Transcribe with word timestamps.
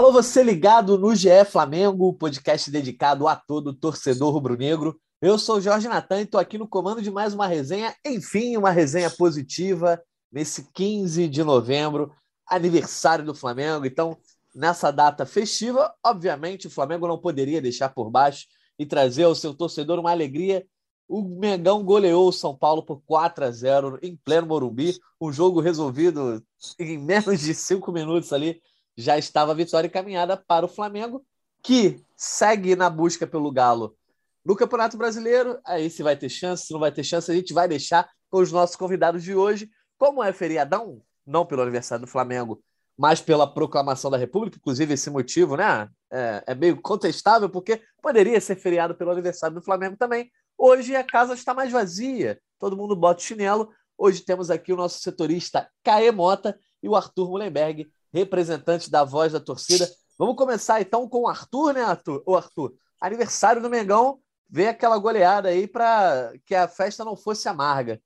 Alô, 0.00 0.10
você 0.10 0.42
ligado 0.42 0.96
no 0.96 1.14
GE 1.14 1.44
Flamengo, 1.44 2.14
podcast 2.14 2.70
dedicado 2.70 3.28
a 3.28 3.36
todo 3.36 3.74
torcedor 3.74 4.32
rubro-negro. 4.32 4.98
Eu 5.20 5.38
sou 5.38 5.60
Jorge 5.60 5.88
Natan 5.88 6.20
e 6.20 6.22
estou 6.22 6.40
aqui 6.40 6.56
no 6.56 6.66
comando 6.66 7.02
de 7.02 7.10
mais 7.10 7.34
uma 7.34 7.46
resenha, 7.46 7.94
enfim, 8.02 8.56
uma 8.56 8.70
resenha 8.70 9.10
positiva 9.10 10.02
nesse 10.32 10.72
15 10.72 11.28
de 11.28 11.44
novembro, 11.44 12.10
aniversário 12.48 13.26
do 13.26 13.34
Flamengo. 13.34 13.84
Então, 13.84 14.16
nessa 14.54 14.90
data 14.90 15.26
festiva, 15.26 15.94
obviamente, 16.02 16.66
o 16.66 16.70
Flamengo 16.70 17.06
não 17.06 17.18
poderia 17.18 17.60
deixar 17.60 17.90
por 17.90 18.10
baixo 18.10 18.46
e 18.78 18.86
trazer 18.86 19.24
ao 19.24 19.34
seu 19.34 19.52
torcedor 19.52 19.98
uma 19.98 20.12
alegria. 20.12 20.64
O 21.06 21.20
Mengão 21.20 21.84
goleou 21.84 22.26
o 22.26 22.32
São 22.32 22.56
Paulo 22.56 22.82
por 22.82 23.02
4 23.04 23.44
a 23.44 23.50
0 23.50 23.98
em 24.00 24.16
pleno 24.16 24.46
Morumbi, 24.46 24.98
um 25.20 25.30
jogo 25.30 25.60
resolvido 25.60 26.42
em 26.78 26.96
menos 26.96 27.40
de 27.40 27.52
cinco 27.52 27.92
minutos 27.92 28.32
ali 28.32 28.62
já 28.96 29.18
estava 29.18 29.52
a 29.52 29.54
vitória 29.54 29.88
encaminhada 29.88 30.36
para 30.36 30.66
o 30.66 30.68
Flamengo, 30.68 31.24
que 31.62 32.02
segue 32.16 32.74
na 32.76 32.90
busca 32.90 33.26
pelo 33.26 33.52
Galo 33.52 33.96
no 34.44 34.56
Campeonato 34.56 34.96
Brasileiro. 34.96 35.58
Aí 35.64 35.90
se 35.90 36.02
vai 36.02 36.16
ter 36.16 36.28
chance, 36.28 36.66
se 36.66 36.72
não 36.72 36.80
vai 36.80 36.92
ter 36.92 37.04
chance, 37.04 37.30
a 37.30 37.34
gente 37.34 37.52
vai 37.52 37.68
deixar 37.68 38.08
com 38.30 38.38
os 38.38 38.52
nossos 38.52 38.76
convidados 38.76 39.22
de 39.22 39.34
hoje. 39.34 39.70
Como 39.98 40.22
é 40.22 40.32
feriadão, 40.32 41.02
não 41.26 41.44
pelo 41.44 41.62
aniversário 41.62 42.04
do 42.04 42.10
Flamengo, 42.10 42.62
mas 42.96 43.20
pela 43.20 43.46
proclamação 43.46 44.10
da 44.10 44.16
República, 44.16 44.56
inclusive 44.58 44.94
esse 44.94 45.10
motivo, 45.10 45.56
né? 45.56 45.88
É, 46.10 46.44
é 46.48 46.54
meio 46.54 46.80
contestável, 46.80 47.48
porque 47.48 47.82
poderia 48.02 48.40
ser 48.40 48.56
feriado 48.56 48.94
pelo 48.94 49.10
aniversário 49.10 49.54
do 49.54 49.62
Flamengo 49.62 49.96
também. 49.96 50.30
Hoje 50.56 50.94
a 50.94 51.04
casa 51.04 51.34
está 51.34 51.54
mais 51.54 51.70
vazia, 51.70 52.38
todo 52.58 52.76
mundo 52.76 52.96
bota 52.96 53.20
o 53.20 53.24
chinelo. 53.24 53.70
Hoje 53.96 54.22
temos 54.22 54.50
aqui 54.50 54.72
o 54.72 54.76
nosso 54.76 55.00
setorista 55.00 55.70
Caê 55.82 56.10
Mota 56.10 56.58
e 56.82 56.88
o 56.88 56.96
Arthur 56.96 57.28
Mullenberg, 57.28 57.90
representante 58.12 58.90
da 58.90 59.04
voz 59.04 59.32
da 59.32 59.40
torcida. 59.40 59.88
Vamos 60.18 60.36
começar 60.36 60.80
então 60.80 61.08
com 61.08 61.22
o 61.22 61.28
Arthur, 61.28 61.74
né, 61.74 61.82
Arthur? 61.82 62.22
Arthur, 62.36 62.74
aniversário 63.00 63.62
do 63.62 63.70
Mengão, 63.70 64.20
vê 64.48 64.68
aquela 64.68 64.98
goleada 64.98 65.48
aí 65.48 65.66
para 65.66 66.32
que 66.44 66.54
a 66.54 66.68
festa 66.68 67.04
não 67.04 67.16
fosse 67.16 67.48
amarga. 67.48 68.00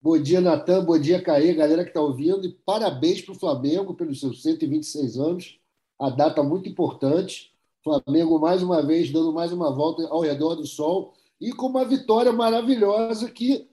Bom 0.00 0.20
dia, 0.20 0.40
Natan. 0.40 0.84
Bom 0.84 0.98
dia, 0.98 1.22
Caê, 1.22 1.54
galera 1.54 1.84
que 1.84 1.90
está 1.90 2.00
ouvindo. 2.00 2.44
E 2.44 2.52
parabéns 2.66 3.22
para 3.22 3.32
o 3.32 3.38
Flamengo 3.38 3.94
pelos 3.94 4.18
seus 4.18 4.42
126 4.42 5.16
anos. 5.16 5.60
A 5.96 6.10
data 6.10 6.42
muito 6.42 6.68
importante. 6.68 7.52
Flamengo, 7.84 8.40
mais 8.40 8.64
uma 8.64 8.84
vez, 8.84 9.12
dando 9.12 9.32
mais 9.32 9.52
uma 9.52 9.72
volta 9.72 10.02
ao 10.08 10.20
redor 10.20 10.56
do 10.56 10.66
sol. 10.66 11.14
E 11.40 11.52
com 11.52 11.66
uma 11.66 11.84
vitória 11.84 12.32
maravilhosa 12.32 13.30
que 13.30 13.68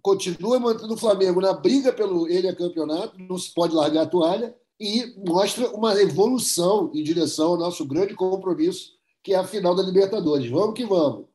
continua 0.00 0.58
mantendo 0.60 0.94
o 0.94 0.98
Flamengo 0.98 1.40
na 1.40 1.52
briga 1.52 1.92
pelo 1.92 2.28
ele 2.28 2.48
a 2.48 2.54
campeonato, 2.54 3.18
não 3.18 3.36
se 3.36 3.52
pode 3.52 3.74
largar 3.74 4.02
a 4.02 4.08
toalha 4.08 4.54
e 4.80 5.14
mostra 5.26 5.68
uma 5.70 6.00
evolução 6.00 6.90
em 6.94 7.02
direção 7.02 7.50
ao 7.50 7.58
nosso 7.58 7.86
grande 7.86 8.14
compromisso, 8.14 8.92
que 9.22 9.34
é 9.34 9.36
a 9.36 9.44
final 9.44 9.74
da 9.74 9.82
Libertadores. 9.82 10.50
Vamos 10.50 10.74
que 10.74 10.84
vamos. 10.84 11.26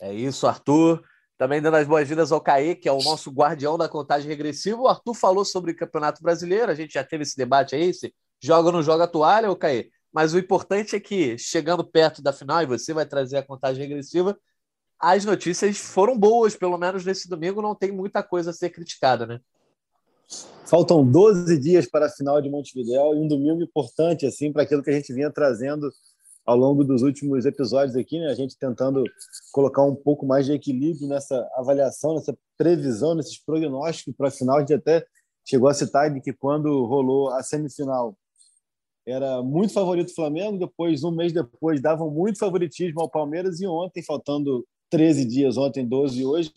É 0.00 0.12
isso, 0.12 0.46
Arthur. 0.46 1.02
Também 1.36 1.62
dando 1.62 1.76
as 1.76 1.86
boas-vindas 1.86 2.32
ao 2.32 2.40
Caê, 2.40 2.74
que 2.74 2.88
é 2.88 2.92
o 2.92 3.02
nosso 3.02 3.30
guardião 3.30 3.78
da 3.78 3.88
contagem 3.88 4.28
regressiva. 4.28 4.80
O 4.80 4.88
Arthur 4.88 5.14
falou 5.14 5.44
sobre 5.44 5.70
o 5.70 5.76
Campeonato 5.76 6.20
Brasileiro, 6.20 6.72
a 6.72 6.74
gente 6.74 6.94
já 6.94 7.04
teve 7.04 7.22
esse 7.22 7.36
debate 7.36 7.76
aí, 7.76 7.94
se 7.94 8.12
joga 8.42 8.68
ou 8.68 8.72
não 8.72 8.82
joga 8.82 9.04
a 9.04 9.08
toalha, 9.08 9.50
ô 9.50 9.54
Caê. 9.54 9.88
Mas 10.12 10.34
o 10.34 10.38
importante 10.38 10.96
é 10.96 11.00
que, 11.00 11.38
chegando 11.38 11.84
perto 11.84 12.20
da 12.20 12.32
final, 12.32 12.62
e 12.62 12.66
você 12.66 12.92
vai 12.92 13.06
trazer 13.06 13.36
a 13.36 13.42
contagem 13.42 13.86
regressiva, 13.86 14.36
as 15.00 15.24
notícias 15.24 15.78
foram 15.78 16.18
boas, 16.18 16.56
pelo 16.56 16.76
menos 16.76 17.04
nesse 17.04 17.28
domingo 17.28 17.62
não 17.62 17.74
tem 17.74 17.92
muita 17.92 18.22
coisa 18.22 18.50
a 18.50 18.54
ser 18.54 18.70
criticada, 18.70 19.26
né? 19.26 19.40
Faltam 20.66 21.06
12 21.06 21.58
dias 21.58 21.86
para 21.86 22.06
a 22.06 22.10
final 22.10 22.42
de 22.42 22.50
Montevidéu 22.50 23.14
e 23.14 23.18
um 23.18 23.28
domingo 23.28 23.62
importante 23.62 24.26
assim 24.26 24.52
para 24.52 24.62
aquilo 24.62 24.82
que 24.82 24.90
a 24.90 24.92
gente 24.92 25.12
vinha 25.12 25.30
trazendo 25.30 25.90
ao 26.44 26.56
longo 26.56 26.82
dos 26.82 27.02
últimos 27.02 27.46
episódios 27.46 27.96
aqui, 27.96 28.18
né? 28.18 28.26
A 28.26 28.34
gente 28.34 28.58
tentando 28.58 29.04
colocar 29.52 29.82
um 29.82 29.94
pouco 29.94 30.26
mais 30.26 30.46
de 30.46 30.52
equilíbrio 30.52 31.08
nessa 31.08 31.48
avaliação, 31.54 32.14
nessa 32.14 32.36
previsão, 32.56 33.14
nesses 33.14 33.38
prognósticos 33.38 34.14
para 34.16 34.28
a 34.28 34.30
final. 34.30 34.56
A 34.56 34.60
gente 34.60 34.74
até 34.74 35.06
chegou 35.44 35.68
a 35.68 35.74
citar 35.74 36.12
de 36.12 36.20
que 36.20 36.32
quando 36.32 36.84
rolou 36.86 37.30
a 37.30 37.42
semifinal 37.42 38.16
era 39.06 39.42
muito 39.42 39.72
favorito 39.72 40.10
o 40.10 40.14
Flamengo, 40.14 40.58
depois 40.58 41.02
um 41.04 41.10
mês 41.10 41.32
depois 41.32 41.80
davam 41.80 42.10
muito 42.10 42.38
favoritismo 42.38 43.00
ao 43.00 43.10
Palmeiras 43.10 43.60
e 43.60 43.66
ontem, 43.66 44.02
faltando 44.02 44.66
13 44.90 45.24
dias, 45.24 45.56
ontem 45.56 45.86
12 45.86 46.20
e 46.20 46.24
hoje, 46.26 46.52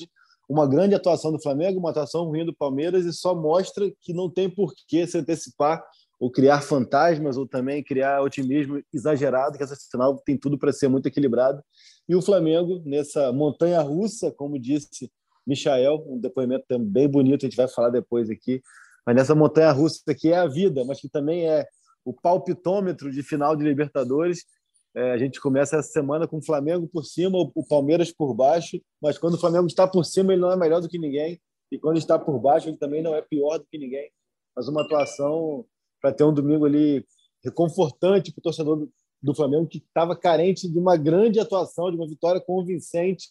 uma 0.47 0.67
grande 0.67 0.95
atuação 0.95 1.31
do 1.31 1.41
Flamengo, 1.41 1.79
uma 1.79 1.91
atuação 1.91 2.25
ruim 2.25 2.45
do 2.45 2.53
Palmeiras 2.53 3.05
e 3.05 3.13
só 3.13 3.33
mostra 3.33 3.89
que 4.01 4.13
não 4.13 4.29
tem 4.29 4.49
por 4.49 4.73
que 4.87 5.07
se 5.07 5.17
antecipar 5.17 5.81
ou 6.19 6.29
criar 6.29 6.61
fantasmas 6.61 7.37
ou 7.37 7.47
também 7.47 7.83
criar 7.83 8.21
otimismo 8.21 8.81
exagerado, 8.93 9.57
que 9.57 9.63
essa 9.63 9.75
final 9.89 10.17
tem 10.23 10.37
tudo 10.37 10.57
para 10.57 10.71
ser 10.71 10.87
muito 10.87 11.07
equilibrado. 11.07 11.63
E 12.07 12.15
o 12.15 12.21
Flamengo, 12.21 12.81
nessa 12.85 13.31
montanha 13.31 13.81
russa, 13.81 14.31
como 14.31 14.59
disse 14.59 15.11
Michael, 15.47 16.05
um 16.07 16.19
depoimento 16.19 16.65
também 16.67 17.07
bonito, 17.07 17.45
a 17.45 17.49
gente 17.49 17.57
vai 17.57 17.67
falar 17.67 17.89
depois 17.89 18.29
aqui, 18.29 18.61
mas 19.05 19.15
nessa 19.15 19.33
montanha 19.33 19.71
russa 19.71 20.13
que 20.13 20.29
é 20.29 20.37
a 20.37 20.47
vida, 20.47 20.85
mas 20.85 20.99
que 20.99 21.09
também 21.09 21.49
é 21.49 21.65
o 22.05 22.13
palpitômetro 22.13 23.11
de 23.11 23.23
final 23.23 23.55
de 23.55 23.63
Libertadores, 23.63 24.45
é, 24.95 25.11
a 25.11 25.17
gente 25.17 25.39
começa 25.39 25.77
essa 25.77 25.91
semana 25.91 26.27
com 26.27 26.37
o 26.37 26.43
Flamengo 26.43 26.87
por 26.87 27.05
cima, 27.05 27.37
o 27.37 27.65
Palmeiras 27.65 28.11
por 28.11 28.33
baixo, 28.33 28.81
mas 29.01 29.17
quando 29.17 29.35
o 29.35 29.39
Flamengo 29.39 29.67
está 29.67 29.87
por 29.87 30.03
cima, 30.03 30.33
ele 30.33 30.41
não 30.41 30.51
é 30.51 30.57
melhor 30.57 30.81
do 30.81 30.89
que 30.89 30.99
ninguém, 30.99 31.39
e 31.71 31.79
quando 31.79 31.97
está 31.97 32.19
por 32.19 32.37
baixo, 32.39 32.67
ele 32.67 32.77
também 32.77 33.01
não 33.01 33.15
é 33.15 33.21
pior 33.21 33.57
do 33.57 33.65
que 33.65 33.77
ninguém. 33.77 34.11
Mas 34.55 34.67
uma 34.67 34.81
atuação 34.81 35.65
para 36.01 36.11
ter 36.11 36.25
um 36.25 36.33
domingo 36.33 36.65
ali 36.65 37.05
reconfortante 37.43 38.31
para 38.31 38.39
o 38.39 38.43
torcedor 38.43 38.77
do, 38.77 38.91
do 39.21 39.33
Flamengo, 39.33 39.67
que 39.67 39.77
estava 39.77 40.15
carente 40.15 40.67
de 40.67 40.77
uma 40.77 40.97
grande 40.97 41.39
atuação, 41.39 41.89
de 41.89 41.95
uma 41.95 42.07
vitória 42.07 42.41
convincente, 42.41 43.29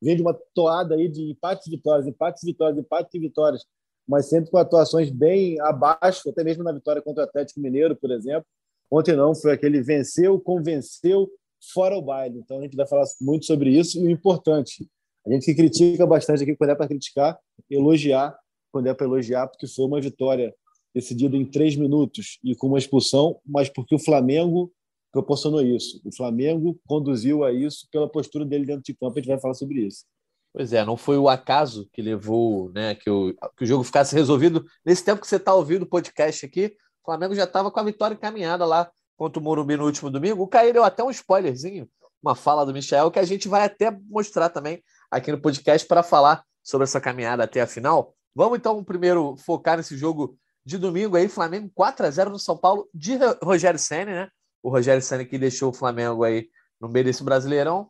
vem 0.00 0.14
de 0.14 0.22
uma 0.22 0.38
toada 0.54 0.94
aí 0.94 1.08
de 1.08 1.30
empates 1.30 1.66
e 1.66 1.70
vitórias, 1.70 2.06
empates 2.06 2.42
e 2.42 2.46
vitórias, 2.46 2.78
empates 2.78 3.14
e 3.14 3.18
vitórias, 3.18 3.64
mas 4.06 4.28
sempre 4.28 4.50
com 4.50 4.58
atuações 4.58 5.10
bem 5.10 5.60
abaixo, 5.60 6.28
até 6.28 6.44
mesmo 6.44 6.62
na 6.62 6.72
vitória 6.72 7.02
contra 7.02 7.24
o 7.24 7.26
Atlético 7.26 7.60
Mineiro, 7.60 7.96
por 7.96 8.12
exemplo. 8.12 8.46
Ontem 8.90 9.16
não, 9.16 9.34
foi 9.34 9.52
aquele 9.52 9.82
venceu, 9.82 10.40
convenceu, 10.40 11.28
fora 11.72 11.96
o 11.96 12.02
baile. 12.02 12.38
Então 12.38 12.58
a 12.58 12.62
gente 12.62 12.76
vai 12.76 12.86
falar 12.86 13.04
muito 13.20 13.46
sobre 13.46 13.70
isso 13.70 13.98
e 13.98 14.06
o 14.06 14.10
importante, 14.10 14.88
a 15.26 15.32
gente 15.32 15.44
que 15.44 15.54
critica 15.54 16.06
bastante 16.06 16.42
aqui 16.42 16.54
quando 16.54 16.70
é 16.70 16.74
para 16.74 16.86
criticar, 16.86 17.38
elogiar 17.68 18.38
quando 18.70 18.88
é 18.88 18.94
para 18.94 19.06
elogiar, 19.06 19.48
porque 19.48 19.66
foi 19.66 19.86
uma 19.86 20.00
vitória 20.00 20.54
decidida 20.94 21.36
em 21.36 21.44
três 21.44 21.76
minutos 21.76 22.38
e 22.44 22.54
com 22.54 22.68
uma 22.68 22.78
expulsão, 22.78 23.38
mas 23.44 23.68
porque 23.68 23.94
o 23.94 23.98
Flamengo 23.98 24.70
proporcionou 25.10 25.62
isso. 25.62 26.00
O 26.04 26.14
Flamengo 26.14 26.78
conduziu 26.86 27.42
a 27.42 27.52
isso 27.52 27.88
pela 27.90 28.08
postura 28.08 28.44
dele 28.44 28.66
dentro 28.66 28.82
de 28.82 28.94
campo. 28.94 29.12
A 29.12 29.20
gente 29.20 29.28
vai 29.28 29.40
falar 29.40 29.54
sobre 29.54 29.80
isso. 29.80 30.04
Pois 30.52 30.72
é, 30.72 30.84
não 30.84 30.96
foi 30.96 31.18
o 31.18 31.28
acaso 31.28 31.88
que 31.92 32.00
levou 32.00 32.70
né, 32.72 32.94
que, 32.94 33.10
o, 33.10 33.34
que 33.56 33.64
o 33.64 33.66
jogo 33.66 33.84
ficasse 33.84 34.14
resolvido. 34.14 34.64
Nesse 34.84 35.04
tempo 35.04 35.20
que 35.20 35.26
você 35.26 35.36
está 35.36 35.54
ouvindo 35.54 35.82
o 35.82 35.88
podcast 35.88 36.44
aqui, 36.44 36.74
Flamengo 37.06 37.36
já 37.36 37.44
estava 37.44 37.70
com 37.70 37.78
a 37.78 37.84
vitória 37.84 38.14
encaminhada 38.14 38.66
lá 38.66 38.90
contra 39.16 39.38
o 39.38 39.42
Morumbi 39.42 39.76
no 39.76 39.84
último 39.84 40.10
domingo. 40.10 40.42
O 40.42 40.48
Caio 40.48 40.72
deu 40.72 40.82
até 40.82 41.04
um 41.04 41.10
spoilerzinho, 41.10 41.88
uma 42.20 42.34
fala 42.34 42.66
do 42.66 42.72
Michel, 42.72 43.12
que 43.12 43.20
a 43.20 43.24
gente 43.24 43.46
vai 43.46 43.64
até 43.64 43.96
mostrar 44.10 44.50
também 44.50 44.82
aqui 45.08 45.30
no 45.30 45.40
podcast 45.40 45.86
para 45.86 46.02
falar 46.02 46.44
sobre 46.64 46.82
essa 46.82 47.00
caminhada 47.00 47.44
até 47.44 47.60
a 47.60 47.66
final. 47.66 48.12
Vamos 48.34 48.58
então 48.58 48.82
primeiro 48.82 49.36
focar 49.36 49.76
nesse 49.76 49.96
jogo 49.96 50.36
de 50.64 50.76
domingo 50.76 51.16
aí, 51.16 51.28
Flamengo 51.28 51.70
4 51.72 52.06
a 52.06 52.10
0 52.10 52.30
no 52.30 52.40
São 52.40 52.58
Paulo 52.58 52.88
de 52.92 53.16
Rogério 53.40 53.78
Ceni, 53.78 54.10
né? 54.10 54.28
O 54.60 54.68
Rogério 54.68 55.00
Ceni 55.00 55.24
que 55.24 55.38
deixou 55.38 55.70
o 55.70 55.72
Flamengo 55.72 56.24
aí 56.24 56.48
no 56.80 56.88
meio 56.88 57.04
desse 57.04 57.22
Brasileirão, 57.22 57.88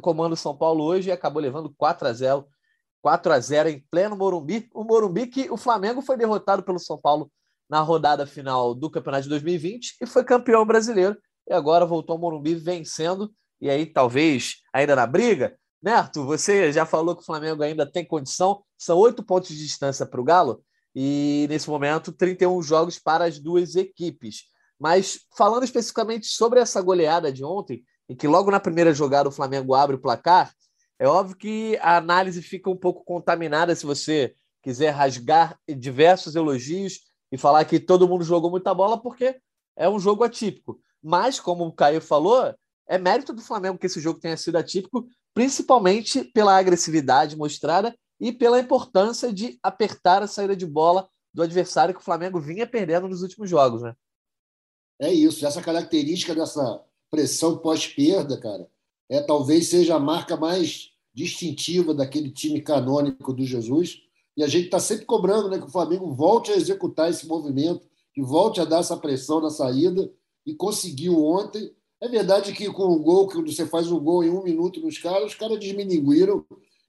comanda 0.00 0.32
o 0.32 0.38
São 0.38 0.56
Paulo 0.56 0.84
hoje 0.84 1.10
e 1.10 1.12
acabou 1.12 1.40
levando 1.40 1.72
4 1.76 2.08
a 2.08 2.12
0 2.14 2.48
4 3.02 3.32
a 3.34 3.38
0 3.38 3.68
em 3.68 3.84
pleno 3.90 4.16
Morumbi. 4.16 4.70
O 4.72 4.82
Morumbi 4.82 5.26
que 5.26 5.50
o 5.50 5.58
Flamengo 5.58 6.00
foi 6.00 6.16
derrotado 6.16 6.62
pelo 6.62 6.78
São 6.78 6.98
Paulo 6.98 7.30
na 7.74 7.80
rodada 7.80 8.24
final 8.24 8.72
do 8.72 8.88
Campeonato 8.88 9.24
de 9.24 9.30
2020 9.30 9.96
e 10.00 10.06
foi 10.06 10.22
campeão 10.22 10.64
brasileiro. 10.64 11.18
E 11.44 11.52
agora 11.52 11.84
voltou 11.84 12.14
ao 12.14 12.20
Morumbi 12.20 12.54
vencendo. 12.54 13.34
E 13.60 13.68
aí, 13.68 13.84
talvez, 13.84 14.58
ainda 14.72 14.94
na 14.94 15.04
briga. 15.08 15.58
Arthur? 15.84 16.24
Você 16.24 16.72
já 16.72 16.86
falou 16.86 17.16
que 17.16 17.22
o 17.22 17.26
Flamengo 17.26 17.64
ainda 17.64 17.84
tem 17.84 18.06
condição. 18.06 18.62
São 18.78 18.96
oito 18.98 19.24
pontos 19.24 19.48
de 19.48 19.58
distância 19.58 20.06
para 20.06 20.20
o 20.20 20.24
Galo. 20.24 20.62
E 20.94 21.46
nesse 21.50 21.68
momento, 21.68 22.12
31 22.12 22.62
jogos 22.62 23.00
para 23.00 23.24
as 23.24 23.40
duas 23.40 23.74
equipes. 23.74 24.44
Mas 24.78 25.22
falando 25.36 25.64
especificamente 25.64 26.26
sobre 26.28 26.60
essa 26.60 26.80
goleada 26.80 27.32
de 27.32 27.44
ontem, 27.44 27.82
em 28.08 28.14
que 28.14 28.28
logo 28.28 28.52
na 28.52 28.60
primeira 28.60 28.94
jogada 28.94 29.28
o 29.28 29.32
Flamengo 29.32 29.74
abre 29.74 29.96
o 29.96 30.00
placar, 30.00 30.54
é 30.96 31.08
óbvio 31.08 31.36
que 31.36 31.76
a 31.82 31.96
análise 31.96 32.40
fica 32.40 32.70
um 32.70 32.76
pouco 32.76 33.04
contaminada 33.04 33.74
se 33.74 33.84
você 33.84 34.32
quiser 34.62 34.90
rasgar 34.90 35.58
diversos 35.68 36.36
elogios 36.36 37.00
e 37.34 37.36
falar 37.36 37.64
que 37.64 37.80
todo 37.80 38.06
mundo 38.06 38.22
jogou 38.22 38.48
muita 38.48 38.72
bola 38.72 38.96
porque 38.96 39.40
é 39.76 39.88
um 39.88 39.98
jogo 39.98 40.22
atípico. 40.22 40.78
Mas, 41.02 41.40
como 41.40 41.66
o 41.66 41.72
Caio 41.72 42.00
falou, 42.00 42.54
é 42.86 42.96
mérito 42.96 43.32
do 43.32 43.42
Flamengo 43.42 43.76
que 43.76 43.86
esse 43.86 44.00
jogo 44.00 44.20
tenha 44.20 44.36
sido 44.36 44.56
atípico, 44.56 45.04
principalmente 45.34 46.22
pela 46.22 46.56
agressividade 46.56 47.36
mostrada 47.36 47.92
e 48.20 48.30
pela 48.30 48.60
importância 48.60 49.32
de 49.32 49.58
apertar 49.64 50.22
a 50.22 50.28
saída 50.28 50.54
de 50.54 50.64
bola 50.64 51.08
do 51.32 51.42
adversário 51.42 51.92
que 51.92 52.00
o 52.00 52.04
Flamengo 52.04 52.40
vinha 52.40 52.68
perdendo 52.68 53.08
nos 53.08 53.22
últimos 53.22 53.50
jogos, 53.50 53.82
né? 53.82 53.96
É 55.00 55.12
isso. 55.12 55.44
Essa 55.44 55.60
característica 55.60 56.36
dessa 56.36 56.84
pressão 57.10 57.58
pós-perda, 57.58 58.38
cara, 58.38 58.70
é 59.10 59.20
talvez 59.20 59.66
seja 59.70 59.96
a 59.96 60.00
marca 60.00 60.36
mais 60.36 60.92
distintiva 61.12 61.92
daquele 61.92 62.30
time 62.30 62.60
canônico 62.60 63.32
do 63.32 63.44
Jesus. 63.44 64.03
E 64.36 64.42
a 64.42 64.48
gente 64.48 64.66
está 64.66 64.80
sempre 64.80 65.04
cobrando 65.04 65.48
né, 65.48 65.58
que 65.58 65.66
o 65.66 65.70
Flamengo 65.70 66.12
volte 66.12 66.50
a 66.50 66.56
executar 66.56 67.10
esse 67.10 67.26
movimento, 67.26 67.86
que 68.12 68.22
volte 68.22 68.60
a 68.60 68.64
dar 68.64 68.80
essa 68.80 68.96
pressão 68.96 69.40
na 69.40 69.50
saída, 69.50 70.10
e 70.44 70.54
conseguiu 70.54 71.24
ontem. 71.24 71.72
É 72.00 72.08
verdade 72.08 72.52
que 72.52 72.70
com 72.70 72.84
o 72.84 72.98
gol, 72.98 73.28
que 73.28 73.40
você 73.40 73.66
faz 73.66 73.90
um 73.90 73.98
gol 73.98 74.24
em 74.24 74.30
um 74.30 74.42
minuto 74.42 74.80
nos 74.80 74.98
caras, 74.98 75.32
os 75.32 75.34
caras 75.34 75.58
desmininguiram 75.58 76.44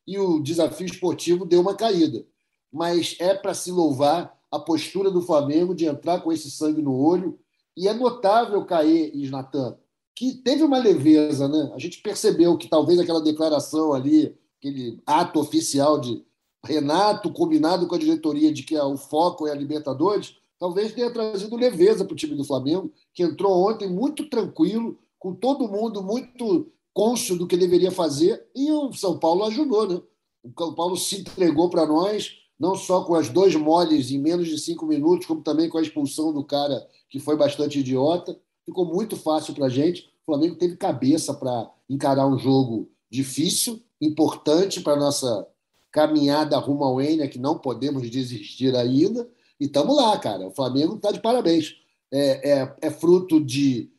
e 0.05 0.19
o 0.19 0.41
desafio 0.41 0.85
esportivo 0.85 1.45
deu 1.45 1.61
uma 1.61 1.75
caída. 1.75 2.25
Mas 2.71 3.15
é 3.19 3.33
para 3.33 3.53
se 3.53 3.71
louvar 3.71 4.37
a 4.51 4.59
postura 4.59 5.09
do 5.09 5.21
Flamengo 5.21 5.73
de 5.73 5.85
entrar 5.85 6.21
com 6.21 6.31
esse 6.31 6.51
sangue 6.51 6.81
no 6.81 6.93
olho. 6.93 7.39
E 7.77 7.87
é 7.87 7.93
notável, 7.93 8.63
Caê 8.65 9.11
e 9.13 9.29
Natan, 9.29 9.77
que 10.15 10.33
teve 10.33 10.63
uma 10.63 10.77
leveza, 10.77 11.47
né? 11.47 11.71
A 11.73 11.79
gente 11.79 12.01
percebeu 12.01 12.57
que 12.57 12.69
talvez 12.69 12.99
aquela 12.99 13.21
declaração 13.21 13.93
ali, 13.93 14.35
aquele 14.57 15.01
ato 15.05 15.39
oficial 15.39 15.99
de 15.99 16.25
Renato 16.65 17.31
combinado 17.31 17.87
com 17.87 17.95
a 17.95 17.99
diretoria 17.99 18.51
de 18.51 18.63
que 18.63 18.77
o 18.77 18.97
foco 18.97 19.47
é 19.47 19.51
a 19.51 19.55
Libertadores, 19.55 20.35
talvez 20.59 20.93
tenha 20.93 21.11
trazido 21.11 21.55
leveza 21.55 22.03
para 22.03 22.13
o 22.13 22.17
time 22.17 22.35
do 22.35 22.43
Flamengo, 22.43 22.91
que 23.13 23.23
entrou 23.23 23.69
ontem 23.69 23.89
muito 23.89 24.29
tranquilo, 24.29 24.97
com 25.19 25.33
todo 25.33 25.67
mundo 25.67 26.03
muito 26.03 26.71
cônscio 26.93 27.37
do 27.37 27.47
que 27.47 27.57
deveria 27.57 27.91
fazer, 27.91 28.45
e 28.55 28.71
o 28.71 28.91
São 28.93 29.17
Paulo 29.17 29.43
ajudou, 29.45 29.87
né? 29.87 30.01
O 30.43 30.51
São 30.57 30.73
Paulo 30.73 30.95
se 30.95 31.19
entregou 31.21 31.69
para 31.69 31.85
nós, 31.85 32.37
não 32.59 32.75
só 32.75 33.03
com 33.03 33.15
as 33.15 33.29
dois 33.29 33.55
moles 33.55 34.11
em 34.11 34.17
menos 34.17 34.47
de 34.47 34.57
cinco 34.57 34.85
minutos, 34.85 35.25
como 35.25 35.41
também 35.41 35.69
com 35.69 35.77
a 35.77 35.81
expulsão 35.81 36.31
do 36.33 36.43
cara 36.43 36.87
que 37.09 37.19
foi 37.19 37.35
bastante 37.35 37.79
idiota 37.79 38.39
ficou 38.65 38.85
muito 38.85 39.15
fácil 39.15 39.53
para 39.53 39.67
a 39.67 39.69
gente. 39.69 40.09
O 40.23 40.25
Flamengo 40.25 40.55
teve 40.55 40.75
cabeça 40.75 41.33
para 41.33 41.71
encarar 41.89 42.27
um 42.27 42.37
jogo 42.37 42.89
difícil, 43.09 43.81
importante 44.01 44.81
para 44.81 44.95
nossa 44.95 45.47
caminhada 45.95 46.57
rumo 46.57 46.83
ao 46.83 47.01
Enia, 47.01 47.25
que 47.25 47.39
não 47.39 47.57
podemos 47.57 48.09
desistir 48.09 48.75
ainda. 48.75 49.29
E 49.57 49.63
estamos 49.63 49.95
lá, 49.95 50.19
cara. 50.19 50.45
O 50.45 50.51
Flamengo 50.51 50.97
está 50.97 51.09
de 51.09 51.21
parabéns. 51.21 51.77
É, 52.11 52.51
é, 52.51 52.75
é 52.81 52.91
fruto 52.91 53.39
de 53.39 53.89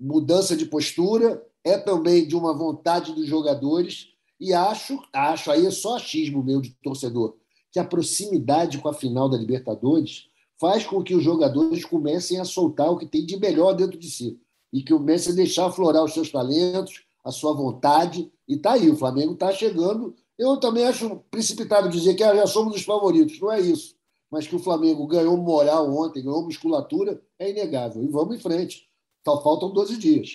mudança 0.00 0.56
de 0.56 0.64
postura, 0.64 1.44
é 1.62 1.76
também 1.76 2.26
de 2.26 2.34
uma 2.34 2.56
vontade 2.56 3.12
dos 3.12 3.26
jogadores. 3.26 4.08
E 4.40 4.54
acho, 4.54 4.98
acho 5.12 5.50
aí 5.50 5.66
é 5.66 5.70
só 5.70 5.96
achismo 5.96 6.42
meu 6.42 6.62
de 6.62 6.70
torcedor, 6.82 7.36
que 7.70 7.78
a 7.78 7.84
proximidade 7.84 8.78
com 8.78 8.88
a 8.88 8.94
final 8.94 9.28
da 9.28 9.36
Libertadores 9.36 10.28
faz 10.58 10.86
com 10.86 11.02
que 11.02 11.14
os 11.14 11.22
jogadores 11.22 11.84
comecem 11.84 12.40
a 12.40 12.44
soltar 12.44 12.90
o 12.90 12.96
que 12.96 13.04
tem 13.06 13.26
de 13.26 13.38
melhor 13.38 13.74
dentro 13.74 13.98
de 13.98 14.10
si 14.10 14.40
e 14.72 14.82
que 14.82 14.94
comecem 14.94 15.34
a 15.34 15.36
deixar 15.36 15.66
aflorar 15.66 16.02
os 16.02 16.14
seus 16.14 16.30
talentos, 16.30 17.02
a 17.22 17.30
sua 17.30 17.52
vontade. 17.52 18.32
E 18.48 18.54
está 18.54 18.72
aí, 18.72 18.88
o 18.88 18.96
Flamengo 18.96 19.34
está 19.34 19.52
chegando. 19.52 20.14
Eu 20.38 20.56
também 20.58 20.86
acho 20.86 21.16
precipitado 21.30 21.88
dizer 21.88 22.14
que 22.14 22.22
ah, 22.22 22.34
já 22.34 22.46
somos 22.46 22.76
os 22.76 22.84
favoritos, 22.84 23.40
não 23.40 23.52
é 23.52 23.60
isso. 23.60 23.96
Mas 24.30 24.46
que 24.46 24.54
o 24.54 24.58
Flamengo 24.58 25.06
ganhou 25.06 25.36
moral 25.36 25.90
ontem, 25.90 26.22
ganhou 26.22 26.44
musculatura, 26.44 27.20
é 27.38 27.50
inegável. 27.50 28.02
E 28.04 28.08
vamos 28.08 28.36
em 28.36 28.40
frente. 28.40 28.88
Só 29.24 29.42
faltam 29.42 29.72
12 29.72 29.96
dias. 29.96 30.30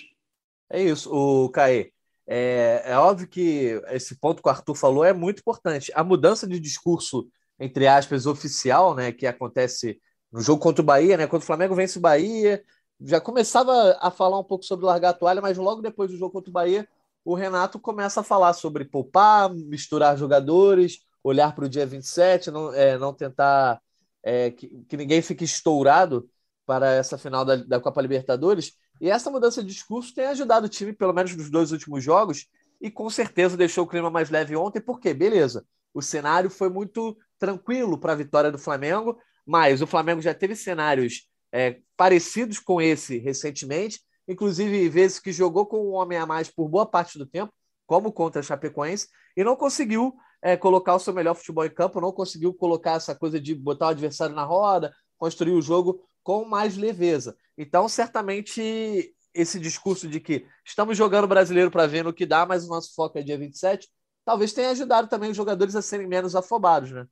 É 0.68 0.82
isso, 0.82 1.10
o 1.12 1.48
Caê. 1.48 1.92
É, 2.26 2.82
é 2.86 2.98
óbvio 2.98 3.28
que 3.28 3.80
esse 3.88 4.18
ponto 4.18 4.42
que 4.42 4.48
o 4.48 4.50
Arthur 4.50 4.74
falou 4.74 5.04
é 5.04 5.12
muito 5.12 5.40
importante. 5.40 5.92
A 5.94 6.02
mudança 6.02 6.46
de 6.46 6.58
discurso, 6.58 7.28
entre 7.58 7.86
aspas, 7.86 8.26
oficial, 8.26 8.94
né, 8.94 9.12
que 9.12 9.26
acontece 9.26 10.00
no 10.32 10.40
jogo 10.40 10.60
contra 10.60 10.82
o 10.82 10.84
Bahia, 10.84 11.16
né? 11.16 11.26
Quando 11.28 11.42
o 11.42 11.46
Flamengo 11.46 11.74
vence 11.74 11.96
o 11.98 12.00
Bahia, 12.00 12.62
já 13.00 13.20
começava 13.20 13.96
a 14.00 14.10
falar 14.10 14.38
um 14.38 14.44
pouco 14.44 14.64
sobre 14.64 14.84
largar 14.84 15.10
a 15.10 15.14
toalha, 15.14 15.40
mas 15.40 15.56
logo 15.56 15.80
depois 15.80 16.10
do 16.10 16.16
jogo 16.16 16.32
contra 16.32 16.50
o 16.50 16.52
Bahia, 16.52 16.88
o 17.24 17.34
Renato 17.34 17.78
começa 17.78 18.20
a 18.20 18.24
falar 18.24 18.52
sobre 18.52 18.84
poupar, 18.84 19.52
misturar 19.52 20.16
jogadores, 20.18 20.98
olhar 21.22 21.54
para 21.54 21.64
o 21.64 21.68
dia 21.68 21.86
27, 21.86 22.50
não, 22.50 22.72
é, 22.74 22.98
não 22.98 23.14
tentar 23.14 23.80
é, 24.22 24.50
que, 24.50 24.68
que, 24.88 24.96
ninguém 24.96 25.22
fique 25.22 25.44
estourado 25.44 26.28
para 26.66 26.92
essa 26.92 27.16
final 27.16 27.44
da, 27.44 27.56
da 27.56 27.80
Copa 27.80 28.02
Libertadores. 28.02 28.72
E 29.00 29.10
essa 29.10 29.30
mudança 29.30 29.62
de 29.62 29.68
discurso 29.68 30.14
tem 30.14 30.26
ajudado 30.26 30.66
o 30.66 30.68
time, 30.68 30.92
pelo 30.92 31.12
menos 31.12 31.34
nos 31.34 31.50
dois 31.50 31.72
últimos 31.72 32.04
jogos, 32.04 32.46
e 32.80 32.90
com 32.90 33.08
certeza 33.08 33.56
deixou 33.56 33.84
o 33.84 33.88
clima 33.88 34.10
mais 34.10 34.28
leve 34.28 34.54
ontem, 34.54 34.80
porque, 34.80 35.14
beleza, 35.14 35.64
o 35.92 36.02
cenário 36.02 36.50
foi 36.50 36.68
muito 36.68 37.16
tranquilo 37.38 37.98
para 37.98 38.12
a 38.12 38.16
vitória 38.16 38.52
do 38.52 38.58
Flamengo, 38.58 39.18
mas 39.46 39.80
o 39.80 39.86
Flamengo 39.86 40.20
já 40.20 40.34
teve 40.34 40.54
cenários 40.54 41.28
é, 41.50 41.78
parecidos 41.96 42.58
com 42.58 42.80
esse 42.80 43.18
recentemente, 43.18 44.00
inclusive 44.26 44.88
vezes 44.88 45.18
que 45.18 45.32
jogou 45.32 45.66
com 45.66 45.78
um 45.78 45.92
homem 45.92 46.18
a 46.18 46.26
mais 46.26 46.50
por 46.50 46.68
boa 46.68 46.86
parte 46.86 47.18
do 47.18 47.26
tempo, 47.26 47.52
como 47.86 48.12
contra 48.12 48.40
a 48.40 48.42
Chapecoense, 48.42 49.08
e 49.36 49.44
não 49.44 49.56
conseguiu 49.56 50.14
é, 50.42 50.56
colocar 50.56 50.94
o 50.94 50.98
seu 50.98 51.12
melhor 51.12 51.34
futebol 51.34 51.64
em 51.64 51.70
campo, 51.70 52.00
não 52.00 52.12
conseguiu 52.12 52.52
colocar 52.54 52.92
essa 52.92 53.14
coisa 53.14 53.40
de 53.40 53.54
botar 53.54 53.86
o 53.86 53.90
adversário 53.90 54.34
na 54.34 54.44
roda, 54.44 54.94
construir 55.18 55.52
o 55.52 55.62
jogo 55.62 56.06
com 56.22 56.44
mais 56.44 56.76
leveza. 56.76 57.36
Então, 57.56 57.88
certamente, 57.88 59.14
esse 59.32 59.58
discurso 59.58 60.08
de 60.08 60.20
que 60.20 60.46
estamos 60.64 60.96
jogando 60.96 61.28
brasileiro 61.28 61.70
para 61.70 61.86
ver 61.86 62.04
no 62.04 62.12
que 62.12 62.24
dá, 62.24 62.46
mas 62.46 62.64
o 62.64 62.68
nosso 62.68 62.94
foco 62.94 63.18
é 63.18 63.22
dia 63.22 63.38
27, 63.38 63.88
talvez 64.24 64.52
tenha 64.52 64.70
ajudado 64.70 65.08
também 65.08 65.30
os 65.30 65.36
jogadores 65.36 65.76
a 65.76 65.82
serem 65.82 66.06
menos 66.06 66.34
afobados, 66.34 66.90
né? 66.90 67.06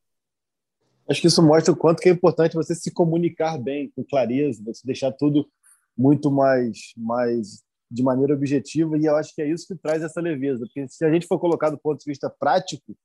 Acho 1.08 1.20
que 1.20 1.26
isso 1.26 1.42
mostra 1.42 1.72
o 1.72 1.76
quanto 1.76 2.00
que 2.00 2.08
é 2.08 2.12
importante 2.12 2.54
você 2.54 2.74
se 2.74 2.90
comunicar 2.90 3.58
bem, 3.58 3.90
com 3.94 4.04
clareza, 4.04 4.62
você 4.64 4.86
deixar 4.86 5.12
tudo 5.12 5.50
muito 5.96 6.30
mais, 6.30 6.92
mais 6.96 7.62
de 7.90 8.02
maneira 8.02 8.34
objetiva, 8.34 8.96
e 8.96 9.04
eu 9.04 9.16
acho 9.16 9.34
que 9.34 9.42
é 9.42 9.48
isso 9.48 9.66
que 9.66 9.74
traz 9.74 10.02
essa 10.02 10.20
leveza, 10.20 10.60
porque 10.60 10.88
se 10.88 11.04
a 11.04 11.12
gente 11.12 11.26
for 11.26 11.38
colocar 11.38 11.70
do 11.70 11.78
ponto 11.78 11.98
de 11.98 12.10
vista 12.10 12.30
prático, 12.30 12.96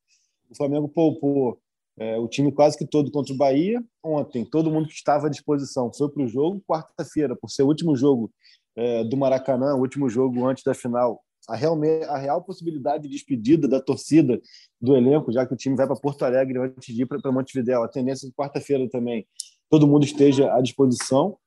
o 0.49 0.55
Flamengo 0.55 0.87
poupou 0.87 1.59
é, 1.99 2.17
o 2.17 2.27
time 2.27 2.51
quase 2.51 2.77
que 2.77 2.85
todo 2.85 3.11
contra 3.11 3.33
o 3.33 3.37
Bahia 3.37 3.83
ontem, 4.03 4.45
todo 4.45 4.71
mundo 4.71 4.87
que 4.87 4.93
estava 4.93 5.27
à 5.27 5.29
disposição 5.29 5.91
foi 5.91 6.09
para 6.09 6.23
o 6.23 6.27
jogo, 6.27 6.63
quarta-feira, 6.65 7.35
por 7.35 7.49
ser 7.49 7.63
o 7.63 7.67
último 7.67 7.95
jogo 7.95 8.31
é, 8.75 9.03
do 9.03 9.17
Maracanã, 9.17 9.75
o 9.75 9.79
último 9.79 10.07
jogo 10.09 10.47
antes 10.47 10.63
da 10.63 10.73
final, 10.73 11.21
a 11.49 11.55
real, 11.55 11.77
a 12.09 12.17
real 12.17 12.43
possibilidade 12.43 13.03
de 13.03 13.09
despedida 13.09 13.67
da 13.67 13.81
torcida 13.81 14.39
do 14.79 14.95
elenco, 14.95 15.31
já 15.31 15.45
que 15.45 15.53
o 15.53 15.57
time 15.57 15.75
vai 15.75 15.87
para 15.87 15.95
Porto 15.95 16.23
Alegre 16.23 16.59
antes 16.59 16.95
de 16.95 17.05
para 17.05 17.31
Montevideo. 17.31 17.83
A 17.83 17.87
tendência 17.87 18.27
de 18.27 18.33
quarta-feira 18.33 18.87
também 18.89 19.25
todo 19.69 19.87
mundo 19.87 20.05
esteja 20.05 20.53
à 20.53 20.61
disposição, 20.61 21.37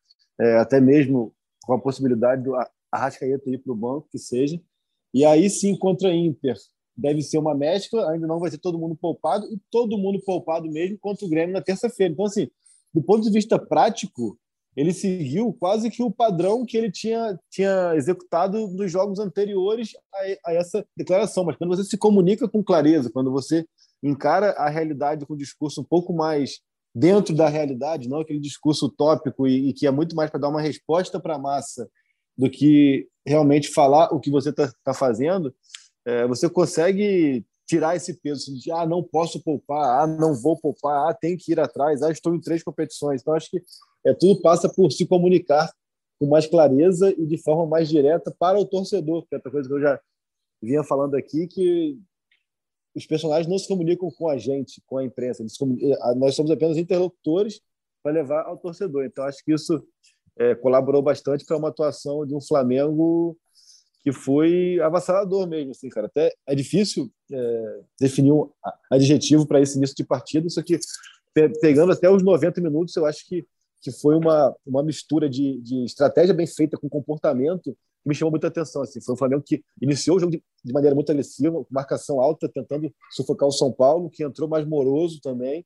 é, 0.41 0.57
até 0.57 0.81
mesmo 0.81 1.35
com 1.63 1.75
a 1.75 1.81
possibilidade 1.81 2.43
do 2.43 2.53
Arrascaeta 2.91 3.51
ir 3.51 3.59
para 3.59 3.73
o 3.73 3.77
banco, 3.77 4.09
que 4.11 4.19
seja. 4.19 4.61
E 5.13 5.25
aí 5.25 5.51
sim, 5.51 5.77
contra 5.77 6.15
Inter, 6.15 6.57
deve 6.97 7.23
ser 7.23 7.39
uma 7.39 7.55
mescla, 7.55 8.11
ainda 8.11 8.27
não 8.27 8.41
vai 8.41 8.51
ser 8.51 8.59
todo 8.59 8.79
mundo 8.79 8.97
poupado, 8.97 9.47
e 9.53 9.59
todo 9.71 9.99
mundo 9.99 10.21
poupado 10.25 10.71
mesmo 10.71 10.99
contra 10.99 11.27
o 11.27 11.29
Grêmio 11.29 11.53
na 11.53 11.63
terça-feira. 11.63 12.13
Então, 12.13 12.25
assim, 12.25 12.49
do 12.93 13.03
ponto 13.03 13.23
de 13.23 13.31
vista 13.31 13.59
prático, 13.59 14.39
ele 14.77 14.93
seguiu 14.93 15.53
quase 15.53 15.91
que 15.91 16.03
o 16.03 16.11
padrão 16.11 16.65
que 16.65 16.77
ele 16.77 16.91
tinha, 16.91 17.39
tinha 17.51 17.95
executado 17.97 18.69
nos 18.69 18.91
jogos 18.91 19.19
anteriores 19.19 19.91
a, 20.15 20.51
a, 20.51 20.55
essa 20.55 20.87
declaração. 20.97 21.45
Mas 21.45 21.57
quando 21.57 21.77
você 21.77 21.85
se 21.85 21.99
comunica 21.99 22.49
com 22.49 22.63
clareza, 22.63 23.11
quando 23.11 23.33
você 23.33 23.67
encara 24.03 24.53
a 24.53 24.69
realidade 24.69 25.27
com 25.27 25.35
um 25.35 25.37
discurso 25.37 25.81
um 25.81 25.85
pouco 25.85 26.13
mais 26.13 26.61
dentro 26.95 27.35
da 27.35 27.49
realidade, 27.49 28.09
não 28.09 28.21
aquele 28.21 28.41
discurso 28.41 28.87
utópico 28.87 29.47
e, 29.47 29.69
e 29.69 29.73
que 29.73 29.87
é 29.87 29.91
muito 29.91 30.17
mais 30.17 30.31
para 30.31 30.41
dar 30.41 30.49
uma 30.49 30.61
resposta 30.61 31.21
para 31.21 31.37
a 31.37 31.39
massa 31.39 31.89
do 32.37 32.51
que 32.51 33.09
realmente 33.27 33.69
falar 33.69 34.13
o 34.13 34.21
que 34.21 34.31
você 34.31 34.51
está 34.51 34.73
tá 34.83 34.95
fazendo, 34.95 35.55
é, 36.05 36.27
você 36.27 36.49
consegue 36.49 37.45
tirar 37.71 37.95
esse 37.95 38.15
peso 38.15 38.53
de 38.59 38.73
ah, 38.73 38.85
não 38.85 39.03
posso 39.03 39.41
poupar, 39.43 40.03
ah, 40.03 40.07
não 40.07 40.35
vou 40.35 40.59
poupar, 40.59 41.09
ah, 41.09 41.15
tem 41.15 41.37
que 41.37 41.53
ir 41.53 41.61
atrás, 41.61 42.03
ah, 42.03 42.11
estou 42.11 42.35
em 42.35 42.41
três 42.41 42.65
competições. 42.65 43.21
Então, 43.21 43.35
acho 43.35 43.49
que 43.49 43.63
é, 44.05 44.13
tudo 44.13 44.41
passa 44.41 44.69
por 44.69 44.91
se 44.91 45.07
comunicar 45.07 45.71
com 46.19 46.27
mais 46.27 46.47
clareza 46.47 47.15
e 47.17 47.25
de 47.27 47.39
forma 47.39 47.67
mais 47.67 47.89
direta 47.89 48.35
para 48.39 48.59
o 48.59 48.67
torcedor, 48.67 49.25
que 49.27 49.35
é 49.35 49.39
outra 49.39 49.53
coisa 49.53 49.69
que 49.69 49.75
eu 49.75 49.81
já 49.81 50.01
vinha 50.61 50.83
falando 50.83 51.15
aqui, 51.15 51.47
que 51.47 51.97
os 52.95 53.07
personagens 53.07 53.47
não 53.47 53.59
se 53.59 53.69
comunicam 53.69 54.11
com 54.11 54.29
a 54.29 54.37
gente, 54.37 54.83
com 54.87 54.99
a 54.99 55.05
imprensa. 55.05 55.45
Eh, 55.45 56.15
nós 56.17 56.35
somos 56.35 56.51
apenas 56.51 56.77
interlocutores 56.77 57.61
para 58.03 58.13
levar 58.13 58.43
ao 58.43 58.57
torcedor. 58.57 59.05
Então, 59.05 59.25
acho 59.25 59.45
que 59.45 59.53
isso 59.53 59.83
é, 60.39 60.55
colaborou 60.55 61.03
bastante 61.03 61.45
para 61.45 61.57
uma 61.57 61.69
atuação 61.69 62.27
de 62.27 62.35
um 62.35 62.41
Flamengo 62.41 63.37
que 64.03 64.13
foi 64.13 64.81
avassalador 64.81 65.47
mesmo, 65.47 65.73
assim, 65.73 65.89
cara. 65.89 66.07
Até 66.07 66.33
é 66.47 66.55
difícil 66.55 67.13
é, 67.31 67.81
definir 68.01 68.33
um 68.33 68.51
adjetivo 68.91 69.47
para 69.47 69.61
esse 69.61 69.77
início 69.77 69.95
de 69.95 70.05
partida, 70.05 70.47
isso 70.47 70.59
aqui, 70.59 70.79
pegando 71.61 71.93
até 71.93 72.09
os 72.11 72.23
90 72.23 72.61
minutos, 72.63 72.97
eu 72.97 73.05
acho 73.05 73.27
que, 73.27 73.47
que 73.83 73.93
foi 73.93 74.17
uma, 74.17 74.57
uma 74.65 74.83
mistura 74.83 75.29
de, 75.29 75.61
de 75.61 75.85
estratégia 75.85 76.35
bem 76.35 76.47
feita 76.47 76.79
com 76.79 76.89
comportamento 76.89 77.77
que 78.03 78.09
me 78.09 78.15
chamou 78.15 78.31
muita 78.31 78.49
atenção. 78.49 78.83
Assim. 78.83 79.01
Foi 79.01 79.15
um 79.15 79.19
Flamengo 79.19 79.43
que 79.43 79.63
iniciou 79.81 80.17
o 80.17 80.21
jogo 80.21 80.33
de, 80.33 80.43
de 80.65 80.73
maneira 80.73 80.95
muito 80.95 81.11
agressiva, 81.11 81.65
marcação 81.71 82.21
alta, 82.21 82.49
tentando 82.49 82.93
sufocar 83.11 83.49
o 83.49 83.53
São 83.53 83.73
Paulo, 83.73 84.11
que 84.11 84.25
entrou 84.25 84.49
mais 84.49 84.67
moroso 84.67 85.21
também. 85.21 85.65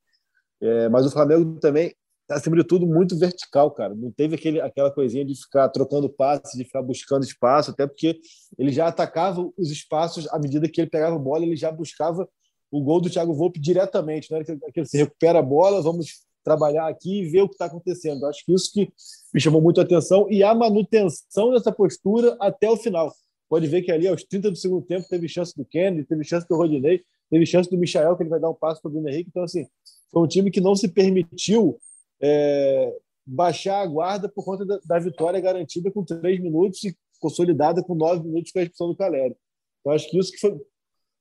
É, 0.61 0.89
mas 0.89 1.07
o 1.07 1.11
Flamengo 1.11 1.59
também 1.61 1.95
acima 2.31 2.57
de 2.57 2.65
tudo, 2.65 2.87
muito 2.87 3.17
vertical, 3.19 3.71
cara. 3.71 3.95
Não 3.95 4.11
teve 4.11 4.35
aquele, 4.35 4.61
aquela 4.61 4.91
coisinha 4.91 5.25
de 5.25 5.35
ficar 5.35 5.69
trocando 5.69 6.09
passes, 6.09 6.57
de 6.57 6.65
ficar 6.65 6.83
buscando 6.83 7.25
espaço, 7.25 7.71
até 7.71 7.87
porque 7.87 8.19
ele 8.59 8.73
já 8.73 8.89
atacava 8.89 9.47
os 9.59 9.71
espaços 9.71 10.27
à 10.29 10.39
medida 10.39 10.69
que 10.69 10.81
ele 10.81 10.91
pegava 10.91 11.17
a 11.17 11.19
bola, 11.19 11.45
ele 11.45 11.57
já 11.57 11.71
buscava 11.71 12.29
o 12.71 12.83
gol 12.83 13.01
do 13.01 13.11
Thiago 13.11 13.35
Volpe 13.35 13.61
diretamente. 13.61 14.31
Não 14.31 14.39
era 14.39 14.59
aquele 14.69 14.87
você 14.87 14.99
recupera 14.99 15.39
a 15.39 15.43
bola, 15.43 15.83
vamos 15.83 16.25
trabalhar 16.43 16.89
aqui 16.89 17.21
e 17.21 17.29
ver 17.29 17.43
o 17.43 17.49
que 17.49 17.55
está 17.55 17.67
acontecendo. 17.67 18.27
Acho 18.27 18.45
que 18.45 18.53
isso 18.53 18.73
que 18.73 18.93
me 19.35 19.41
chamou 19.41 19.61
muito 19.61 19.81
a 19.81 19.83
atenção 19.83 20.31
e 20.31 20.45
a 20.45 20.55
manutenção 20.55 21.51
dessa 21.51 21.73
postura 21.73 22.37
até 22.41 22.71
o 22.71 22.77
final. 22.77 23.13
Pode 23.49 23.67
ver 23.67 23.83
que 23.83 23.91
ali, 23.91 24.07
aos 24.07 24.23
30 24.23 24.53
do 24.53 24.57
segundo 24.57 24.87
tempo, 24.87 25.09
teve 25.09 25.29
chance 25.29 25.53
do 25.57 25.65
Kennedy, 25.65 26.07
teve 26.07 26.23
chance 26.23 26.47
do 26.49 26.57
Rodinei, 26.57 27.03
teve 27.29 27.45
chance 27.45 27.69
do 27.69 27.77
Michael, 27.77 28.17
que 28.17 28.23
ele 28.23 28.31
vai 28.31 28.39
dar 28.39 28.49
um 28.49 28.55
passo 28.55 28.81
para 28.81 28.89
o 28.89 28.93
Bruno 28.93 29.09
Henrique. 29.09 29.29
Então, 29.31 29.43
assim, 29.43 29.67
foi 30.13 30.23
um 30.23 30.29
time 30.29 30.53
que 30.53 30.61
não 30.61 30.77
se 30.77 30.87
permitiu 30.87 31.79
é, 32.23 32.97
baixar 33.27 33.81
a 33.81 33.87
guarda 33.87 34.29
por 34.29 34.45
conta 34.45 34.65
da, 34.65 34.79
da, 34.85 34.99
vitória 35.01 35.41
garantida 35.41 35.91
com 35.91 36.05
três 36.05 36.41
minutos 36.41 36.85
e 36.85 36.97
consolidada 37.19 37.83
com 37.83 37.95
nove 37.95 38.25
minutos 38.25 38.53
com 38.53 38.61
a 38.61 38.63
expulsão 38.63 38.89
do 38.89 38.97
Caleri. 38.97 39.37
Então, 39.81 39.93
acho 39.93 40.09
que 40.09 40.19
isso 40.19 40.31
que 40.31 40.39
foi, 40.39 40.57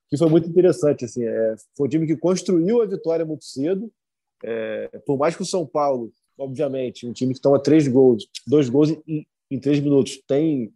que 0.09 0.17
foi 0.17 0.29
muito 0.29 0.47
interessante. 0.47 1.05
Assim, 1.05 1.23
é, 1.23 1.55
foi 1.75 1.87
um 1.87 1.89
time 1.89 2.05
que 2.05 2.15
construiu 2.15 2.81
a 2.81 2.85
vitória 2.85 3.25
muito 3.25 3.43
cedo, 3.43 3.91
é, 4.43 4.99
por 5.05 5.17
mais 5.17 5.35
que 5.35 5.41
o 5.41 5.45
São 5.45 5.65
Paulo, 5.65 6.11
obviamente, 6.37 7.07
um 7.07 7.13
time 7.13 7.33
que 7.33 7.41
toma 7.41 7.61
três 7.61 7.87
gols, 7.87 8.27
dois 8.47 8.69
gols 8.69 8.89
em, 9.07 9.25
em 9.49 9.59
três 9.59 9.79
minutos, 9.79 10.21
tem, 10.27 10.73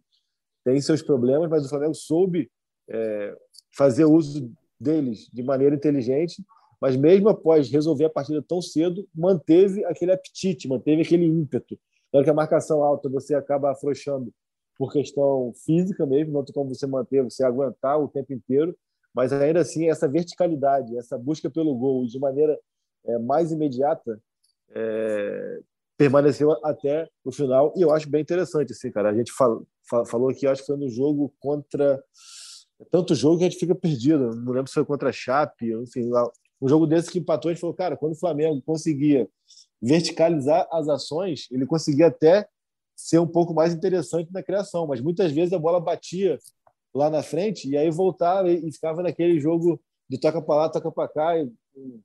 tem 0.64 0.80
seus 0.80 1.02
problemas, 1.02 1.48
mas 1.48 1.66
o 1.66 1.68
Flamengo 1.68 1.94
soube 1.94 2.50
é, 2.88 3.36
fazer 3.76 4.04
uso 4.04 4.50
deles 4.80 5.28
de 5.32 5.42
maneira 5.42 5.74
inteligente, 5.74 6.42
mas 6.80 6.96
mesmo 6.96 7.28
após 7.28 7.68
resolver 7.70 8.04
a 8.04 8.10
partida 8.10 8.42
tão 8.42 8.62
cedo, 8.62 9.06
manteve 9.14 9.84
aquele 9.84 10.12
apetite, 10.12 10.68
manteve 10.68 11.02
aquele 11.02 11.24
ímpeto. 11.24 11.78
Hora 12.12 12.24
que 12.24 12.30
a 12.30 12.34
marcação 12.34 12.82
alta 12.82 13.08
você 13.08 13.34
acaba 13.34 13.72
afrouxando 13.72 14.32
por 14.76 14.92
questão 14.92 15.52
física 15.66 16.06
mesmo, 16.06 16.32
não 16.32 16.44
tem 16.44 16.54
como 16.54 16.72
você 16.72 16.86
manter, 16.86 17.22
você 17.22 17.44
aguentar 17.44 18.00
o 18.00 18.08
tempo 18.08 18.32
inteiro, 18.32 18.76
mas 19.12 19.32
ainda 19.32 19.60
assim 19.60 19.90
essa 19.90 20.06
verticalidade, 20.06 20.96
essa 20.96 21.18
busca 21.18 21.50
pelo 21.50 21.74
gol 21.74 22.06
de 22.06 22.18
maneira 22.18 22.58
é, 23.04 23.18
mais 23.18 23.50
imediata 23.50 24.20
é, 24.74 25.60
permaneceu 25.96 26.52
até 26.64 27.08
o 27.24 27.32
final 27.32 27.72
e 27.76 27.82
eu 27.82 27.92
acho 27.92 28.08
bem 28.08 28.22
interessante 28.22 28.72
assim, 28.72 28.90
cara. 28.90 29.10
A 29.10 29.14
gente 29.14 29.32
fal, 29.32 29.66
fal, 29.88 30.06
falou 30.06 30.28
aqui, 30.30 30.46
acho 30.46 30.62
que 30.62 30.66
foi 30.66 30.76
no 30.76 30.88
jogo 30.88 31.32
contra 31.40 32.02
tanto 32.90 33.14
jogo 33.14 33.38
que 33.38 33.44
a 33.44 33.50
gente 33.50 33.58
fica 33.58 33.74
perdido. 33.74 34.34
Não 34.36 34.52
lembro 34.52 34.68
se 34.68 34.74
foi 34.74 34.84
contra 34.84 35.08
a 35.08 35.12
Chape, 35.12 35.72
enfim, 35.72 36.10
um 36.60 36.68
jogo 36.68 36.86
desse 36.86 37.10
que 37.10 37.18
empatou, 37.18 37.50
a 37.50 37.54
gente 37.54 37.60
falou, 37.60 37.74
cara, 37.74 37.96
quando 37.96 38.12
o 38.12 38.18
Flamengo 38.18 38.60
conseguia 38.62 39.28
verticalizar 39.80 40.66
as 40.72 40.88
ações, 40.88 41.46
ele 41.50 41.66
conseguia 41.66 42.08
até 42.08 42.48
ser 42.96 43.20
um 43.20 43.26
pouco 43.26 43.54
mais 43.54 43.72
interessante 43.72 44.32
na 44.32 44.42
criação, 44.42 44.86
mas 44.86 45.00
muitas 45.00 45.30
vezes 45.30 45.52
a 45.52 45.58
bola 45.58 45.80
batia 45.80 46.38
lá 46.92 47.08
na 47.08 47.22
frente 47.22 47.68
e 47.68 47.76
aí 47.76 47.90
voltava 47.90 48.50
e 48.50 48.72
ficava 48.72 49.02
naquele 49.02 49.38
jogo 49.38 49.80
de 50.08 50.18
toca 50.18 50.42
para 50.42 50.54
lá, 50.56 50.68
toca 50.68 50.90
para 50.90 51.08
cá, 51.08 51.32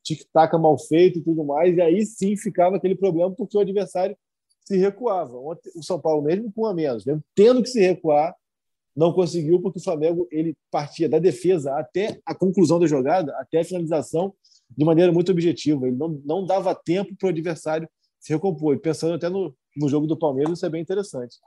tic-tac 0.03 0.53
mal 0.57 0.77
feito 0.77 1.19
e 1.19 1.21
tudo 1.21 1.43
mais, 1.43 1.75
e 1.75 1.81
aí 1.81 2.05
sim 2.05 2.35
ficava 2.35 2.77
aquele 2.77 2.95
problema 2.95 3.31
porque 3.31 3.57
o 3.57 3.61
adversário 3.61 4.17
se 4.65 4.77
recuava. 4.77 5.37
O 5.37 5.83
São 5.83 5.99
Paulo, 5.99 6.23
mesmo 6.23 6.51
com 6.51 6.65
a 6.65 6.73
menos, 6.73 7.05
mesmo 7.05 7.23
tendo 7.35 7.61
que 7.61 7.69
se 7.69 7.81
recuar, 7.81 8.35
não 8.95 9.11
conseguiu 9.11 9.59
porque 9.59 9.79
o 9.79 9.83
Flamengo 9.83 10.27
ele 10.31 10.55
partia 10.69 11.09
da 11.09 11.19
defesa 11.19 11.75
até 11.77 12.19
a 12.25 12.35
conclusão 12.35 12.79
da 12.79 12.85
jogada, 12.85 13.35
até 13.39 13.59
a 13.59 13.65
finalização, 13.65 14.33
de 14.69 14.85
maneira 14.85 15.11
muito 15.11 15.31
objetiva. 15.31 15.87
Ele 15.87 15.97
não, 15.97 16.21
não 16.23 16.45
dava 16.45 16.75
tempo 16.75 17.15
para 17.17 17.27
o 17.27 17.29
adversário 17.29 17.89
se 18.19 18.31
recompor. 18.31 18.75
E 18.75 18.79
pensando 18.79 19.15
até 19.15 19.29
no, 19.29 19.55
no 19.75 19.89
jogo 19.89 20.05
do 20.05 20.17
Palmeiras, 20.17 20.57
isso 20.57 20.65
é 20.65 20.69
bem 20.69 20.81
interessante. 20.81 21.37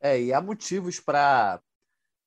É, 0.00 0.20
e 0.20 0.32
há 0.32 0.40
motivos 0.40 1.00
para 1.00 1.60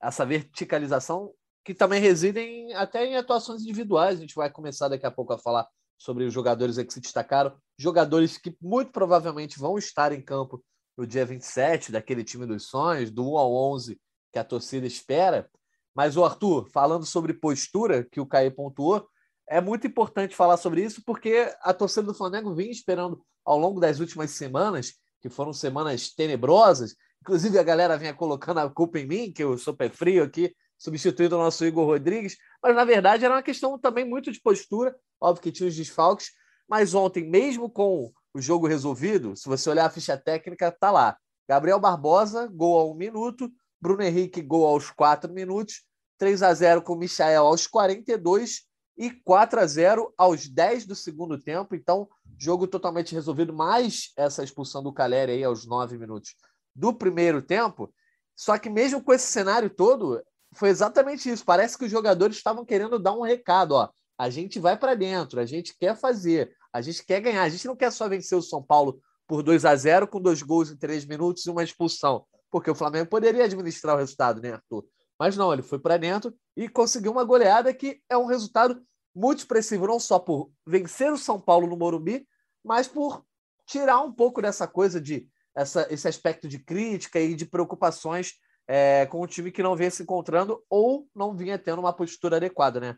essa 0.02 0.26
verticalização 0.26 1.32
que 1.64 1.74
também 1.74 2.00
residem 2.00 2.72
até 2.74 3.06
em 3.06 3.16
atuações 3.16 3.62
individuais. 3.62 4.18
A 4.18 4.20
gente 4.20 4.34
vai 4.34 4.50
começar 4.50 4.88
daqui 4.88 5.06
a 5.06 5.10
pouco 5.10 5.32
a 5.32 5.38
falar 5.38 5.66
sobre 5.96 6.24
os 6.24 6.34
jogadores 6.34 6.76
que 6.76 6.92
se 6.92 7.00
destacaram, 7.00 7.56
jogadores 7.78 8.36
que 8.36 8.56
muito 8.60 8.92
provavelmente 8.92 9.58
vão 9.58 9.78
estar 9.78 10.12
em 10.12 10.20
campo 10.20 10.62
no 10.96 11.06
dia 11.06 11.24
27, 11.24 11.90
daquele 11.90 12.22
time 12.22 12.46
dos 12.46 12.66
sonhos, 12.66 13.10
do 13.10 13.32
1 13.32 13.38
ao 13.38 13.54
11 13.72 13.98
que 14.32 14.38
a 14.38 14.44
torcida 14.44 14.86
espera. 14.86 15.48
Mas 15.94 16.16
o 16.16 16.24
Arthur, 16.24 16.68
falando 16.70 17.06
sobre 17.06 17.32
postura, 17.32 18.04
que 18.04 18.20
o 18.20 18.26
Caí 18.26 18.50
pontuou, 18.50 19.08
é 19.48 19.60
muito 19.60 19.86
importante 19.86 20.34
falar 20.34 20.56
sobre 20.56 20.82
isso, 20.82 21.02
porque 21.04 21.54
a 21.62 21.72
torcida 21.72 22.06
do 22.06 22.14
Flamengo 22.14 22.54
vinha 22.54 22.70
esperando 22.70 23.22
ao 23.44 23.58
longo 23.58 23.78
das 23.78 24.00
últimas 24.00 24.32
semanas, 24.32 24.94
que 25.20 25.28
foram 25.28 25.52
semanas 25.52 26.12
tenebrosas. 26.12 26.96
Inclusive, 27.22 27.58
a 27.58 27.62
galera 27.62 27.96
vinha 27.96 28.12
colocando 28.12 28.58
a 28.58 28.68
culpa 28.68 28.98
em 28.98 29.06
mim, 29.06 29.32
que 29.32 29.44
eu 29.44 29.56
sou 29.56 29.74
pé 29.74 29.88
frio 29.88 30.24
aqui, 30.24 30.54
substituindo 30.78 31.36
o 31.36 31.38
nosso 31.38 31.64
Igor 31.64 31.86
Rodrigues, 31.86 32.36
mas 32.62 32.74
na 32.74 32.84
verdade 32.84 33.24
era 33.24 33.34
uma 33.34 33.42
questão 33.42 33.78
também 33.78 34.04
muito 34.04 34.30
de 34.30 34.40
postura, 34.40 34.94
óbvio 35.20 35.42
que 35.42 35.52
tinha 35.52 35.68
os 35.68 35.76
desfalques, 35.76 36.32
mas 36.68 36.94
ontem, 36.94 37.28
mesmo 37.28 37.70
com 37.70 38.12
o 38.32 38.40
jogo 38.40 38.66
resolvido, 38.66 39.36
se 39.36 39.48
você 39.48 39.70
olhar 39.70 39.86
a 39.86 39.90
ficha 39.90 40.16
técnica, 40.16 40.72
tá 40.72 40.90
lá. 40.90 41.16
Gabriel 41.48 41.78
Barbosa, 41.78 42.46
gol 42.46 42.78
a 42.80 42.84
um 42.90 42.94
minuto, 42.94 43.50
Bruno 43.80 44.02
Henrique, 44.02 44.40
gol 44.40 44.66
aos 44.66 44.90
quatro 44.90 45.32
minutos, 45.32 45.84
3 46.18 46.42
a 46.42 46.54
0 46.54 46.82
com 46.82 46.94
o 46.94 46.98
Michael 46.98 47.46
aos 47.46 47.66
42 47.66 48.62
e 48.96 49.10
4 49.10 49.60
a 49.60 49.66
0 49.66 50.12
aos 50.16 50.48
10 50.48 50.86
do 50.86 50.94
segundo 50.94 51.38
tempo. 51.38 51.74
Então, 51.74 52.08
jogo 52.38 52.66
totalmente 52.66 53.14
resolvido, 53.14 53.52
mais 53.52 54.12
essa 54.16 54.42
expulsão 54.42 54.82
do 54.82 54.92
Caleri 54.92 55.32
aí 55.32 55.44
aos 55.44 55.66
9 55.66 55.98
minutos 55.98 56.34
do 56.74 56.92
primeiro 56.94 57.42
tempo. 57.42 57.92
Só 58.34 58.58
que 58.58 58.70
mesmo 58.70 59.02
com 59.02 59.12
esse 59.12 59.26
cenário 59.26 59.70
todo, 59.70 60.22
foi 60.54 60.68
exatamente 60.68 61.30
isso. 61.30 61.44
Parece 61.44 61.76
que 61.76 61.84
os 61.84 61.90
jogadores 61.90 62.36
estavam 62.36 62.64
querendo 62.64 62.98
dar 62.98 63.12
um 63.12 63.22
recado, 63.22 63.72
ó. 63.72 63.88
A 64.18 64.30
gente 64.30 64.58
vai 64.60 64.76
para 64.76 64.94
dentro, 64.94 65.40
a 65.40 65.46
gente 65.46 65.76
quer 65.76 65.96
fazer, 65.96 66.54
a 66.72 66.80
gente 66.80 67.04
quer 67.04 67.20
ganhar. 67.20 67.42
A 67.42 67.48
gente 67.48 67.66
não 67.66 67.76
quer 67.76 67.90
só 67.90 68.08
vencer 68.08 68.38
o 68.38 68.42
São 68.42 68.62
Paulo 68.62 69.00
por 69.26 69.42
2 69.42 69.64
a 69.64 69.74
0 69.74 70.06
com 70.06 70.20
dois 70.20 70.42
gols 70.42 70.70
em 70.70 70.76
três 70.76 71.04
minutos 71.04 71.44
e 71.46 71.50
uma 71.50 71.64
expulsão, 71.64 72.24
porque 72.50 72.70
o 72.70 72.74
Flamengo 72.74 73.08
poderia 73.08 73.44
administrar 73.44 73.96
o 73.96 73.98
resultado, 73.98 74.40
né, 74.40 74.52
Arthur? 74.52 74.84
Mas 75.18 75.36
não, 75.36 75.52
ele 75.52 75.62
foi 75.62 75.78
para 75.78 75.96
dentro 75.96 76.34
e 76.56 76.68
conseguiu 76.68 77.12
uma 77.12 77.24
goleada 77.24 77.72
que 77.72 78.00
é 78.08 78.16
um 78.16 78.26
resultado 78.26 78.82
muito 79.14 79.38
expressivo, 79.38 79.86
não 79.86 79.98
só 79.98 80.18
por 80.18 80.50
vencer 80.66 81.12
o 81.12 81.18
São 81.18 81.40
Paulo 81.40 81.66
no 81.66 81.76
Morumbi, 81.76 82.26
mas 82.64 82.88
por 82.88 83.24
tirar 83.66 84.00
um 84.00 84.12
pouco 84.12 84.42
dessa 84.42 84.66
coisa 84.66 85.00
de 85.00 85.28
essa, 85.56 85.86
esse 85.90 86.08
aspecto 86.08 86.48
de 86.48 86.58
crítica 86.58 87.20
e 87.20 87.34
de 87.34 87.46
preocupações 87.46 88.34
é, 88.66 89.06
com 89.06 89.22
um 89.22 89.26
time 89.26 89.50
que 89.52 89.62
não 89.62 89.76
vinha 89.76 89.90
se 89.90 90.02
encontrando 90.02 90.62
ou 90.68 91.06
não 91.14 91.34
vinha 91.34 91.58
tendo 91.58 91.80
uma 91.80 91.92
postura 91.92 92.36
adequada, 92.36 92.80
né? 92.80 92.96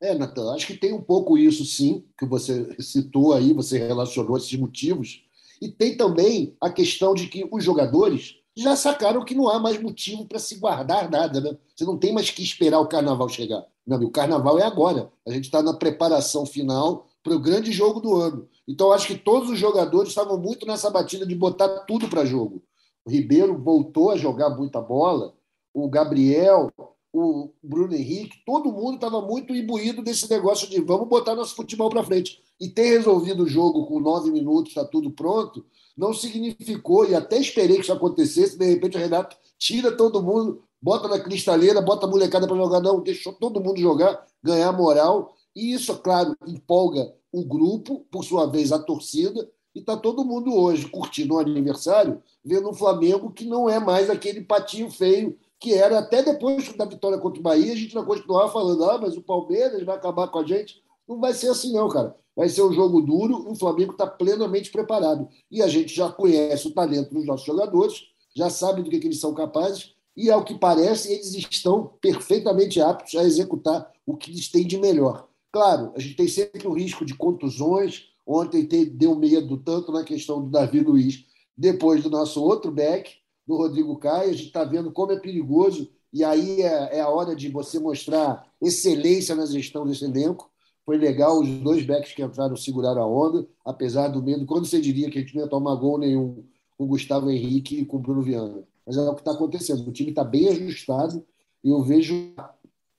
É, 0.00 0.14
Natan, 0.14 0.54
acho 0.54 0.66
que 0.66 0.76
tem 0.76 0.92
um 0.92 1.00
pouco 1.00 1.38
isso, 1.38 1.64
sim, 1.64 2.04
que 2.18 2.26
você 2.26 2.76
citou 2.80 3.32
aí, 3.32 3.52
você 3.52 3.78
relacionou 3.78 4.36
esses 4.36 4.54
motivos. 4.58 5.24
E 5.60 5.68
tem 5.68 5.96
também 5.96 6.54
a 6.60 6.68
questão 6.68 7.14
de 7.14 7.28
que 7.28 7.48
os 7.50 7.64
jogadores 7.64 8.36
já 8.54 8.76
sacaram 8.76 9.24
que 9.24 9.34
não 9.34 9.48
há 9.48 9.58
mais 9.58 9.80
motivo 9.80 10.26
para 10.26 10.38
se 10.38 10.56
guardar 10.56 11.10
nada, 11.10 11.40
né? 11.40 11.56
Você 11.74 11.84
não 11.84 11.96
tem 11.96 12.12
mais 12.12 12.30
que 12.30 12.42
esperar 12.42 12.80
o 12.80 12.86
carnaval 12.88 13.28
chegar. 13.28 13.64
Não, 13.86 13.98
o 14.02 14.10
carnaval 14.10 14.58
é 14.58 14.64
agora. 14.64 15.10
A 15.26 15.30
gente 15.30 15.44
está 15.44 15.62
na 15.62 15.74
preparação 15.74 16.44
final 16.44 17.06
para 17.22 17.34
o 17.34 17.40
grande 17.40 17.72
jogo 17.72 18.00
do 18.00 18.16
ano. 18.16 18.48
Então, 18.66 18.92
acho 18.92 19.06
que 19.06 19.16
todos 19.16 19.50
os 19.50 19.58
jogadores 19.58 20.08
estavam 20.10 20.38
muito 20.38 20.66
nessa 20.66 20.90
batida 20.90 21.26
de 21.26 21.34
botar 21.34 21.68
tudo 21.80 22.08
para 22.08 22.24
jogo. 22.24 22.62
O 23.06 23.10
Ribeiro 23.10 23.56
voltou 23.56 24.10
a 24.10 24.16
jogar 24.16 24.50
muita 24.50 24.80
bola, 24.80 25.32
o 25.72 25.88
Gabriel, 25.88 26.72
o 27.12 27.50
Bruno 27.62 27.94
Henrique, 27.94 28.42
todo 28.44 28.72
mundo 28.72 28.96
estava 28.96 29.22
muito 29.22 29.54
imbuído 29.54 30.02
desse 30.02 30.28
negócio 30.28 30.68
de 30.68 30.80
vamos 30.80 31.08
botar 31.08 31.36
nosso 31.36 31.54
futebol 31.54 31.88
para 31.88 32.02
frente. 32.02 32.42
E 32.60 32.68
ter 32.68 32.98
resolvido 32.98 33.44
o 33.44 33.48
jogo 33.48 33.86
com 33.86 34.00
nove 34.00 34.32
minutos, 34.32 34.72
está 34.72 34.84
tudo 34.84 35.12
pronto, 35.12 35.64
não 35.96 36.12
significou, 36.12 37.08
e 37.08 37.14
até 37.14 37.38
esperei 37.38 37.76
que 37.76 37.82
isso 37.82 37.92
acontecesse, 37.92 38.58
de 38.58 38.66
repente 38.66 38.96
o 38.96 39.00
Renato 39.00 39.36
tira 39.56 39.96
todo 39.96 40.22
mundo, 40.22 40.64
bota 40.82 41.06
na 41.06 41.20
cristaleira, 41.20 41.80
bota 41.80 42.06
a 42.06 42.10
molecada 42.10 42.48
para 42.48 42.56
jogar, 42.56 42.80
não, 42.80 43.00
deixou 43.00 43.32
todo 43.32 43.62
mundo 43.62 43.78
jogar, 43.78 44.26
ganhar 44.42 44.72
moral. 44.72 45.32
E 45.54 45.72
isso, 45.72 45.96
claro, 45.98 46.36
empolga 46.44 47.14
o 47.30 47.44
grupo, 47.44 48.04
por 48.10 48.24
sua 48.24 48.46
vez 48.46 48.72
a 48.72 48.80
torcida, 48.80 49.48
e 49.76 49.80
está 49.80 49.94
todo 49.94 50.24
mundo 50.24 50.54
hoje 50.54 50.88
curtindo 50.88 51.34
o 51.34 51.38
aniversário, 51.38 52.22
vendo 52.42 52.70
um 52.70 52.72
Flamengo 52.72 53.30
que 53.30 53.44
não 53.44 53.68
é 53.68 53.78
mais 53.78 54.08
aquele 54.08 54.40
patinho 54.40 54.90
feio 54.90 55.38
que 55.60 55.74
era 55.74 55.98
até 55.98 56.22
depois 56.22 56.72
da 56.74 56.86
vitória 56.86 57.18
contra 57.18 57.40
o 57.40 57.42
Bahia, 57.42 57.74
a 57.74 57.76
gente 57.76 57.92
vai 57.92 58.02
continuar 58.02 58.48
falando, 58.48 58.84
ah, 58.84 58.98
mas 58.98 59.18
o 59.18 59.22
Palmeiras 59.22 59.82
vai 59.84 59.94
acabar 59.94 60.28
com 60.28 60.38
a 60.38 60.46
gente. 60.46 60.82
Não 61.06 61.20
vai 61.20 61.34
ser 61.34 61.48
assim, 61.48 61.74
não, 61.74 61.90
cara. 61.90 62.16
Vai 62.34 62.48
ser 62.48 62.62
um 62.62 62.72
jogo 62.72 63.02
duro 63.02 63.50
o 63.50 63.54
Flamengo 63.54 63.92
está 63.92 64.06
plenamente 64.06 64.70
preparado. 64.70 65.28
E 65.50 65.62
a 65.62 65.68
gente 65.68 65.94
já 65.94 66.10
conhece 66.10 66.68
o 66.68 66.72
talento 66.72 67.12
dos 67.12 67.26
nossos 67.26 67.46
jogadores, 67.46 68.04
já 68.34 68.48
sabe 68.48 68.82
do 68.82 68.88
que, 68.88 68.98
que 68.98 69.06
eles 69.06 69.20
são 69.20 69.34
capazes, 69.34 69.94
e, 70.16 70.30
ao 70.30 70.42
que 70.42 70.58
parece, 70.58 71.12
eles 71.12 71.34
estão 71.34 71.92
perfeitamente 72.00 72.80
aptos 72.80 73.14
a 73.14 73.24
executar 73.24 73.92
o 74.06 74.16
que 74.16 74.30
eles 74.30 74.48
têm 74.48 74.66
de 74.66 74.78
melhor. 74.78 75.28
Claro, 75.52 75.92
a 75.94 76.00
gente 76.00 76.16
tem 76.16 76.28
sempre 76.28 76.66
o 76.66 76.72
risco 76.72 77.04
de 77.04 77.14
contusões, 77.14 78.08
Ontem 78.26 78.66
deu 78.66 79.14
medo 79.14 79.56
tanto 79.56 79.92
na 79.92 80.02
questão 80.02 80.42
do 80.42 80.50
Davi 80.50 80.80
Luiz, 80.80 81.24
depois 81.56 82.02
do 82.02 82.10
nosso 82.10 82.42
outro 82.42 82.72
back, 82.72 83.12
do 83.46 83.56
Rodrigo 83.56 83.96
Caio. 83.96 84.30
A 84.30 84.32
gente 84.32 84.46
está 84.46 84.64
vendo 84.64 84.90
como 84.90 85.12
é 85.12 85.20
perigoso, 85.20 85.88
e 86.12 86.24
aí 86.24 86.60
é, 86.62 86.96
é, 86.96 87.00
a 87.00 87.08
hora 87.08 87.36
de 87.36 87.48
você 87.48 87.78
mostrar 87.78 88.44
excelência 88.60 89.36
na 89.36 89.46
gestão 89.46 89.86
desse 89.86 90.04
elenco. 90.04 90.50
Foi 90.84 90.96
legal, 90.96 91.40
os 91.40 91.48
dois 91.48 91.84
backs 91.84 92.12
que 92.12 92.22
entraram 92.22 92.56
seguraram 92.56 93.02
a 93.02 93.06
onda, 93.06 93.46
apesar 93.64 94.08
do 94.08 94.22
medo. 94.22 94.44
Quando 94.44 94.66
você 94.66 94.80
diria 94.80 95.08
que 95.08 95.18
a 95.18 95.20
gente 95.20 95.34
não 95.34 95.42
ia 95.42 95.48
tomar 95.48 95.74
gol 95.76 95.98
nenhum 95.98 96.44
com 96.76 96.84
o 96.84 96.88
Gustavo 96.88 97.30
Henrique 97.30 97.80
e 97.80 97.84
com 97.84 97.96
o 97.96 98.00
Bruno 98.00 98.22
Viana. 98.22 98.64
Mas 98.84 98.96
é 98.96 99.00
o 99.00 99.14
que 99.14 99.20
está 99.20 99.32
acontecendo. 99.32 99.86
O 99.86 99.92
time 99.92 100.10
está 100.10 100.22
bem 100.22 100.48
ajustado 100.48 101.24
e 101.62 101.70
eu 101.70 101.82
vejo 101.82 102.34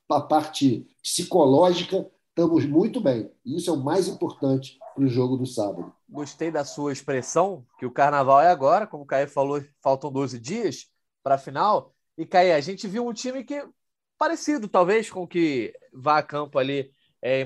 a 0.10 0.22
parte 0.22 0.86
psicológica, 1.02 2.10
estamos 2.30 2.66
muito 2.66 3.00
bem. 3.00 3.30
Isso 3.46 3.70
é 3.70 3.74
o 3.74 3.84
mais 3.84 4.08
importante 4.08 4.78
para 4.98 5.06
o 5.06 5.08
jogo 5.08 5.38
do 5.38 5.46
sábado. 5.46 5.94
Gostei 6.10 6.50
da 6.50 6.66
sua 6.66 6.92
expressão, 6.92 7.64
que 7.78 7.86
o 7.86 7.92
carnaval 7.92 8.42
é 8.42 8.48
agora, 8.48 8.88
como 8.88 9.04
o 9.04 9.06
Caio 9.06 9.28
falou, 9.28 9.64
faltam 9.80 10.12
12 10.12 10.40
dias 10.40 10.88
para 11.24 11.36
a 11.36 11.38
final. 11.38 11.94
E, 12.18 12.26
Caio, 12.26 12.56
a 12.56 12.60
gente 12.60 12.88
viu 12.88 13.08
um 13.08 13.14
time 13.14 13.44
que 13.44 13.64
parecido, 14.18 14.68
talvez, 14.68 15.12
com 15.12 15.22
o 15.22 15.28
que 15.28 15.72
vá 15.94 16.18
a 16.18 16.24
campo 16.24 16.58
ali 16.58 16.92
é, 17.22 17.42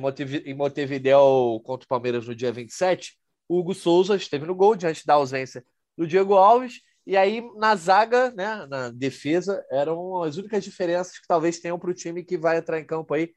em 0.45 0.53
Montevideo 0.53 1.59
contra 1.65 1.83
o 1.83 1.89
Palmeiras 1.89 2.25
no 2.25 2.33
dia 2.33 2.53
27. 2.53 3.17
O 3.49 3.59
Hugo 3.59 3.73
Souza 3.73 4.15
esteve 4.15 4.45
no 4.45 4.55
gol 4.55 4.77
diante 4.77 5.05
da 5.05 5.15
ausência 5.15 5.65
do 5.97 6.07
Diego 6.07 6.35
Alves. 6.35 6.79
E 7.05 7.17
aí, 7.17 7.43
na 7.57 7.75
zaga, 7.75 8.31
né, 8.31 8.65
na 8.67 8.89
defesa, 8.91 9.61
eram 9.69 10.23
as 10.23 10.37
únicas 10.37 10.63
diferenças 10.63 11.19
que 11.19 11.27
talvez 11.27 11.59
tenham 11.59 11.77
para 11.77 11.89
o 11.89 11.93
time 11.93 12.23
que 12.23 12.37
vai 12.37 12.57
entrar 12.57 12.79
em 12.79 12.85
campo 12.85 13.13
aí 13.13 13.33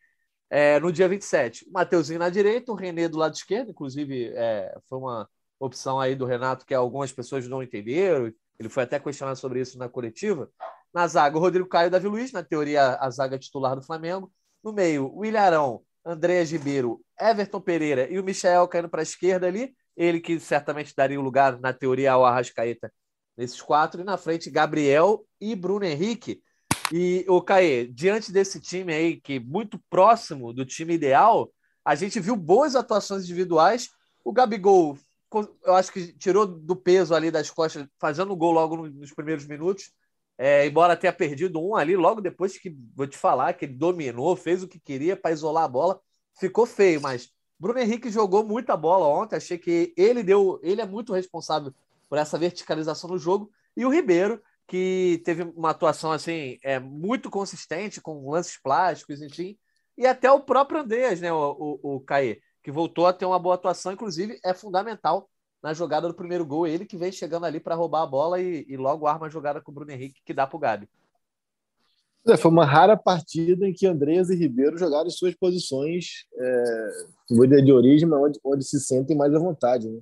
é, 0.50 0.78
no 0.80 0.92
dia 0.92 1.08
27. 1.08 1.66
O 1.68 1.72
Mateuzinho 1.72 2.18
na 2.18 2.28
direita, 2.28 2.72
o 2.72 2.74
René 2.74 3.08
do 3.08 3.18
lado 3.18 3.34
esquerdo, 3.34 3.70
inclusive 3.70 4.32
é, 4.34 4.76
foi 4.88 4.98
uma 4.98 5.28
opção 5.58 5.98
aí 6.00 6.14
do 6.14 6.26
Renato 6.26 6.66
que 6.66 6.74
algumas 6.74 7.12
pessoas 7.12 7.48
não 7.48 7.62
entenderam. 7.62 8.32
Ele 8.58 8.68
foi 8.68 8.82
até 8.84 8.98
questionado 8.98 9.38
sobre 9.38 9.60
isso 9.60 9.78
na 9.78 9.88
coletiva. 9.88 10.50
Na 10.92 11.06
zaga, 11.08 11.36
o 11.36 11.40
Rodrigo 11.40 11.68
Caio 11.68 11.90
Davi 11.90 12.06
Luiz, 12.06 12.32
na 12.32 12.42
teoria, 12.42 12.96
a 12.96 13.10
zaga 13.10 13.38
titular 13.38 13.74
do 13.74 13.82
Flamengo. 13.82 14.32
No 14.62 14.72
meio, 14.72 15.12
o 15.14 15.24
Ilharão, 15.24 15.82
André 16.04 16.44
Gibeiro, 16.44 17.00
Everton 17.20 17.60
Pereira 17.60 18.08
e 18.10 18.18
o 18.18 18.24
Michel 18.24 18.68
caindo 18.68 18.88
para 18.88 19.00
a 19.00 19.02
esquerda 19.02 19.46
ali. 19.46 19.74
Ele 19.96 20.20
que 20.20 20.38
certamente 20.38 20.94
daria 20.96 21.18
o 21.18 21.22
lugar, 21.22 21.58
na 21.60 21.72
teoria, 21.72 22.12
ao 22.12 22.24
Arrascaeta 22.24 22.92
nesses 23.36 23.60
quatro. 23.60 24.00
E 24.00 24.04
na 24.04 24.16
frente, 24.16 24.50
Gabriel 24.50 25.24
e 25.40 25.54
Bruno 25.54 25.84
Henrique. 25.84 26.42
E 26.92 27.24
o 27.28 27.40
Caê, 27.40 27.86
diante 27.86 28.30
desse 28.30 28.60
time 28.60 28.92
aí, 28.92 29.20
que 29.20 29.34
é 29.34 29.40
muito 29.40 29.78
próximo 29.88 30.52
do 30.52 30.64
time 30.64 30.94
ideal, 30.94 31.50
a 31.84 31.94
gente 31.94 32.20
viu 32.20 32.36
boas 32.36 32.76
atuações 32.76 33.24
individuais. 33.24 33.90
O 34.24 34.32
Gabigol, 34.32 34.98
eu 35.64 35.74
acho 35.74 35.92
que 35.92 36.12
tirou 36.12 36.46
do 36.46 36.76
peso 36.76 37.14
ali 37.14 37.30
das 37.30 37.50
costas, 37.50 37.86
fazendo 37.98 38.32
o 38.32 38.36
gol 38.36 38.52
logo 38.52 38.88
nos 38.88 39.12
primeiros 39.12 39.46
minutos. 39.46 39.92
É, 40.36 40.66
embora 40.66 40.96
tenha 40.96 41.12
perdido 41.12 41.60
um 41.60 41.76
ali, 41.76 41.96
logo 41.96 42.20
depois 42.20 42.58
que 42.58 42.76
vou 42.96 43.06
te 43.06 43.16
falar 43.16 43.52
que 43.52 43.66
ele 43.66 43.74
dominou, 43.74 44.34
fez 44.34 44.62
o 44.62 44.68
que 44.68 44.80
queria 44.80 45.16
para 45.16 45.30
isolar 45.30 45.64
a 45.64 45.68
bola, 45.68 46.00
ficou 46.38 46.66
feio, 46.66 47.00
mas 47.00 47.30
Bruno 47.58 47.78
Henrique 47.78 48.10
jogou 48.10 48.44
muita 48.44 48.76
bola 48.76 49.06
ontem, 49.06 49.36
achei 49.36 49.56
que 49.56 49.94
ele 49.96 50.24
deu, 50.24 50.58
ele 50.60 50.80
é 50.80 50.86
muito 50.86 51.12
responsável 51.12 51.72
por 52.08 52.18
essa 52.18 52.36
verticalização 52.36 53.10
no 53.10 53.18
jogo, 53.18 53.48
e 53.76 53.84
o 53.86 53.88
Ribeiro, 53.88 54.42
que 54.66 55.20
teve 55.24 55.42
uma 55.42 55.70
atuação 55.70 56.10
assim 56.12 56.58
é 56.62 56.78
muito 56.78 57.30
consistente 57.30 58.00
com 58.00 58.30
lances 58.30 58.58
plásticos, 58.60 59.20
enfim, 59.20 59.58
e 59.96 60.06
até 60.06 60.30
o 60.30 60.40
próprio 60.40 60.80
Andreas, 60.80 61.20
né, 61.20 61.32
o, 61.32 61.80
o, 61.82 61.96
o 61.96 62.00
Caê, 62.00 62.40
que 62.62 62.72
voltou 62.72 63.06
a 63.06 63.12
ter 63.12 63.26
uma 63.26 63.38
boa 63.38 63.54
atuação, 63.54 63.92
inclusive 63.92 64.38
é 64.44 64.54
fundamental 64.54 65.28
na 65.62 65.72
jogada 65.72 66.08
do 66.08 66.14
primeiro 66.14 66.44
gol, 66.44 66.66
ele 66.66 66.84
que 66.84 66.96
vem 66.96 67.10
chegando 67.10 67.46
ali 67.46 67.58
para 67.58 67.74
roubar 67.74 68.02
a 68.02 68.06
bola 68.06 68.40
e, 68.40 68.66
e, 68.68 68.76
logo 68.76 69.06
arma 69.06 69.26
a 69.26 69.30
jogada 69.30 69.60
com 69.62 69.70
o 69.70 69.74
Bruno 69.74 69.92
Henrique 69.92 70.20
que 70.24 70.34
dá 70.34 70.46
para 70.46 70.56
o 70.56 70.60
Gabi. 70.60 70.88
É, 72.26 72.36
foi 72.36 72.50
uma 72.50 72.64
rara 72.64 72.96
partida 72.96 73.66
em 73.66 73.72
que 73.72 73.86
Andreas 73.86 74.30
e 74.30 74.34
Ribeiro 74.34 74.78
jogaram 74.78 75.08
suas 75.10 75.34
posições 75.34 76.26
é, 76.34 77.62
de 77.62 77.72
origem, 77.72 78.10
onde, 78.12 78.38
onde 78.42 78.64
se 78.64 78.80
sentem 78.80 79.16
mais 79.16 79.34
à 79.34 79.38
vontade. 79.38 79.88
Né? 79.88 80.00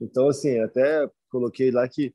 Então, 0.00 0.28
assim, 0.28 0.60
até 0.60 1.08
coloquei 1.28 1.70
lá 1.70 1.88
que 1.88 2.14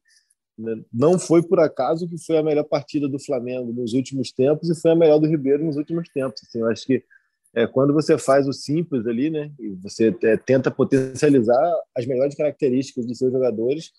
não 0.92 1.18
foi 1.18 1.42
por 1.42 1.60
acaso 1.60 2.08
que 2.08 2.18
foi 2.18 2.38
a 2.38 2.44
melhor 2.44 2.66
partida 2.66 3.08
do 3.08 3.20
Flamengo 3.20 3.72
nos 3.72 3.94
últimos 3.94 4.32
tempos 4.32 4.70
e 4.70 4.80
foi 4.80 4.92
a 4.92 4.96
melhor 4.96 5.20
do 5.20 5.28
Ribeiro 5.28 5.64
nos 5.64 5.78
últimos 5.78 6.10
tempos. 6.10 6.42
Assim, 6.44 6.60
eu 6.60 6.68
acho 6.68 6.86
que 6.86 7.04
é, 7.54 7.66
quando 7.66 7.94
você 7.94 8.18
faz 8.18 8.48
o 8.48 8.54
simples 8.54 9.08
ali, 9.08 9.30
né, 9.30 9.52
e 9.58 9.70
você 9.76 10.16
é, 10.24 10.38
tenta 10.38 10.70
potencializar 10.70 11.74
as 11.96 12.06
melhores 12.06 12.36
características 12.36 13.06
dos 13.06 13.18
seus 13.18 13.32
jogadores, 13.32 13.92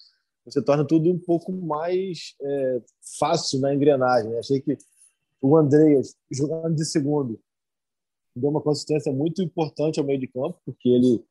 você 0.45 0.63
torna 0.63 0.87
tudo 0.87 1.11
um 1.11 1.19
pouco 1.19 1.53
mais 1.53 2.35
é, 2.41 2.81
fácil 3.19 3.61
na 3.61 3.75
engrenagem. 3.75 4.39
Achei 4.39 4.61
que 4.61 4.77
o 5.41 5.57
Andreas, 5.57 6.15
jogando 6.31 6.75
de 6.75 6.85
segundo, 6.85 7.41
deu 8.37 8.51
uma 8.51 8.61
consistência 8.61 9.13
muito 9.13 9.43
importante 9.43 9.99
ao 9.99 10.07
meio 10.07 10.21
de 10.21 10.29
campo, 10.29 10.61
porque 10.65 10.89
ele 10.89 11.25